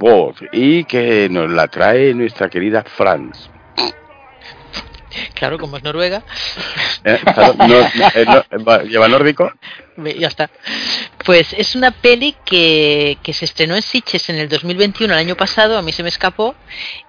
[0.53, 3.51] y que nos la trae nuestra querida Franz.
[5.35, 6.23] Claro, como es Noruega.
[7.05, 9.53] Eh, claro, no, eh, no, ¿Lleva nórdico?
[9.97, 10.51] Ya está.
[11.25, 15.37] Pues es una peli que, que se estrenó en Sitges en el 2021, el año
[15.37, 16.55] pasado, a mí se me escapó,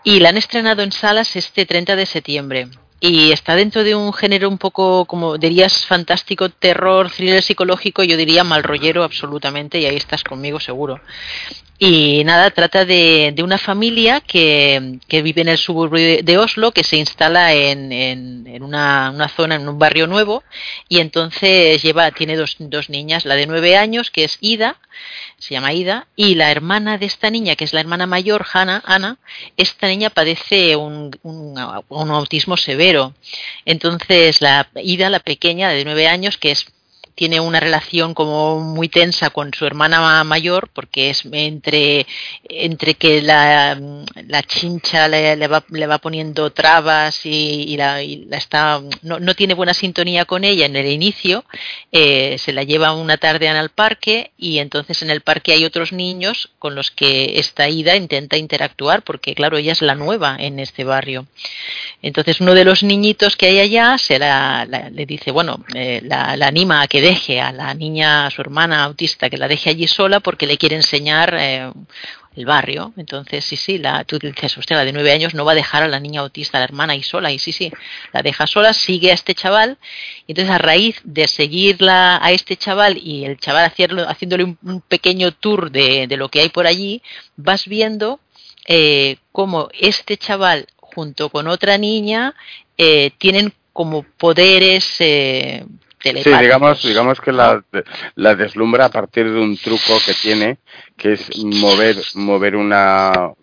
[0.04, 2.68] y la han estrenado en salas este 30 de septiembre.
[3.02, 8.18] y está dentro de un género un poco, como dirías, fantástico, terror, thriller psicológico, yo
[8.18, 11.00] diría mal rollero absolutamente, y ahí estás conmigo seguro.
[11.82, 16.84] Y nada, trata de, de una familia que, vive en el suburbio de Oslo, que
[16.84, 20.44] se instala en, en, una, zona, en un barrio nuevo,
[20.90, 24.76] y entonces lleva, tiene dos, dos niñas, la de nueve años, que es Ida,
[25.38, 28.84] se llama Ida, y la hermana de esta niña, que es la hermana mayor, Hannah,
[28.86, 29.18] Ana,
[29.56, 31.58] esta niña padece un, un
[32.12, 33.14] autismo severo.
[33.64, 36.66] Entonces, la Ida, la pequeña de nueve años, que es
[37.20, 42.08] tiene una relación como muy tensa con su hermana mayor porque es entre
[42.48, 43.78] entre que la,
[44.26, 49.20] la chincha le, va, le, va, poniendo trabas y, y, la, y la, está no,
[49.20, 51.44] no, tiene buena sintonía con ella en el inicio
[51.92, 55.92] eh, se la lleva una tarde al parque y entonces en el parque hay otros
[55.92, 60.60] niños con los que esta ida intenta interactuar porque claro ella es la nueva en
[60.60, 61.28] este barrio.
[62.02, 66.32] Entonces uno de los niñitos que hay allá se la, le dice bueno eh, la,
[66.48, 69.88] anima a que deje a la niña, a su hermana autista, que la deje allí
[69.88, 71.72] sola porque le quiere enseñar eh,
[72.36, 72.94] el barrio.
[72.98, 75.82] Entonces, sí, sí, la, tú dices, usted, la de nueve años no va a dejar
[75.84, 77.72] a la niña autista, a la hermana ahí sola, y sí, sí,
[78.14, 79.78] la deja sola, sigue a este chaval,
[80.28, 84.82] y entonces a raíz de seguirla a este chaval y el chaval haciendo, haciéndole un,
[84.88, 87.02] pequeño tour de, de, lo que hay por allí,
[87.36, 88.20] vas viendo
[88.68, 92.36] eh, cómo este chaval junto con otra niña
[92.78, 94.98] eh, tienen como poderes
[96.02, 97.62] Sí, digamos, digamos que la,
[98.16, 100.60] la, deslumbra a partir de un truco que tiene,
[100.96, 103.34] que es mover, mover una.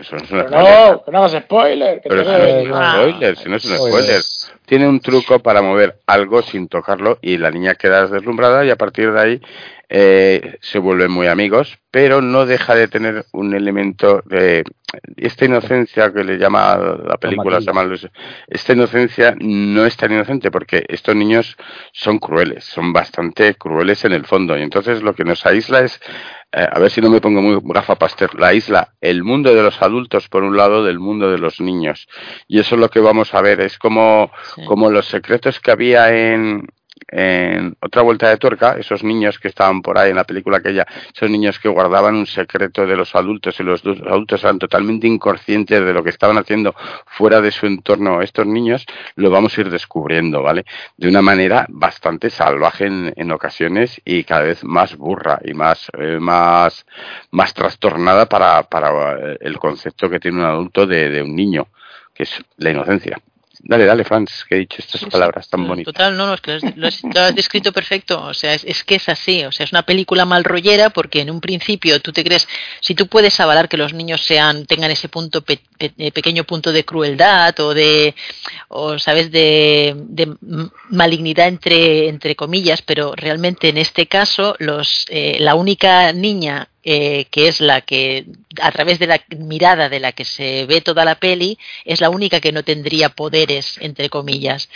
[0.00, 2.00] Eso no, es una no, que no hagas spoiler.
[2.00, 4.22] Que Pero te si no es un spoiler, si no es un spoiler.
[4.64, 8.76] Tiene un truco para mover algo sin tocarlo y la niña queda deslumbrada y a
[8.76, 9.40] partir de ahí
[9.88, 14.64] eh, se vuelven muy amigos, pero no deja de tener un elemento de
[15.16, 17.86] esta inocencia que le llama la película, se llama,
[18.48, 21.56] esta inocencia no es tan inocente porque estos niños
[21.92, 26.00] son crueles, son bastante crueles en el fondo y entonces lo que nos aísla es
[26.52, 29.62] eh, a ver si no me pongo muy gafa pastel, la isla, el mundo de
[29.62, 32.08] los adultos por un lado del mundo de los niños.
[32.48, 34.64] Y eso es lo que vamos a ver, es como, sí.
[34.64, 36.66] como los secretos que había en,
[37.08, 40.86] en otra vuelta de tuerca, esos niños que estaban por ahí en la película aquella,
[41.14, 45.84] esos niños que guardaban un secreto de los adultos y los adultos eran totalmente inconscientes
[45.84, 46.74] de lo que estaban haciendo
[47.06, 50.64] fuera de su entorno, estos niños lo vamos a ir descubriendo, ¿vale?
[50.96, 56.18] De una manera bastante salvaje en, ocasiones y cada vez más burra y más, eh,
[56.20, 56.86] más,
[57.32, 61.68] más trastornada para, para el concepto que tiene un adulto de, de un niño,
[62.14, 63.20] que es la inocencia.
[63.68, 65.92] Dale, dale, Franz, que he dicho estas sí, palabras tan bonitas.
[65.92, 68.22] Total, no, no, es que lo has, lo descrito perfecto.
[68.22, 69.44] O sea, es, es, que es así.
[69.44, 72.46] O sea, es una película mal rollera porque en un principio tú te crees,
[72.80, 76.70] si tú puedes avalar que los niños sean, tengan ese punto, pe, pe, pequeño punto
[76.70, 78.14] de crueldad o de,
[78.68, 80.36] o sabes, de, de
[80.90, 87.26] malignidad entre, entre comillas, pero realmente en este caso, los, eh, la única niña eh,
[87.32, 88.26] que es la que,
[88.62, 92.10] a través de la mirada de la que se ve toda la peli, es la
[92.10, 94.68] única que no tendría poderes, entre comillas.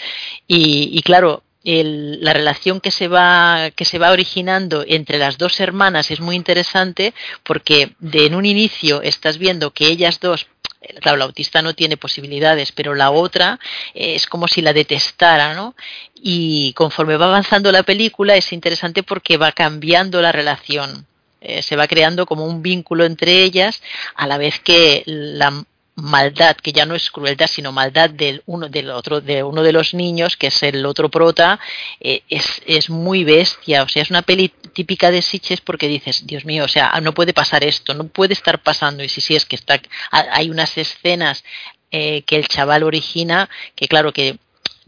[0.49, 6.11] Y, claro, la relación que se va que se va originando entre las dos hermanas
[6.11, 7.13] es muy interesante
[7.45, 10.47] porque en un inicio estás viendo que ellas dos
[11.01, 13.61] claro, la autista no tiene posibilidades, pero la otra
[13.95, 15.77] eh, es como si la detestara, ¿no?
[16.15, 21.07] Y conforme va avanzando la película es interesante porque va cambiando la relación
[21.41, 23.83] eh, se va creando como un vínculo entre ellas,
[24.15, 25.65] a la vez que la
[26.01, 29.73] maldad, que ya no es crueldad, sino maldad del uno del otro, de uno de
[29.73, 31.61] los niños, que es el otro prota,
[32.01, 33.83] eh, es, es muy bestia.
[33.83, 37.13] O sea, es una peli típica de Sitches porque dices, Dios mío, o sea, no
[37.13, 39.05] puede pasar esto, no puede estar pasando.
[39.05, 39.81] Y si sí, es que está,
[40.11, 41.45] hay unas escenas
[41.91, 44.39] eh, que el chaval origina, que claro que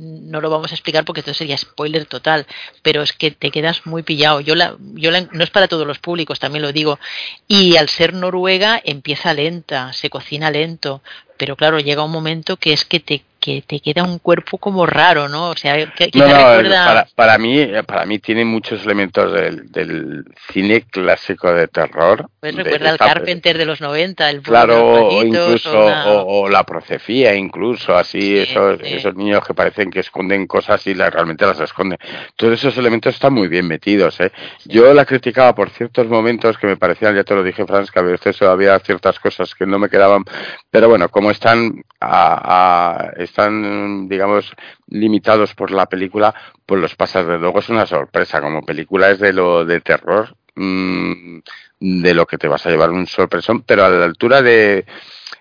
[0.03, 2.47] no lo vamos a explicar porque esto sería spoiler total,
[2.83, 4.41] pero es que te quedas muy pillado.
[4.41, 6.99] Yo la, yo la, no es para todos los públicos, también lo digo.
[7.47, 11.03] Y al ser Noruega empieza lenta, se cocina lento,
[11.37, 14.87] pero claro, llega un momento que es que te que te queda un cuerpo como
[14.87, 15.51] raro, ¿no?
[15.51, 16.87] O sea, que, que no, te no, recuerda...
[16.87, 22.31] para, para, mí, para mí tiene muchos elementos del, del cine clásico de terror.
[22.39, 26.07] Pues recuerda al Carpenter de los 90, el Claro, o incluso, o, una...
[26.07, 28.95] o, o, la profecía, incluso, así, sí, esos, sí.
[28.95, 31.99] esos niños que parecen que esconden cosas y la, realmente las esconden.
[32.37, 34.31] Todos esos elementos están muy bien metidos, ¿eh?
[34.59, 34.71] Sí.
[34.71, 37.99] Yo la criticaba por ciertos momentos que me parecían, ya te lo dije, Franz, que
[37.99, 40.23] a veces había ciertas cosas que no me quedaban,
[40.71, 44.53] pero bueno, como están a, a están, digamos,
[44.89, 46.35] limitados por la película,
[46.67, 48.43] pues los pasas de luego es una sorpresa.
[48.43, 51.39] Como película es de lo de terror, mmm,
[51.81, 54.85] de lo que te vas a llevar un sorpresón, pero a la altura de,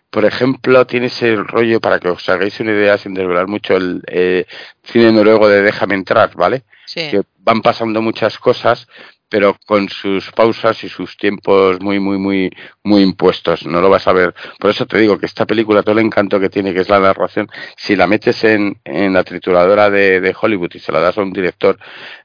[0.09, 4.01] por ejemplo, tiene ese rollo, para que os hagáis una idea sin desvelar mucho, el
[4.07, 4.45] eh,
[4.83, 6.63] cine noruego de Déjame entrar, ¿vale?
[6.85, 7.09] Sí.
[7.11, 8.87] Que van pasando muchas cosas,
[9.31, 12.51] pero con sus pausas y sus tiempos muy, muy, muy,
[12.83, 13.65] muy impuestos.
[13.65, 14.35] No lo vas a ver.
[14.59, 16.99] Por eso te digo que esta película, todo el encanto que tiene, que es la
[16.99, 17.47] narración,
[17.77, 21.21] si la metes en, en la trituradora de, de Hollywood y se la das a
[21.21, 21.79] un director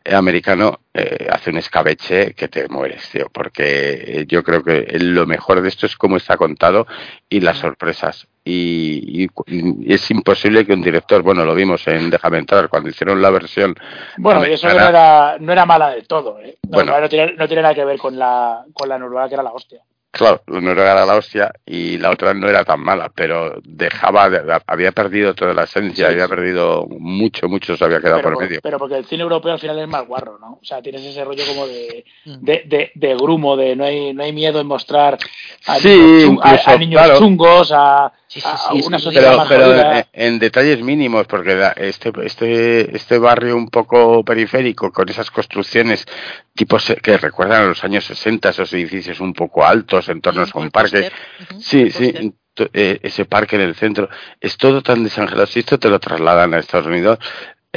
[0.04, 3.30] eh, americano, eh, hace un escabeche que te mueres, tío.
[3.32, 6.88] Porque yo creo que lo mejor de esto es cómo está contado
[7.28, 8.26] y las sorpresas.
[8.48, 12.88] Y, y- y es imposible que un director, bueno, lo vimos en Déjame entrar, cuando
[12.88, 13.74] hicieron la versión
[14.18, 16.56] Bueno, y eso que no era, no era mala del todo, ¿eh?
[16.62, 17.00] No, Bueno.
[17.00, 19.52] no, tiene, no tiene nada que ver con la, con la noruega, que era la
[19.52, 19.80] hostia.
[20.12, 24.60] Claro, no era la hostia y la otra no era tan mala, pero dejaba, de-
[24.66, 26.30] había perdido toda la esencia, Sí, había sí.
[26.30, 28.60] perdido mucho, mucho se había quedado Pero, por por- medio.
[28.62, 30.58] pero porque el cine europeo al final es más guarro, ¿no?
[30.62, 32.44] O sea, tienes ese rollo como de, Mm.
[32.46, 35.18] de, de, de grumo, de no hay, no hay miedo en mostrar
[35.66, 37.18] a, Sí, niños, chun- a- incluso, a niños claro.
[37.18, 41.26] chungos, a, Sí, sí, a sí, una sí, sociedad Pero, pero en, en detalles mínimos,
[41.26, 46.06] porque este, este, este barrio un poco periférico, con esas construcciones
[46.54, 50.70] tipo se- que recuerdan a los años 60, esos edificios un poco altos, entornos con
[50.70, 51.12] parques, póster.
[51.50, 52.34] Ujú, Sí, sí,
[52.72, 54.08] eh, ese parque en el centro,
[54.40, 55.46] es todo tan desangelado.
[55.46, 57.18] Si esto te lo trasladan a Estados Unidos,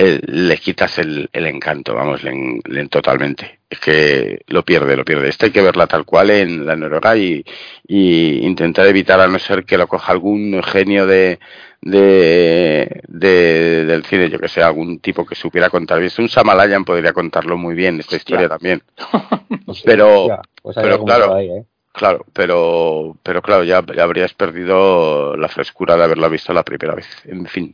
[0.02, 3.60] eh, le quitas el, el encanto, vamos, le, en- le- totalmente.
[3.70, 5.28] Es que lo pierde, lo pierde.
[5.30, 7.44] Esta hay que verla tal cual en la Noruega y,
[7.88, 11.40] y intentar evitar, a no ser que lo coja algún genio de,
[11.82, 16.12] de, de- del cine, yo que sé, algún tipo que supiera contar bien.
[16.18, 18.82] Un Samalayan podría contarlo muy bien, esta historia también.
[19.86, 20.28] Pero,
[20.64, 21.66] pues pero claro, ahí, ¿eh?
[21.92, 26.96] Claro, pero, pero claro, ya, ya habrías perdido la frescura de haberla visto la primera
[26.96, 27.08] vez.
[27.26, 27.74] En fin,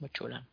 [0.00, 0.44] Muy chula.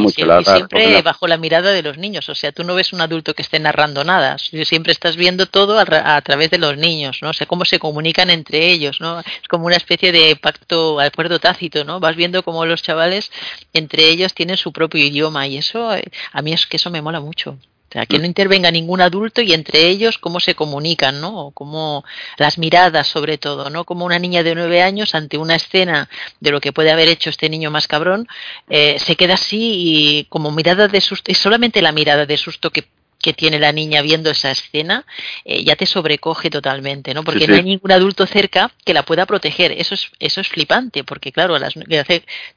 [0.00, 0.34] Muy Sí, chula.
[0.40, 3.00] y siempre La- bajo la mirada de los niños, o sea, tú no ves un
[3.00, 6.76] adulto que esté narrando nada, siempre estás viendo todo a, ra- a través de los
[6.76, 7.30] niños, ¿no?
[7.30, 9.20] O sea, cómo se comunican entre ellos, ¿no?
[9.20, 12.00] Es como una especie de pacto, acuerdo tácito, ¿no?
[12.00, 13.30] Vas viendo cómo los chavales
[13.72, 17.00] entre ellos tienen su propio idioma y eso, eh, a mí es que eso me
[17.00, 17.58] mola mucho.
[18.04, 21.46] Que no intervenga ningún adulto y entre ellos cómo se comunican, ¿no?
[21.46, 22.04] O cómo
[22.36, 23.84] las miradas sobre todo, ¿no?
[23.84, 26.10] Como una niña de nueve años ante una escena
[26.40, 28.28] de lo que puede haber hecho este niño más cabrón,
[28.68, 32.70] eh, se queda así y como mirada de susto, y solamente la mirada de susto
[32.70, 32.84] que,
[33.26, 35.04] que tiene la niña viendo esa escena
[35.44, 37.24] eh, ya te sobrecoge totalmente, ¿no?
[37.24, 39.72] Porque Sí, no hay ningún adulto cerca que la pueda proteger.
[39.72, 41.74] Eso es, eso es flipante, porque claro, las,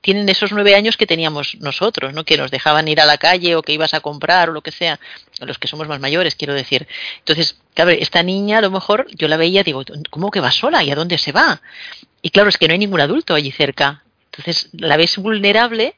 [0.01, 2.23] tienen esos nueve años que teníamos nosotros, ¿no?
[2.23, 4.69] Que nos dejaban ir a la calle o que ibas a comprar o lo que
[4.71, 4.99] sea,
[5.39, 6.87] los que somos más mayores, quiero decir.
[7.17, 9.81] Entonces, claro, esta niña a lo mejor yo la veía, digo,
[10.11, 10.83] ¿cómo que va sola?
[10.83, 11.63] ¿Y a dónde se va?
[12.21, 14.03] Y claro, es que no hay ningún adulto allí cerca.
[14.39, 15.95] Entonces la ves vulnerable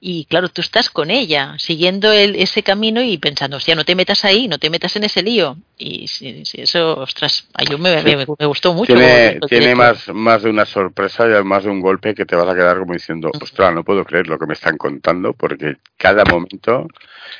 [0.00, 3.94] y claro, tú estás con ella, siguiendo el, ese camino y pensando, hostia, no te
[3.94, 5.56] metas ahí, no te metas en ese lío.
[5.78, 8.92] Y si, si eso, ostras, a yo me, me- me gustó mucho.
[8.94, 12.48] tiene tiene más, más de una sorpresa y además de un golpe que te vas
[12.48, 16.24] a quedar como diciendo, ostras, no puedo creer lo que me están contando porque cada
[16.24, 16.86] momento,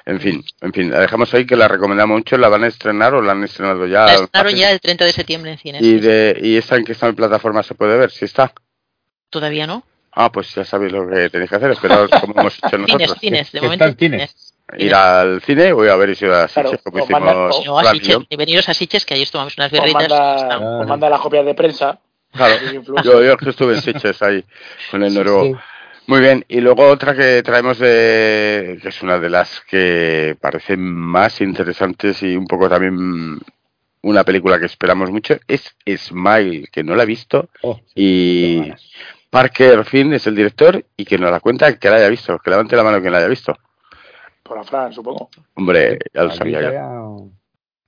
[0.07, 3.15] en fin, en fin, la dejamos ahí que la recomendamos mucho, la van a estrenar
[3.15, 4.05] o la han estrenado ya.
[4.07, 5.83] La estrenaron ya el 30 de septiembre en cines.
[5.83, 8.53] Y, de, y esta en que está en plataforma se puede ver, si está.
[9.31, 9.85] Todavía no.
[10.17, 13.19] Ah, pues ya sabéis lo que tenéis que hacer, esperaos como hemos hecho Cines, nosotros.
[13.21, 13.85] cines, de momento.
[13.85, 14.55] en cines.
[14.79, 17.49] Ir al cine o ir a ver y si a Claro, Sitges, como o manda-
[17.51, 20.09] hicimos No, a Sitges, veniros a Siches, que ahí tomamos unas birritas.
[20.11, 20.79] Ah.
[20.81, 21.99] os manda las copias de prensa.
[22.33, 22.55] Claro,
[23.05, 24.45] yo, yo que estuve en Sitges ahí
[24.91, 25.45] con el noruego.
[25.45, 25.53] Sí.
[26.07, 30.81] Muy bien, y luego otra que traemos de, que es una de las que parecen
[30.95, 33.39] más interesantes y un poco también
[34.03, 38.73] una película que esperamos mucho, es Smile, que no la he visto, Oh, sí, y.
[39.39, 42.51] Parker Finn es el director y que nos la cuenta que la haya visto, que
[42.51, 43.53] levante la mano quien la haya visto.
[44.45, 45.29] Por Fran, supongo.
[45.55, 46.71] Hombre, ya lo sabía ya.
[46.73, 46.89] ya-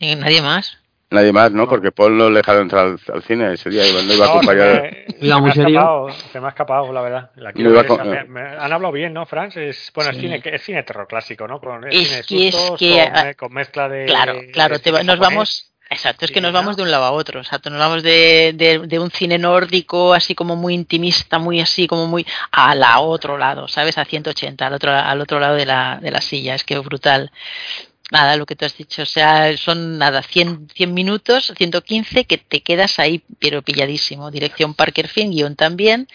[0.00, 0.78] Eh, Nadie más.
[1.08, 1.68] Nadie más, ¿no?
[1.68, 4.32] Porque Paul no le dejaron entrar al, al cine ese día, igual no iba No,
[4.32, 4.82] se acompañado.
[4.82, 5.68] me, se Iba me muy ha serio.
[5.78, 7.30] escapado, se me ha escapado, la verdad.
[7.36, 8.10] La quiero iba con-.
[8.10, 9.56] Me- me- han hablado bien, ¿no, Franz?
[9.56, 10.22] Es, bueno, es, Sí.
[10.22, 11.60] cine, es cine terror clásico, ¿no?
[11.60, 14.06] Con, es Es cine de que- es sustos, que, con, con mezcla de...
[14.06, 15.34] Claro, claro, de te va- cine nos japonés.
[15.36, 15.72] vamos.
[15.88, 16.58] Exacto, es que nos ¿no?
[16.58, 17.40] vamos de un lado a otro.
[17.40, 21.86] Exacto, nos vamos de, de, de un cine nórdico, así como muy intimista, muy así,
[21.86, 23.96] como muy a la otro lado, ¿sabes?
[23.96, 26.54] A 180, al otro, al otro lado de la, de la silla.
[26.56, 27.30] Es que brutal.
[28.12, 32.38] Nada, lo que tú has dicho, o sea, son nada, 100, 100 minutos, 115, que
[32.38, 34.30] te quedas ahí, pero pilladísimo.
[34.30, 36.06] Dirección Parker Finn, guion también.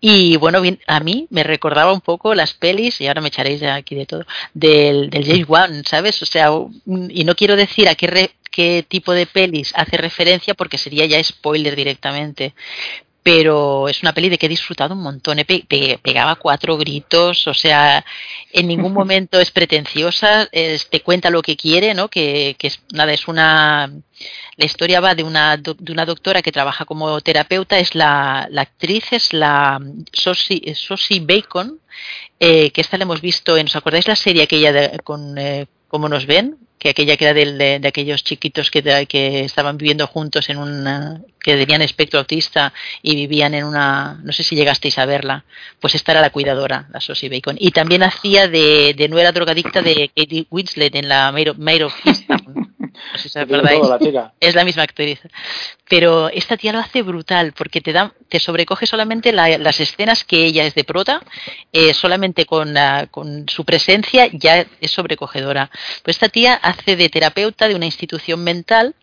[0.00, 3.70] Y bueno, a mí me recordaba un poco las pelis, y ahora me echaréis de
[3.70, 4.24] aquí de todo,
[4.54, 6.22] del, del James Wan, ¿sabes?
[6.22, 6.50] O sea,
[7.08, 11.06] y no quiero decir a qué, re- qué tipo de pelis hace referencia porque sería
[11.06, 12.54] ya spoiler directamente.
[13.22, 15.38] Pero es una peli de que he disfrutado un montón.
[15.38, 18.04] He pe- pe- pegaba cuatro gritos, o sea,
[18.52, 22.08] en ningún momento es pretenciosa, es- te cuenta lo que quiere, ¿no?
[22.08, 23.90] Que, que es nada, es una.
[24.56, 28.62] La historia va de una, de una doctora que trabaja como terapeuta, es la, la
[28.62, 29.80] actriz, es la
[30.12, 31.80] Sosie, Sosie Bacon,
[32.38, 35.66] eh, que esta la hemos visto en, ¿os acordáis la serie aquella de, con eh,
[35.88, 36.56] cómo nos ven?
[36.82, 41.20] Que aquella que era de, de aquellos chiquitos que, que estaban viviendo juntos en una,
[41.38, 42.72] que tenían espectro autista
[43.02, 45.44] y vivían en una, no sé si llegasteis a verla,
[45.78, 47.56] pues esta era la cuidadora, la Sosie Bacon.
[47.60, 51.94] Y también hacía de, de nuera drogadicta de Katie Winslet en la Maid of.
[53.32, 53.80] Tiene acordáis.
[53.80, 54.32] todo, la.
[54.40, 55.20] Es la misma actriz.
[55.88, 60.24] Pero esta tía lo hace brutal porque te da, te sobrecoge solamente la- las escenas
[60.24, 61.22] que ella es de prota,
[61.72, 65.70] eh, solamente con, la- con su presencia ya es sobrecogedora.
[66.02, 68.94] Pues esta tía hace de terapeuta de una institución mental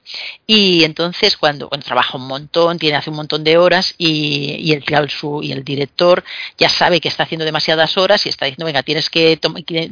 [0.47, 4.71] y entonces cuando, cuando trabaja un montón, tiene hace un montón de horas y, y
[4.73, 6.23] el, su- y el director
[6.57, 9.39] ya sabe que está haciendo demasiadas horas y está diciendo, venga, tienes que,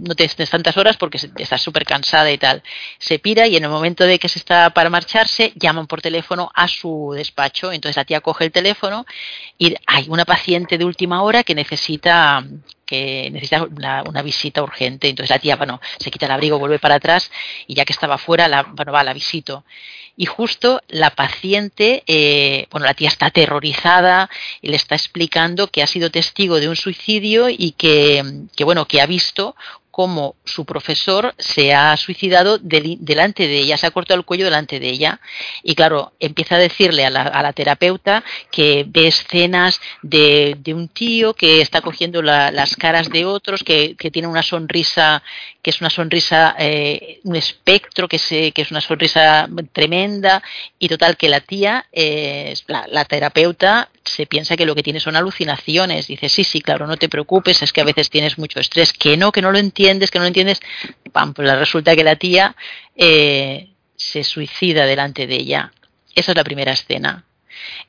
[0.01, 2.63] no te estés tantas horas porque estás súper cansada y tal.
[2.97, 6.51] Se pira y en el momento de que se está para marcharse, llaman por teléfono
[6.53, 7.71] a su despacho.
[7.71, 9.05] Entonces la tía coge el teléfono
[9.57, 12.43] y hay una paciente de última hora que necesita
[12.85, 15.09] que necesita una, una visita urgente.
[15.09, 17.29] Entonces la tía, bueno, se quita el abrigo, vuelve para atrás
[17.67, 19.65] y ya que estaba fuera, la, bueno, va, la visito.
[20.15, 24.29] Y justo la paciente, eh, bueno, la tía está aterrorizada
[24.61, 28.23] y le está explicando que ha sido testigo de un suicidio y que,
[28.55, 29.55] que bueno, que ha visto
[29.97, 34.45] cómo su profesor se ha suicidado del- delante de ella, se ha cortado el cuello
[34.45, 35.19] delante de ella.
[35.63, 40.87] Y claro, empieza a decirle a la, a la terapeuta que ve escenas de, un
[40.87, 45.23] tío que está cogiendo la- las caras de otros, que, tiene una sonrisa,
[45.63, 50.43] que es una sonrisa, eh, un espectro, que, se, que es una sonrisa tremenda.
[50.77, 54.99] Y total, que la tía, eh, la, la terapeuta, se piensa que lo que tiene
[54.99, 56.07] son alucinaciones.
[56.07, 59.17] Dice, sí, sí, claro, no te preocupes, es que a veces tienes mucho estrés, que
[59.17, 59.57] no, que no lo
[59.87, 60.59] entiendes, que no lo entiendes.
[61.11, 62.55] Pam, pues resulta que la tía
[62.95, 65.71] eh, se suicida delante de ella.
[66.15, 67.23] Esa es la primera escena.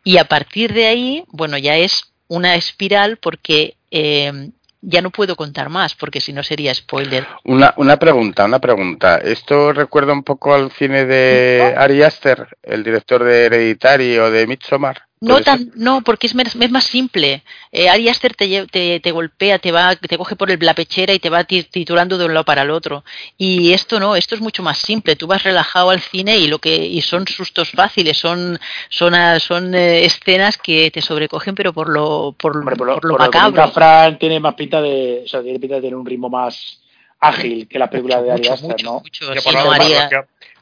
[0.04, 4.50] Y a partir de ahí, bueno, ya es una espiral porque eh,
[4.80, 7.26] ya no puedo contar más, porque si no sería spoiler.
[7.44, 9.18] Una, una pregunta, una pregunta.
[9.18, 14.46] Esto recuerda un poco al cine de Ari Aster, el director de Hereditary o de
[14.46, 15.07] Midsommar.
[15.20, 16.35] No tan, no, porque es,
[16.70, 17.43] más simple.
[17.73, 21.12] Eh, Ari Aster te, te, te golpea, te va, te coge por el- la pechera
[21.12, 23.05] y te va ti- titulando de un lado para el otro.
[23.36, 25.16] Y esto no, esto es mucho más simple.
[25.16, 28.59] Tú vas relajado al cine y lo que y son sustos fáciles, son
[28.90, 32.95] son ah, son eh, escenas que te sobrecogen, pero por lo por, Hombre, por lo,
[32.95, 34.16] por lo por macabro.
[34.19, 36.81] tiene más pinta de, o sea, tiene pinta de tener un ritmo más
[37.20, 38.93] ágil que las películas de Ari Aster, mucho, ¿no?
[39.01, 40.09] mucho, sí, por, no, María-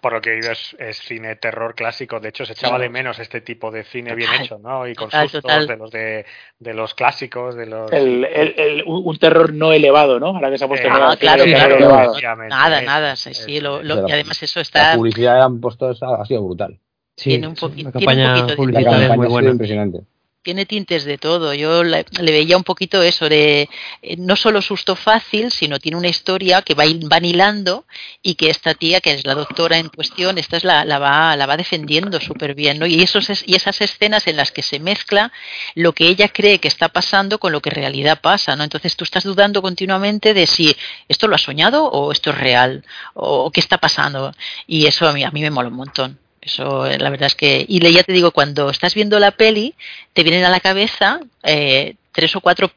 [0.07, 2.21] por lo que he oído es, es cine terror clásico.
[2.21, 4.87] De hecho, se echaba de menos este tipo de cine bien Total, hecho, ¿no?
[4.87, 5.67] Y con total, sustos total.
[5.67, 6.27] de los de,
[6.61, 7.93] de los clásicos, de los.
[7.93, 10.29] El, el, el- un terror no elevado, ¿no?
[10.29, 11.77] Ahora que se ha puesto Eh, moda Ah, claro, sí, claro.
[11.79, 15.43] claro, Nada, nada, sí, eso, sí, lo- lo- y además eso La está publicidad que
[15.43, 16.79] han puesto ha sido brutal.
[17.17, 19.51] Sí, Tiene un sí, poqui- la tiene un poquito de- La publicitaria es muy buena.
[19.51, 20.01] impresionante.
[20.47, 21.53] Tiene tintes de todo.
[21.55, 23.69] Yo le, le veía un poquito eso de
[24.01, 27.85] eh, no solo susto fácil, sino tiene una historia que va, van hilando
[28.23, 31.35] y que esta tía, que es la doctora en cuestión, esta es la, la va
[31.35, 32.87] la va defendiendo súper bien, ¿no?
[32.87, 35.33] Y esos es- y esas escenas en las que se mezcla
[35.75, 38.63] lo que ella cree que está pasando con lo que en realidad pasa, ¿no?
[38.63, 40.77] Entonces tú estás dudando continuamente de si
[41.09, 44.33] esto lo ha soñado o esto es real o, qué está pasando
[44.69, 46.26] y eso a mí a mí me mola un montón.
[46.47, 47.65] Eso, eh, la verdad es que.
[47.69, 49.75] Y le- ya te digo, cuando estás viendo la peli,
[50.13, 52.71] te vienen a la cabeza eh, tres o cuatro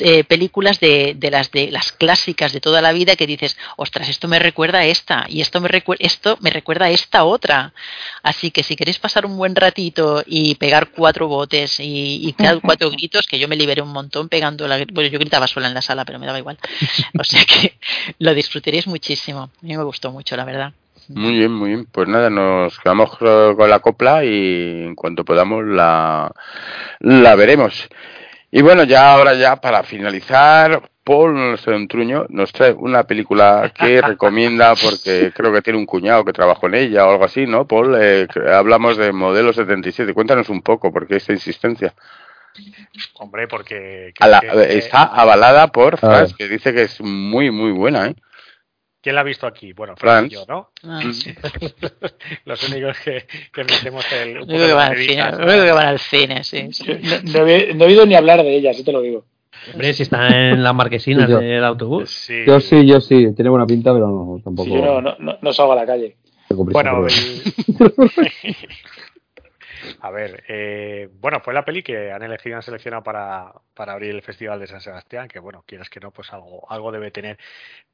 [0.00, 4.08] eh, películas de, de las de las clásicas de toda la vida que dices, ostras,
[4.08, 7.72] esto me recuerda a esta y esto me recuerda esto me recuerda a esta otra.
[8.22, 12.32] Así que si queréis pasar un buen ratito y pegar cuatro botes y, y
[12.62, 15.74] cuatro gritos, que yo me liberé un montón pegando la, bueno, yo gritaba sola en
[15.74, 16.58] la sala, pero me daba igual.
[17.18, 17.76] O sea que
[18.18, 19.40] lo disfrutaréis muchísimo.
[19.42, 20.72] A mí me gustó mucho, la verdad.
[21.08, 21.86] Muy bien, muy bien.
[21.90, 26.30] Pues nada, nos quedamos eh, con la copla y en cuanto podamos la,
[27.00, 27.88] la veremos.
[28.50, 34.00] Y bueno, ya ahora ya para finalizar, Paul, nuestro entruño, nos trae una película que
[34.02, 37.66] recomienda porque creo que tiene un cuñado que trabajó en ella o algo así, ¿no?
[37.66, 40.14] Paul, eh, hablamos de Modelo 77.
[40.14, 41.92] Cuéntanos un poco, porque esta insistencia.
[43.14, 44.12] Hombre, porque.
[44.14, 48.06] que- A la- que- está avalada por Franz, que dice que es muy, muy buena,
[48.06, 48.14] ¿eh?
[49.04, 49.74] ¿Quién la ha visto aquí?
[49.74, 50.70] Bueno, Fran y yo, ¿no?
[50.82, 51.30] Ah, sí.
[52.46, 54.38] Los únicos que, que metemos el.
[54.40, 56.68] un poco que van al cine, que van al cine, sí.
[56.72, 56.84] sí.
[56.88, 59.26] No, no he, no he oído ni hablar de ella, sí te lo digo.
[59.72, 62.08] Hombre, si está en las marquesinas Sí, del autobús.
[62.10, 62.44] Sí.
[62.46, 63.28] Yo sí, yo sí.
[63.36, 64.68] Tiene buena pinta, pero no, tampoco.
[64.70, 66.16] Si yo no, no, no- no salgo a la calle.
[66.48, 67.12] Bueno, el-
[70.00, 74.10] A ver, eh, bueno, fue la peli que han elegido, han seleccionado para, para abrir
[74.10, 77.38] el Festival de San Sebastián, que bueno, quieras que no, pues algo, algo debe tener.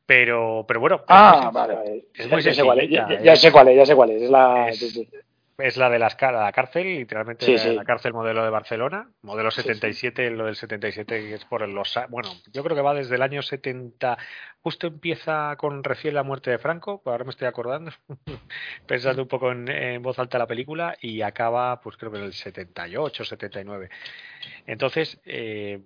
[0.06, 1.04] Pero, pero bueno.
[1.08, 2.04] Ah, vale, vale.
[2.14, 4.22] Es muy ya, sé cuál es, ya, es- sé cuál es, ya sé cuál es.
[4.22, 4.68] Es la.
[4.68, 5.08] Es-.
[5.62, 7.74] Es la de las, la cárcel, literalmente Sí, la, sí.
[7.74, 9.68] la cárcel modelo de Barcelona, modelo Sí, sí.
[9.68, 11.98] 77, lo del 77 que es por los...
[12.08, 14.18] Bueno, yo creo que va desde el año 70,
[14.60, 17.92] justo empieza con recién la muerte de Franco, pues ahora me estoy acordando,
[18.86, 22.24] pensando un poco en, en voz alta la película, y acaba pues creo que en
[22.24, 23.88] el 78, 79.
[24.66, 25.80] Entonces, eh,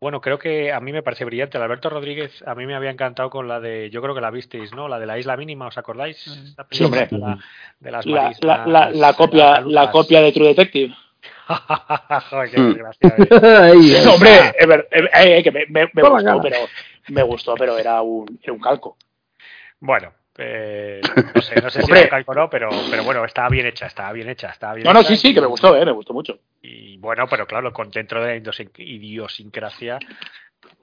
[0.00, 1.56] bueno, creo que a mí me parece brillante.
[1.56, 4.30] El Alberto Rodríguez a mí me había encantado con la de, yo creo que la
[4.30, 4.88] visteis, ¿no?
[4.88, 6.26] La de la isla mínima, ¿os acordáis?
[6.26, 6.62] Mm.
[6.70, 7.06] Sí, hombre.
[7.10, 7.38] de, la-
[7.80, 10.94] de las La, la, marismas, la, la copia, la copia de True Detective.
[12.30, 13.14] Joder, qué desgracia.
[14.12, 14.30] Hombre,
[14.90, 15.08] eh,
[15.38, 16.56] eh, que me, me, me Toma, gustó, pero
[17.08, 18.96] me gustó, pero era un, era un calco.
[19.80, 21.00] Bueno, eh,
[21.34, 23.86] no sé, no sé si era calco o no, pero, pero bueno, estaba bien hecha,
[23.86, 25.92] estaba bien hecha, estaba bien No, no, hecha sí, sí, que me gustó, eh, me
[25.92, 26.38] gustó mucho.
[26.62, 29.98] Y bueno, pero claro, con dentro de la idiosin- idiosincrasia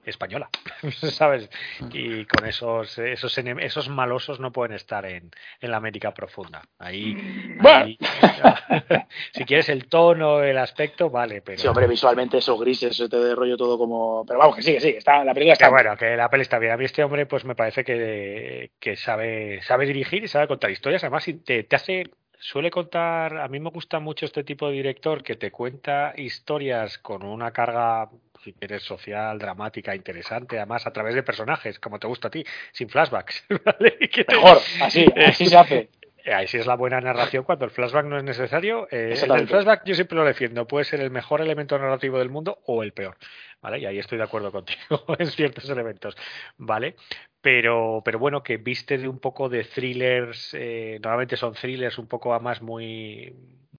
[0.04, 0.48] española,
[1.00, 1.48] ¿sabes?
[1.92, 5.30] Y con esos esos esos malosos no pueden estar en,
[5.60, 6.62] en la América profunda.
[6.78, 7.14] Ahí,
[7.58, 7.86] Bueno.
[7.86, 7.98] ahí-
[9.32, 13.56] si quieres el tono, el aspecto, vale, pero Sí, hombre, visualmente esos grises, ese rollo
[13.56, 14.24] todo como.
[14.26, 15.66] Pero vamos, que sí, que sí, está, la película está.
[15.66, 16.72] Que bueno, que la peli está bien.
[16.72, 20.70] A mí este hombre, pues me parece que, que sabe, sabe dirigir y sabe contar
[20.70, 21.02] historias.
[21.02, 22.04] Además, te, te hace,
[22.44, 23.38] suele contar.
[23.38, 27.50] A mí me gusta mucho este tipo de director que te cuenta historias con una
[27.52, 28.10] carga,
[28.42, 30.58] si quieres, social, dramática, interesante.
[30.58, 33.46] Además, a través de personajes, como te gusta a ti, sin flashbacks.
[33.64, 33.92] ¿vale?
[33.92, 35.88] Te- Mejor, así, así se hace.
[36.26, 38.88] Ahí sí es la buena narración cuando el flashback no es necesario.
[38.90, 40.66] Eh, el flashback yo siempre lo defiendo.
[40.66, 43.16] Puede ser el mejor elemento narrativo del mundo o el peor.
[43.62, 43.78] ¿Vale?
[43.78, 46.14] Y ahí estoy de acuerdo contigo en ciertos elementos.
[46.58, 46.96] ¿Vale?
[47.44, 50.54] Pero, pero bueno, que viste de un poco de thrillers.
[50.54, 53.34] eh, normalmente son thrillers un poco más muy.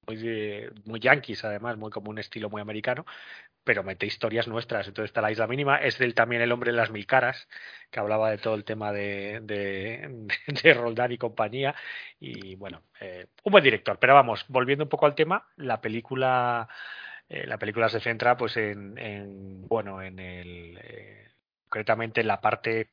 [0.08, 3.06] Muy, yankees, además, muy como un estilo muy americano,
[3.64, 4.88] pero mete historias nuestras.
[4.88, 7.48] Entonces está la isla mínima, es del también el hombre de las mil caras,
[7.92, 10.28] que hablaba de todo el tema de, de,
[10.64, 11.76] de Roldán y compañía,
[12.20, 14.00] y bueno, eh, un buen director.
[14.00, 16.68] Pero vamos, volviendo un poco al tema, la película,
[17.30, 21.30] eh, la película se centra, pues, en, en bueno, en el, eh,
[21.70, 22.92] concretamente en la parte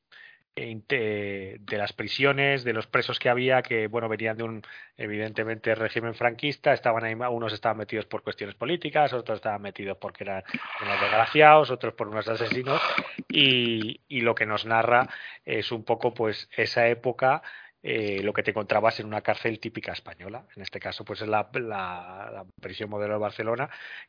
[0.54, 4.62] de las prisiones, de los presos que había, que bueno, venían de un
[4.96, 10.24] evidentemente régimen franquista, estaban ahí, unos estaban metidos por cuestiones políticas, otros estaban metidos porque
[10.24, 10.42] eran
[10.82, 12.82] unos desgraciados, otros por unos asesinos,
[13.28, 15.08] y, y lo que nos narra
[15.44, 17.42] es un poco pues esa época
[17.84, 20.44] eh, lo que te encontrabas en una cárcel típica española.
[20.56, 23.68] En este caso, pues es la, la, la prisión modelo de Barcelona,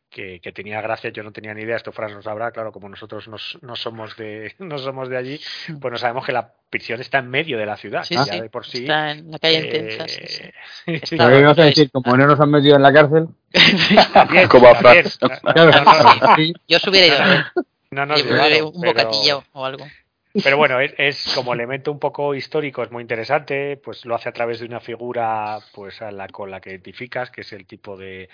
[0.09, 2.87] que, que, tenía gracia, yo no tenía ni idea, esto Fran no sabrá, claro, como
[2.87, 5.39] nosotros nos, no, somos de, no somos de allí,
[5.81, 8.03] pues no sabemos que la prisión está en medio de la ciudad.
[8.03, 10.07] Sí, ya sí, de por sí, está en la calle intensa.
[10.07, 10.43] Sí, sí.
[10.43, 10.53] Eh,
[11.01, 11.91] Está- ¿Pero qué ibas a decir?
[11.91, 13.27] Como no nos han metido en la cárcel.
[14.13, 14.77] también, Como a.
[14.79, 15.09] Claro,
[15.55, 16.53] No, no, no.
[16.67, 17.45] Yo os hubiera ido a ver.
[17.91, 19.85] no nos llevaron, un pero- bocadillo o algo.
[20.41, 24.29] Pero bueno, es, es como elemento un poco histórico, es muy interesante, pues lo hace
[24.29, 27.67] a través de una figura pues a la con la que identificas, que es el
[27.67, 28.29] tipo de,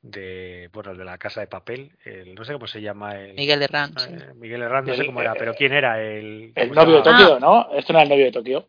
[0.00, 3.34] de bueno, el de la casa de papel, el, no sé cómo se llama el
[3.34, 4.10] Miguel Herrán, sí.
[4.12, 7.02] eh, Miguel Herrán, no sé cómo era, pero quién era el El novio de?
[7.02, 7.68] Tokio, ¿no?
[7.74, 8.66] Esto no era el novio de Tokio.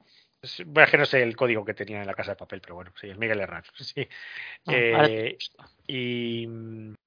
[0.66, 2.76] Bueno, es que no sé el código que tenía en la casa de papel, pero
[2.76, 3.64] bueno, sí, es Miguel Herrán.
[3.76, 4.08] Sí.
[4.68, 5.38] Ah, Eh,
[5.88, 6.48] y,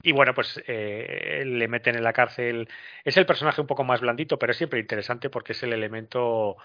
[0.03, 2.69] y bueno, pues eh, le meten en la cárcel.
[3.05, 6.57] Es el personaje un poco más blandito, pero es siempre interesante porque es el elemento,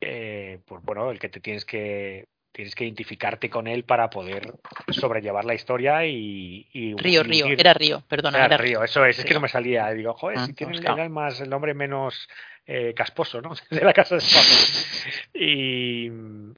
[0.00, 2.26] eh, pues bueno, el que te tienes que
[2.56, 4.54] tienes que identificarte con él para poder
[4.88, 8.38] sobrellevar la historia y, y Río, Río, era Río, perdona.
[8.38, 9.90] era Era Río, eso es, es que no me salía.
[9.90, 11.02] Digo, joder, Ah, si tiene pues el, claro.
[11.02, 12.26] el más, el nombre menos
[12.64, 13.52] eh, casposo, ¿no?
[13.70, 14.22] De la casa de.
[15.34, 16.10] Y,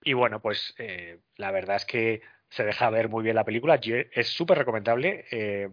[0.04, 3.78] y bueno, pues eh, la verdad es que se deja ver muy bien la película.
[4.12, 5.26] Es súper recomendable.
[5.32, 5.68] eh,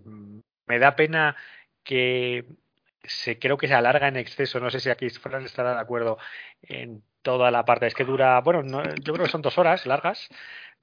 [0.66, 1.36] me da pena
[1.84, 2.46] que
[3.04, 4.60] se creo que se alarga en exceso.
[4.60, 6.18] No sé si aquí Fran estará de acuerdo
[6.64, 7.88] en toda la parte.
[7.88, 10.30] Es que dura, bueno, no- yo creo que son dos horas largas,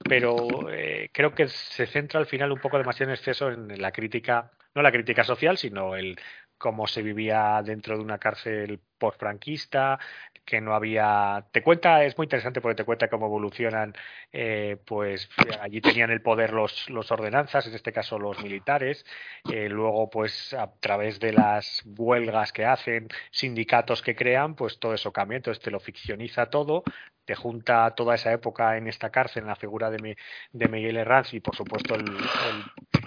[0.06, 3.92] pero eh, creo que se centra al final un poco demasiado en exceso en la
[3.92, 6.18] crítica, no la crítica social, sino el
[6.58, 9.98] cómo se vivía dentro de una cárcel post-franquista,
[10.44, 11.46] que no había...
[11.52, 13.94] Te cuenta, es muy interesante porque te cuenta cómo evolucionan,
[14.32, 15.28] eh, pues
[15.60, 19.04] allí tenían el poder los, los ordenanzas, en este caso los militares,
[19.50, 24.94] eh, luego pues a través de las huelgas que hacen, sindicatos que crean, pues todo
[24.94, 26.82] eso cambia, entonces te lo ficcioniza todo,
[27.24, 30.16] te junta toda esa época en esta cárcel, en la figura de, Mi-
[30.52, 32.30] de Miguel Herranz y por supuesto el,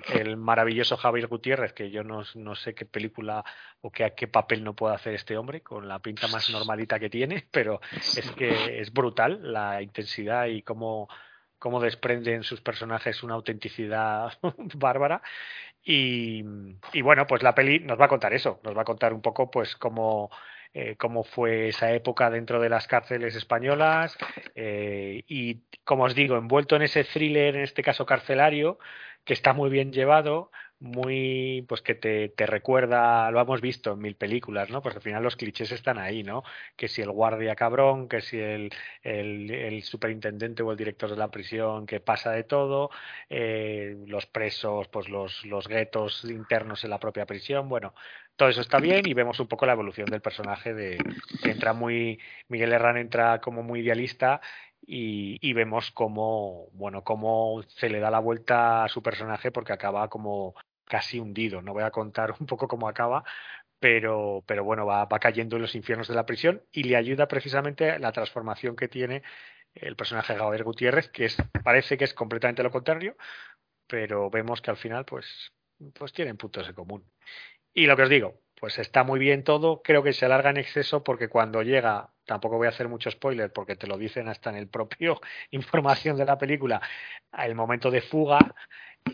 [0.09, 3.43] el- maravilloso Javier Gutiérrez, que yo no, no sé qué película
[3.81, 7.09] o qué, qué papel no puede hacer este hombre con la pinta más normalita que
[7.09, 7.79] tiene, pero
[8.15, 11.07] es que es brutal la intensidad y cómo,
[11.59, 14.31] cómo desprenden sus personajes una autenticidad
[14.75, 15.21] bárbara.
[15.83, 16.43] Y,
[16.93, 19.21] y, bueno, pues la peli nos va a contar eso, nos va a contar un
[19.21, 20.29] poco pues cómo,
[20.77, 24.17] eh, cómo fue esa época dentro de las cárceles españolas
[24.55, 28.77] eh, y, como os digo, envuelto en ese thriller, en este caso carcelario,
[29.23, 33.99] que está muy bien llevado, muy pues que te, te, recuerda, lo hemos visto en
[33.99, 34.81] mil películas, ¿no?
[34.81, 36.43] Pues al final los clichés están ahí, ¿no?
[36.75, 38.71] Que si el guardia cabrón, que si el,
[39.03, 42.89] el, superintendente o el director de la prisión que pasa de todo,
[43.29, 47.93] eh, los presos, pues los, los guetos internos en la propia prisión, bueno,
[48.35, 50.97] todo eso está bien y vemos un poco la evolución del personaje de
[51.43, 52.19] entra muy
[52.49, 54.41] Miguel Herrán entra como muy idealista
[54.87, 60.09] y, vemos cómo bueno cómo se le da la vuelta a su personaje porque acaba
[60.09, 60.55] como
[60.85, 61.61] casi hundido.
[61.61, 63.23] No voy a contar un poco cómo acaba
[63.79, 67.27] pero pero bueno va, va cayendo en los infiernos de la prisión y le ayuda
[67.27, 69.23] precisamente la transformación que tiene
[69.73, 71.27] el personaje de Gabriel Gutiérrez que
[71.63, 73.17] parece que es completamente lo contrario
[73.87, 75.51] pero vemos que al final pues
[75.93, 77.03] pues tienen puntos en común.
[77.73, 79.81] Y lo que os digo pues está muy bien todo.
[79.83, 83.53] Creo que se alarga en exceso porque cuando llega tampoco voy a hacer mucho spoiler
[83.53, 85.21] porque te lo dicen hasta en el propio
[85.51, 86.81] información de la película,
[87.37, 88.39] el momento de fuga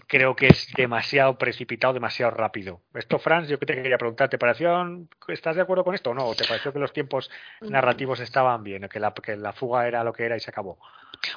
[0.07, 2.81] creo que es demasiado precipitado, demasiado rápido.
[2.93, 6.13] Esto, Franz, yo que te quería preguntar, ¿te pareció, estás de acuerdo con esto o
[6.13, 6.25] no?
[6.25, 7.29] ¿O te pareció que los tiempos
[7.61, 10.77] narrativos estaban bien, que la, que la fuga era lo que era y se acabó?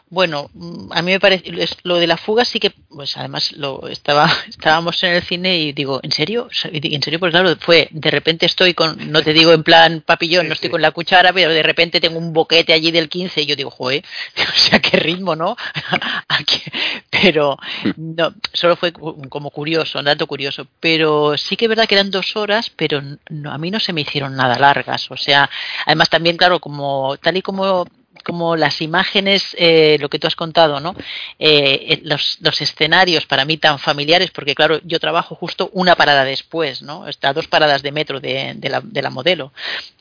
[0.08, 0.50] Bueno,
[0.92, 1.52] a mí me parece
[1.82, 5.72] lo de la fuga sí que, pues además lo estaba estábamos en el cine y
[5.72, 6.48] digo, ¿en serio?
[6.62, 10.44] En serio, pues claro, fue de repente estoy con, no te digo en plan papillón,
[10.44, 10.72] sí, no estoy sí.
[10.72, 13.70] con la cuchara, pero de repente tengo un boquete allí del 15 y yo digo,
[13.70, 14.04] joder,
[14.36, 15.56] o sea, qué ritmo, ¿no?
[17.24, 17.56] Pero
[17.96, 22.10] no, solo fue como curioso, un dato curioso, pero sí que es verdad que eran
[22.10, 25.48] dos horas, pero no, a mí no se me hicieron nada largas, o sea,
[25.86, 27.86] además también, claro, como tal y como
[28.24, 30.94] como las imágenes, eh, lo que tú has contado, ¿no?
[31.38, 36.24] Eh, los, los, escenarios para mí tan familiares, porque claro, yo trabajo justo una parada
[36.24, 37.06] después, ¿no?
[37.06, 39.52] Está dos paradas de metro de, de, la, de la modelo.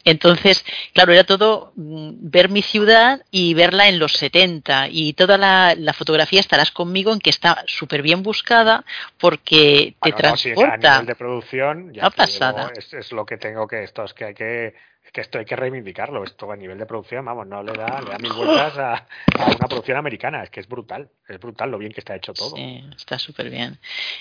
[0.06, 5.38] Entonces, claro, era todo mm, ver mi ciudad y verla en los 70 y toda
[5.38, 8.84] la, la fotografía estarás conmigo en que está súper bien buscada
[9.18, 10.66] porque te bueno, transporta.
[10.66, 12.10] No, si a nivel de producción, ya no.
[12.10, 14.74] Digo, es, es, lo que tengo que esto es que hay que
[15.12, 16.24] que esto hay que reivindicarlo.
[16.24, 18.94] Esto a nivel de producción, vamos, no le da, le da mil vueltas a,
[19.38, 20.44] a, una producción americana.
[20.44, 22.56] Es que es brutal, es brutal lo bien que está hecho todo.
[22.56, 23.80] Sí, está súper bien.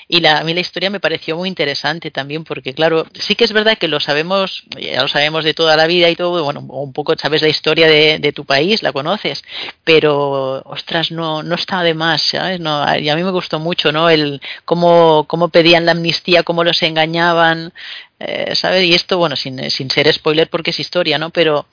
[0.09, 3.45] Y la, a mí la historia me pareció muy interesante también, porque claro, sí que
[3.45, 6.61] es verdad que lo sabemos, ya lo sabemos de toda la vida y todo, bueno,
[6.61, 9.45] un poco sabes la historia de, de tu país, la conoces,
[9.85, 12.61] pero ostras, no, no está de más, ¿sabes?
[12.61, 14.11] No, y a mí me gustó mucho, ¿no?
[14.11, 17.73] El cómo, cómo pedían la amnistía, cómo los engañaban,
[18.25, 18.85] eh, ¿sabes?
[18.85, 21.31] Y esto, bueno, sin, sin ser spoiler porque es historia, ¿no?
[21.31, 21.67] Pero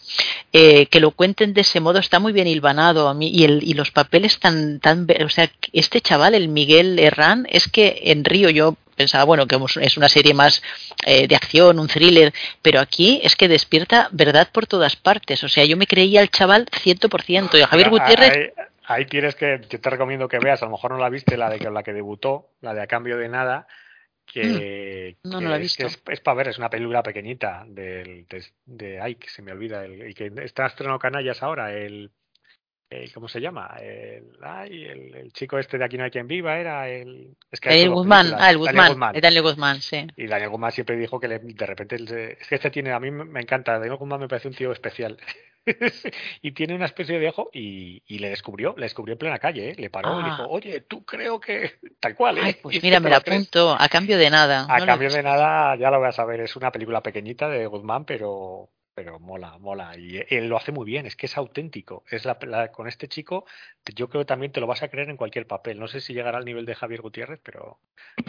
[0.52, 3.64] eh, que lo cuenten de ese modo está muy bien hilvanado a mí y, el,
[3.64, 8.26] y los papeles tan, tan, o sea, este chaval, el Miguel Herrán, es que en
[8.26, 10.62] Río yo pensaba, bueno, que es una serie más
[11.06, 15.42] eh, de acción, un thriller, pero aquí es que despierta verdad por todas partes.
[15.46, 17.58] O sea, yo me creía el chaval 100%.
[17.58, 18.32] Y a Javier Gutiérrez.
[18.32, 21.38] Ahí, ahí, tienes que, yo te recomiendo que veas, a lo mejor no la viste,
[21.38, 23.68] la de la que debutó, la de A Cambio de Nada,
[24.32, 27.66] que, mm, no, que, no es, que es, es, para ver, es una película pequeñita
[27.68, 32.12] del, de, de Ike, se me olvida, el, y que está estrenando canallas ahora, el,
[32.90, 33.78] el, ¿cómo se llama?
[33.82, 37.36] El, ay, el, el, chico este de Aquí no hay quien viva era el...
[37.52, 39.16] Es que Daniel Guzmán, ah, el Guzmán, Daniel Guzmán.
[39.16, 40.08] El Daniel Guzmán, sí.
[40.16, 41.96] Y Daniel Guzmán siempre dijo que le, de repente,
[42.40, 45.18] es que este tiene, a mí me encanta, Daniel Guzmán me parece un tío especial.
[46.42, 49.72] y tiene una especie de ojo y, y, le descubrió, le descubrió en plena calle,
[49.72, 49.76] ¿eh?
[49.78, 50.22] le paró ah.
[50.22, 52.38] y dijo, oye, tú creo que tal cual.
[52.38, 52.42] ¿eh?
[52.44, 54.66] Ay, pues mira, me la apunto, a cambio de nada.
[54.70, 57.66] A no cambio de nada, ya lo voy a saber, es una película pequeñita de
[57.68, 58.70] Guzmán, pero
[59.00, 59.98] pero mola, mola.
[59.98, 62.04] Y él lo hace muy bien, es que es auténtico.
[62.10, 63.46] Es la, la, con este chico,
[63.96, 65.80] yo creo que también te lo vas a creer en cualquier papel.
[65.80, 67.80] No sé si llegará al nivel de Javier Gutiérrez, pero.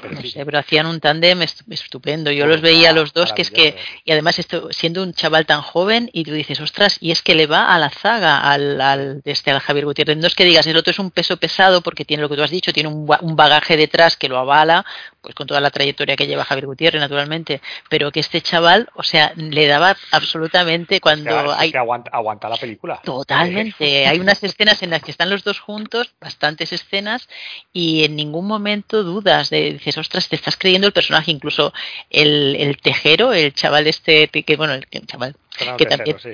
[0.00, 0.30] pero no sí.
[0.30, 2.30] sé, pero hacían un tándem estupendo.
[2.30, 3.76] Yo los veía a los dos, que es que.
[4.04, 7.34] Y además, esto, siendo un chaval tan joven, y tú dices, ostras, y es que
[7.34, 10.16] le va a la zaga al, al, este, al Javier Gutiérrez.
[10.16, 12.42] No es que digas, el otro es un peso pesado, porque tiene lo que tú
[12.42, 14.84] has dicho, tiene un, un bagaje detrás que lo avala,
[15.20, 17.60] pues con toda la trayectoria que lleva Javier Gutiérrez, naturalmente.
[17.88, 22.56] Pero que este chaval, o sea, le daba absolutamente cuando hay que aguanta, aguanta, la
[22.56, 23.00] película.
[23.02, 24.06] Totalmente.
[24.06, 27.28] hay unas escenas en las que están los dos juntos, bastantes escenas,
[27.72, 31.72] y en ningún momento dudas de dices, ostras, te estás creyendo el personaje, incluso
[32.10, 35.34] el, el tejero, el chaval este, que bueno, el, el chaval
[35.76, 36.30] que también, sí.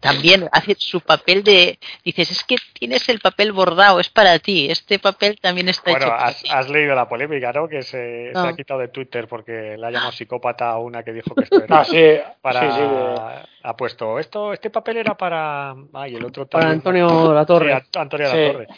[0.00, 4.70] también hace su papel de dices es que tienes el papel bordado es para ti
[4.70, 8.42] este papel también está bueno hecho has, has, leído la polémica no que se, no.
[8.42, 11.62] se, ha quitado de Twitter porque la llamó psicópata a una que dijo que esto
[11.62, 16.24] era ah, sí, para sí, sí, ha puesto esto este papel era para ay el
[16.24, 17.80] otro para Antonio La Torre.
[17.80, 18.68] Sí, Antonio La Torre.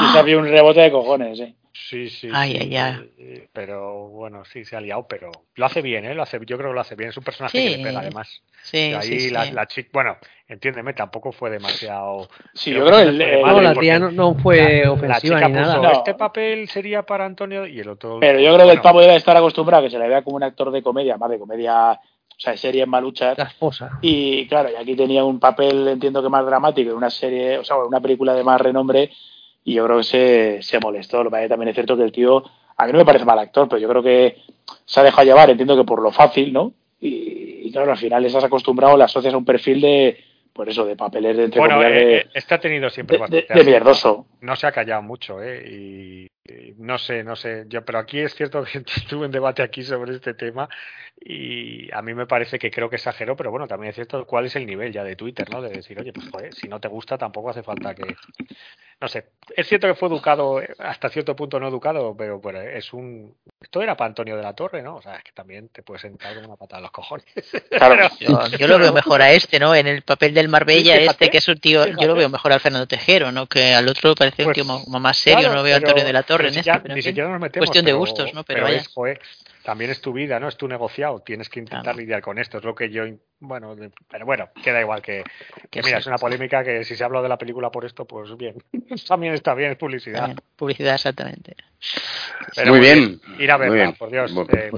[0.00, 1.54] Y se había un rebote de cojones, ¿eh?
[1.88, 2.28] Sí, sí.
[2.32, 3.10] Ay, sí, ay, ay.
[3.18, 6.14] eh, Pero bueno, sí, se ha liado, pero lo hace bien, ¿eh?
[6.14, 7.10] Lo hace, yo creo que lo hace bien.
[7.10, 7.64] Es un personaje Sí.
[7.64, 8.42] que le pega, además.
[8.62, 9.52] Sí, Y ahí sí, la, sí.
[9.52, 10.16] la chica, bueno,
[10.48, 12.28] entiéndeme, tampoco fue demasiado.
[12.54, 14.56] Sí, yo creo que no el, fue el- No, madre, la tía no, no fue
[14.56, 15.76] la- la ofensiva chica ni nada.
[15.76, 15.92] No.
[15.92, 18.18] este papel sería para Antonio y el otro.
[18.20, 20.36] Pero yo creo que el pavo debe estar acostumbrado a que se le vea como
[20.36, 23.36] un actor de comedia, más de comedia, o sea, de series maluchas.
[23.38, 23.98] La esposa.
[24.02, 27.64] Y claro, y aquí tenía un papel, entiendo que más dramático, en una serie, o
[27.64, 29.10] sea, una película de más renombre,
[29.66, 31.22] y yo creo que se, se molestó.
[31.22, 32.42] Lo que también es cierto que el tío,
[32.76, 34.36] a mí no me parece mal actor, pero yo creo que
[34.86, 36.72] se ha dejado llevar, entiendo que por lo fácil, ¿no?
[37.00, 40.16] Y, y claro, al final estás acostumbrado, le asocias a un perfil de,
[40.52, 43.20] por eso, de papeles de entre Bueno, eh, de, eh, este ha tenido siempre de-
[43.20, 43.52] bastante.
[43.54, 44.26] de- mierdoso.
[44.40, 45.62] no se ha callado mucho, ¿eh?
[45.68, 46.26] Y
[46.78, 50.14] no sé, no sé, yo, pero aquí es cierto que estuve en debate aquí sobre
[50.14, 50.68] este tema
[51.18, 54.46] y a mí me parece que creo que exageró, pero bueno, también es cierto cuál
[54.46, 55.62] es el nivel ya de Twitter, ¿no?
[55.62, 58.14] De decir, oye, pues joder, si no te gusta tampoco hace falta que...
[58.98, 62.92] No sé, es cierto que fue educado, hasta cierto punto no educado, pero, pero es
[62.94, 63.34] un...
[63.60, 64.96] Esto era para Antonio de la Torre, ¿no?
[64.96, 67.26] O sea, es que también te puedes sentar con una patada en los cojones.
[67.70, 68.08] Claro.
[68.20, 69.74] Yo, yo lo veo mejor a este, ¿no?
[69.74, 72.28] En el papel del Marbella, Sí, fíjate, este que es un tío, yo lo veo
[72.30, 73.46] mejor al Fernando Tejero, ¿no?
[73.46, 76.06] Que al otro parece un Pues, tío más serio, Claro, no veo a pero- Antonio
[76.06, 77.66] de la Torre pero en si este, ya pero en ni fin, siquiera nos metemos,
[77.66, 78.44] cuestión de pero- gustos, ¿no?
[78.44, 78.76] Pero, vaya.
[78.78, 79.20] es, joder,
[79.66, 80.46] también es tu vida, ¿no?
[80.46, 81.18] Es tu negociado.
[81.26, 81.98] Tienes que intentar Claro.
[81.98, 82.58] lidiar con esto.
[82.58, 83.02] Es lo que yo,
[83.40, 85.24] bueno, de- pero bueno, queda igual que,
[85.70, 86.02] que mira, sí.
[86.02, 88.54] es una polémica que si se habla de la película por esto, pues bien,
[89.08, 90.20] también está bien, es publicidad.
[90.20, 91.56] También, publicidad, exactamente.
[92.54, 93.96] Pero Muy bien, Ir a muy verla, bien.
[93.98, 94.70] por Dios, Bueno, eh.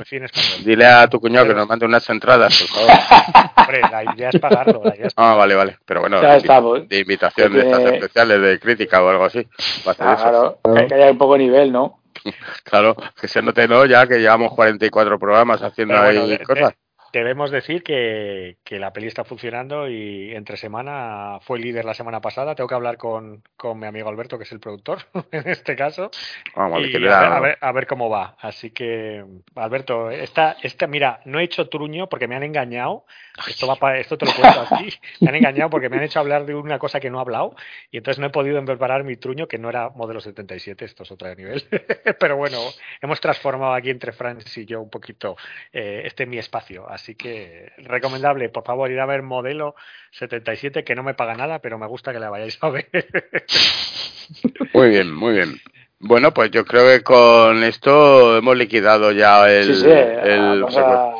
[0.64, 3.52] Dile a tu cuñado que nos mande unas entradas, por favor.
[3.56, 4.80] Hombre, la idea es pagarlo.
[4.84, 5.76] La idea es Ah, vale, vale.
[5.84, 6.88] Pero bueno, Ya de, pues.
[6.88, 9.46] de invitación de Porque- estas especiales, de crítica o algo así.
[9.86, 10.58] Va a hacer eso.
[10.62, 12.00] Claro, que, que haya un poco de nivel, ¿no?
[12.64, 13.86] Claro, que se note, ¿no?
[13.86, 16.74] Ya que llevamos 44 programas haciendo bueno, ahí de- cosas.
[17.12, 22.20] Debemos decir que, que la peli está funcionando y entre semana fue líder la semana
[22.20, 22.54] pasada.
[22.54, 24.98] Tengo que hablar con, con mi amigo Alberto, que es el productor
[25.32, 26.10] en este caso,
[26.54, 28.36] Vamos, y a ver, a, ver, a ver cómo va.
[28.40, 29.24] Así que,
[29.54, 33.04] Alberto, esta, esta, mira, no he hecho truño porque me han engañado.
[33.46, 34.88] Esto, va pa- esto te lo cuento así.
[35.20, 37.54] Me han engañado porque me han hecho hablar de una cosa que no he hablado
[37.90, 41.10] y entonces no he podido preparar mi truño, que no era modelo 77, esto es
[41.12, 41.64] otro nivel.
[42.18, 42.58] Pero bueno,
[43.00, 45.36] hemos transformado aquí entre Francis y yo un poquito
[45.72, 46.90] eh, este mi espacio.
[46.98, 49.76] Así que recomendable, por favor, ir a ver modelo
[50.10, 52.88] 77, que no me paga nada, pero me gusta que la vayáis a ver.
[54.74, 55.60] Muy bien, muy bien.
[56.00, 59.64] Bueno, pues yo creo que con esto hemos liquidado ya el.
[59.76, 59.88] sí, sí.
[59.88, 61.10] el- o sea,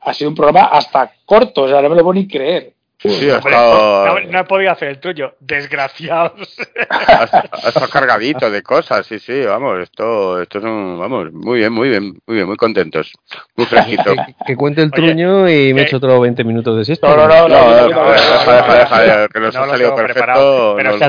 [0.00, 2.72] ha sido un programa hasta corto, o sea, no me lo puedo ni creer.
[2.98, 6.56] Sí, ha Hombre, estado, no, no he podido hacer el tuyo, desgraciados.
[6.90, 7.24] ha
[7.68, 11.88] estado- cargadito de cosas, sí, sí, vamos, esto, esto es un, vamos, muy bien, muy
[11.88, 13.12] bien, muy bien, muy contentos,
[13.56, 14.14] muy fresquito.
[14.26, 17.08] Que, que cuente el Oye, truño y me que- echo otros 20 minutos de siesta.
[17.08, 19.94] No, no, no, No, no, no, no, deja, deja, deja, que nos No ha salido
[19.94, 20.74] perfecto.
[20.76, 21.06] pero no sí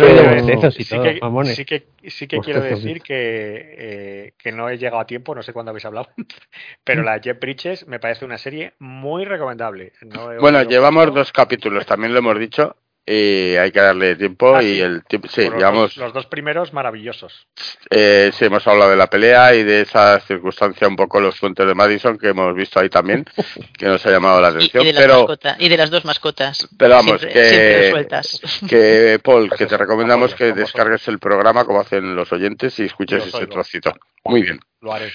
[0.59, 1.55] que- sí que, mamones.
[1.55, 5.33] sí que, sí que Bostezos, quiero decir que, eh, que no he llegado a tiempo,
[5.35, 6.09] no sé cuándo habéis hablado,
[6.83, 9.93] pero la Jeff Bridges me parece una serie muy recomendable.
[10.01, 12.75] No he Bueno, llevamos dos capítulos, también lo hemos dicho,
[13.09, 14.81] y hay que darle tiempo Ah, y sí.
[14.81, 17.47] el tiempo, sí, Por los, dos, los dos primeros maravillosos.
[17.89, 21.65] eh, sí, hemos hablado de la pelea y de esa circunstancia un poco los puentes
[21.65, 23.23] de Madison que hemos visto ahí también,
[23.77, 26.67] que nos ha llamado la atención, y de las pero, y de las dos mascotas.
[26.77, 28.41] pero vamos, siempre, siempre que, sueltas.
[28.69, 33.25] que Paul, que te recomendamos que descargues el programa como hacen los oyentes y escuches
[33.25, 33.93] ese trocito.
[34.25, 34.59] Muy bien.
[34.81, 35.13] Lo haré.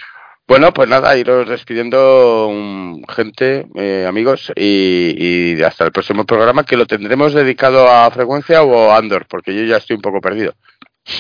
[0.49, 6.65] Bueno, pues nada, iros despidiendo, um, gente, eh, amigos, y, y hasta el próximo programa
[6.65, 10.21] que lo tendremos dedicado a frecuencia o a Andor, porque yo ya estoy un poco
[10.21, 10.55] perdido.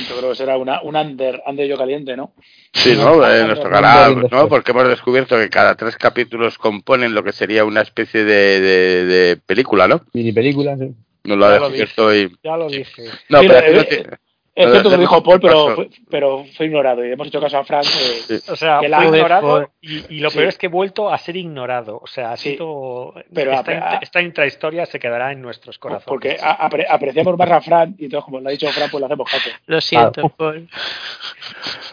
[0.08, 2.34] Yo creo que será una, un under, under yo caliente, ¿no?
[2.72, 3.28] Sí, No, ¿no?
[3.28, 4.48] Eh, nos tocará, ¿no?
[4.48, 9.04] Porque hemos descubierto que cada tres capítulos componen lo que sería una especie de, de,
[9.06, 10.02] de película, ¿no?
[10.12, 10.92] Mini películas, sí.
[11.24, 12.36] Nos lo ha Ya lo descubierto y...
[12.44, 13.02] Ya lo dije.
[13.28, 14.08] No, Sí, pero eh, tiene-
[14.54, 17.02] Es cierto que lo dijo Paul, pero fue, pero fue ignorado.
[17.06, 17.84] Y hemos hecho caso a Frank.
[17.84, 18.50] que- Sí.
[18.52, 20.36] O sea, Que fue ignorado y, y lo Sí.
[20.36, 21.98] peor es que he vuelto a ser ignorado.
[22.02, 22.50] O sea, ha Sí.
[22.52, 23.14] sido.
[23.32, 26.04] Pero esta, a- a- esta intrahistoria se quedará en nuestros corazones.
[26.06, 29.00] Porque a- apre- apreciamos más a Frank y entonces, como lo ha dicho Frank, pues
[29.00, 29.50] lo hacemos caso.
[29.66, 30.28] Lo siento, Claro.
[30.36, 30.68] Paul.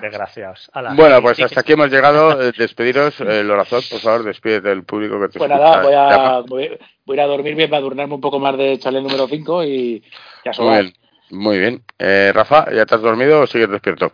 [0.01, 0.69] Desgraciados.
[0.73, 2.41] Ala, Bueno, pues sí, hasta aquí hemos llegado.
[2.41, 6.39] Eh, Despediros, eh, Lorazón, por favor, despídete del público que te Pues nada, voy a,
[6.47, 9.27] voy, voy a ir a dormir bien, para adornarme un poco más de chale número
[9.27, 10.03] 5 y
[10.45, 10.93] ya bien,
[11.31, 11.83] muy bien.
[11.97, 14.13] Eh, Rafa, ¿ya te has dormido o sigues despierto?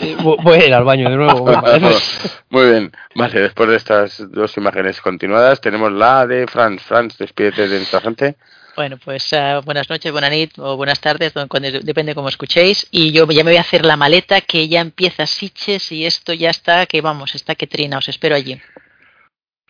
[0.00, 1.46] Eh, vo- Voy a ir al baño de nuevo.
[2.50, 2.92] Muy bien.
[3.14, 6.82] Vale, después de estas dos imágenes continuadas, tenemos la de Franz.
[6.82, 8.36] Franz, despídete de nuestra gente.
[8.76, 12.86] Bueno, pues ah, buenas noches, buenas nit o buenas tardes, cuando- depende cómo escuchéis.
[12.90, 16.32] Y yo ya me voy a hacer la maleta que ya empieza Siches y esto
[16.34, 18.60] ya está, que vamos, está que trina, os espero allí.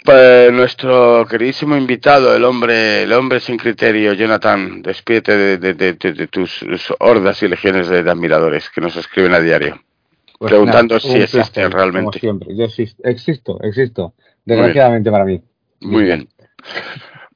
[0.05, 5.93] Pues nuestro queridísimo invitado, el hombre, el hombre sin criterio, Jonathan, despídete de, de- de-
[5.93, 6.65] de- de tus
[6.99, 9.79] hordas y legiones de, admiradores que nos escriben a diario,
[10.39, 12.01] Pues preguntando nada, si un existe placer, realmente.
[12.01, 14.15] Como siempre, yo existo, existo, existo.
[14.45, 15.43] Desgraciadamente para mí.
[15.81, 16.29] Muy bien.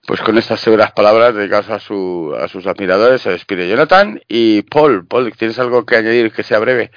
[0.06, 4.62] Pues con estas seguras palabras dedicadas a, su, a sus admiradores se despide Jonathan y
[4.62, 5.06] Paul.
[5.06, 6.90] Paul, ¿tienes algo que añadir que sea breve?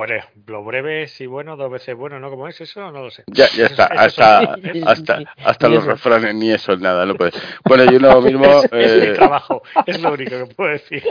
[0.00, 0.14] Bueno,
[0.46, 2.30] lo breve es y bueno, dos veces bueno, ¿no?
[2.30, 2.90] ¿Cómo es eso?
[2.90, 3.22] No lo sé.
[3.26, 4.56] Ya, ya está, hasta,
[4.86, 7.32] hasta, hasta los refranes ni eso, nada, no puede.
[7.66, 8.62] Bueno, yo lo mismo.
[8.62, 11.04] es, es mi eh, trabajo, es lo único que puedo decir.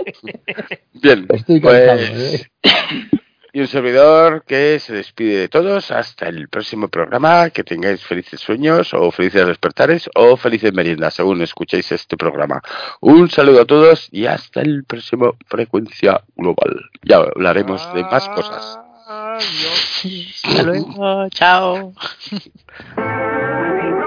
[0.93, 3.19] bien, Estoy cansado, pues, ¿eh?
[3.59, 7.49] Y un servidor que se despide de todos hasta el próximo programa.
[7.49, 12.61] Que tengáis felices sueños o felices despertares o felices meriendas, según escuchéis este programa.
[13.01, 16.89] Un saludo a todos y hasta el próximo Frecuencia Global.
[17.03, 18.79] Ya hablaremos de más cosas.
[19.05, 20.41] Adiós.
[20.45, 21.93] Hasta luego, chao.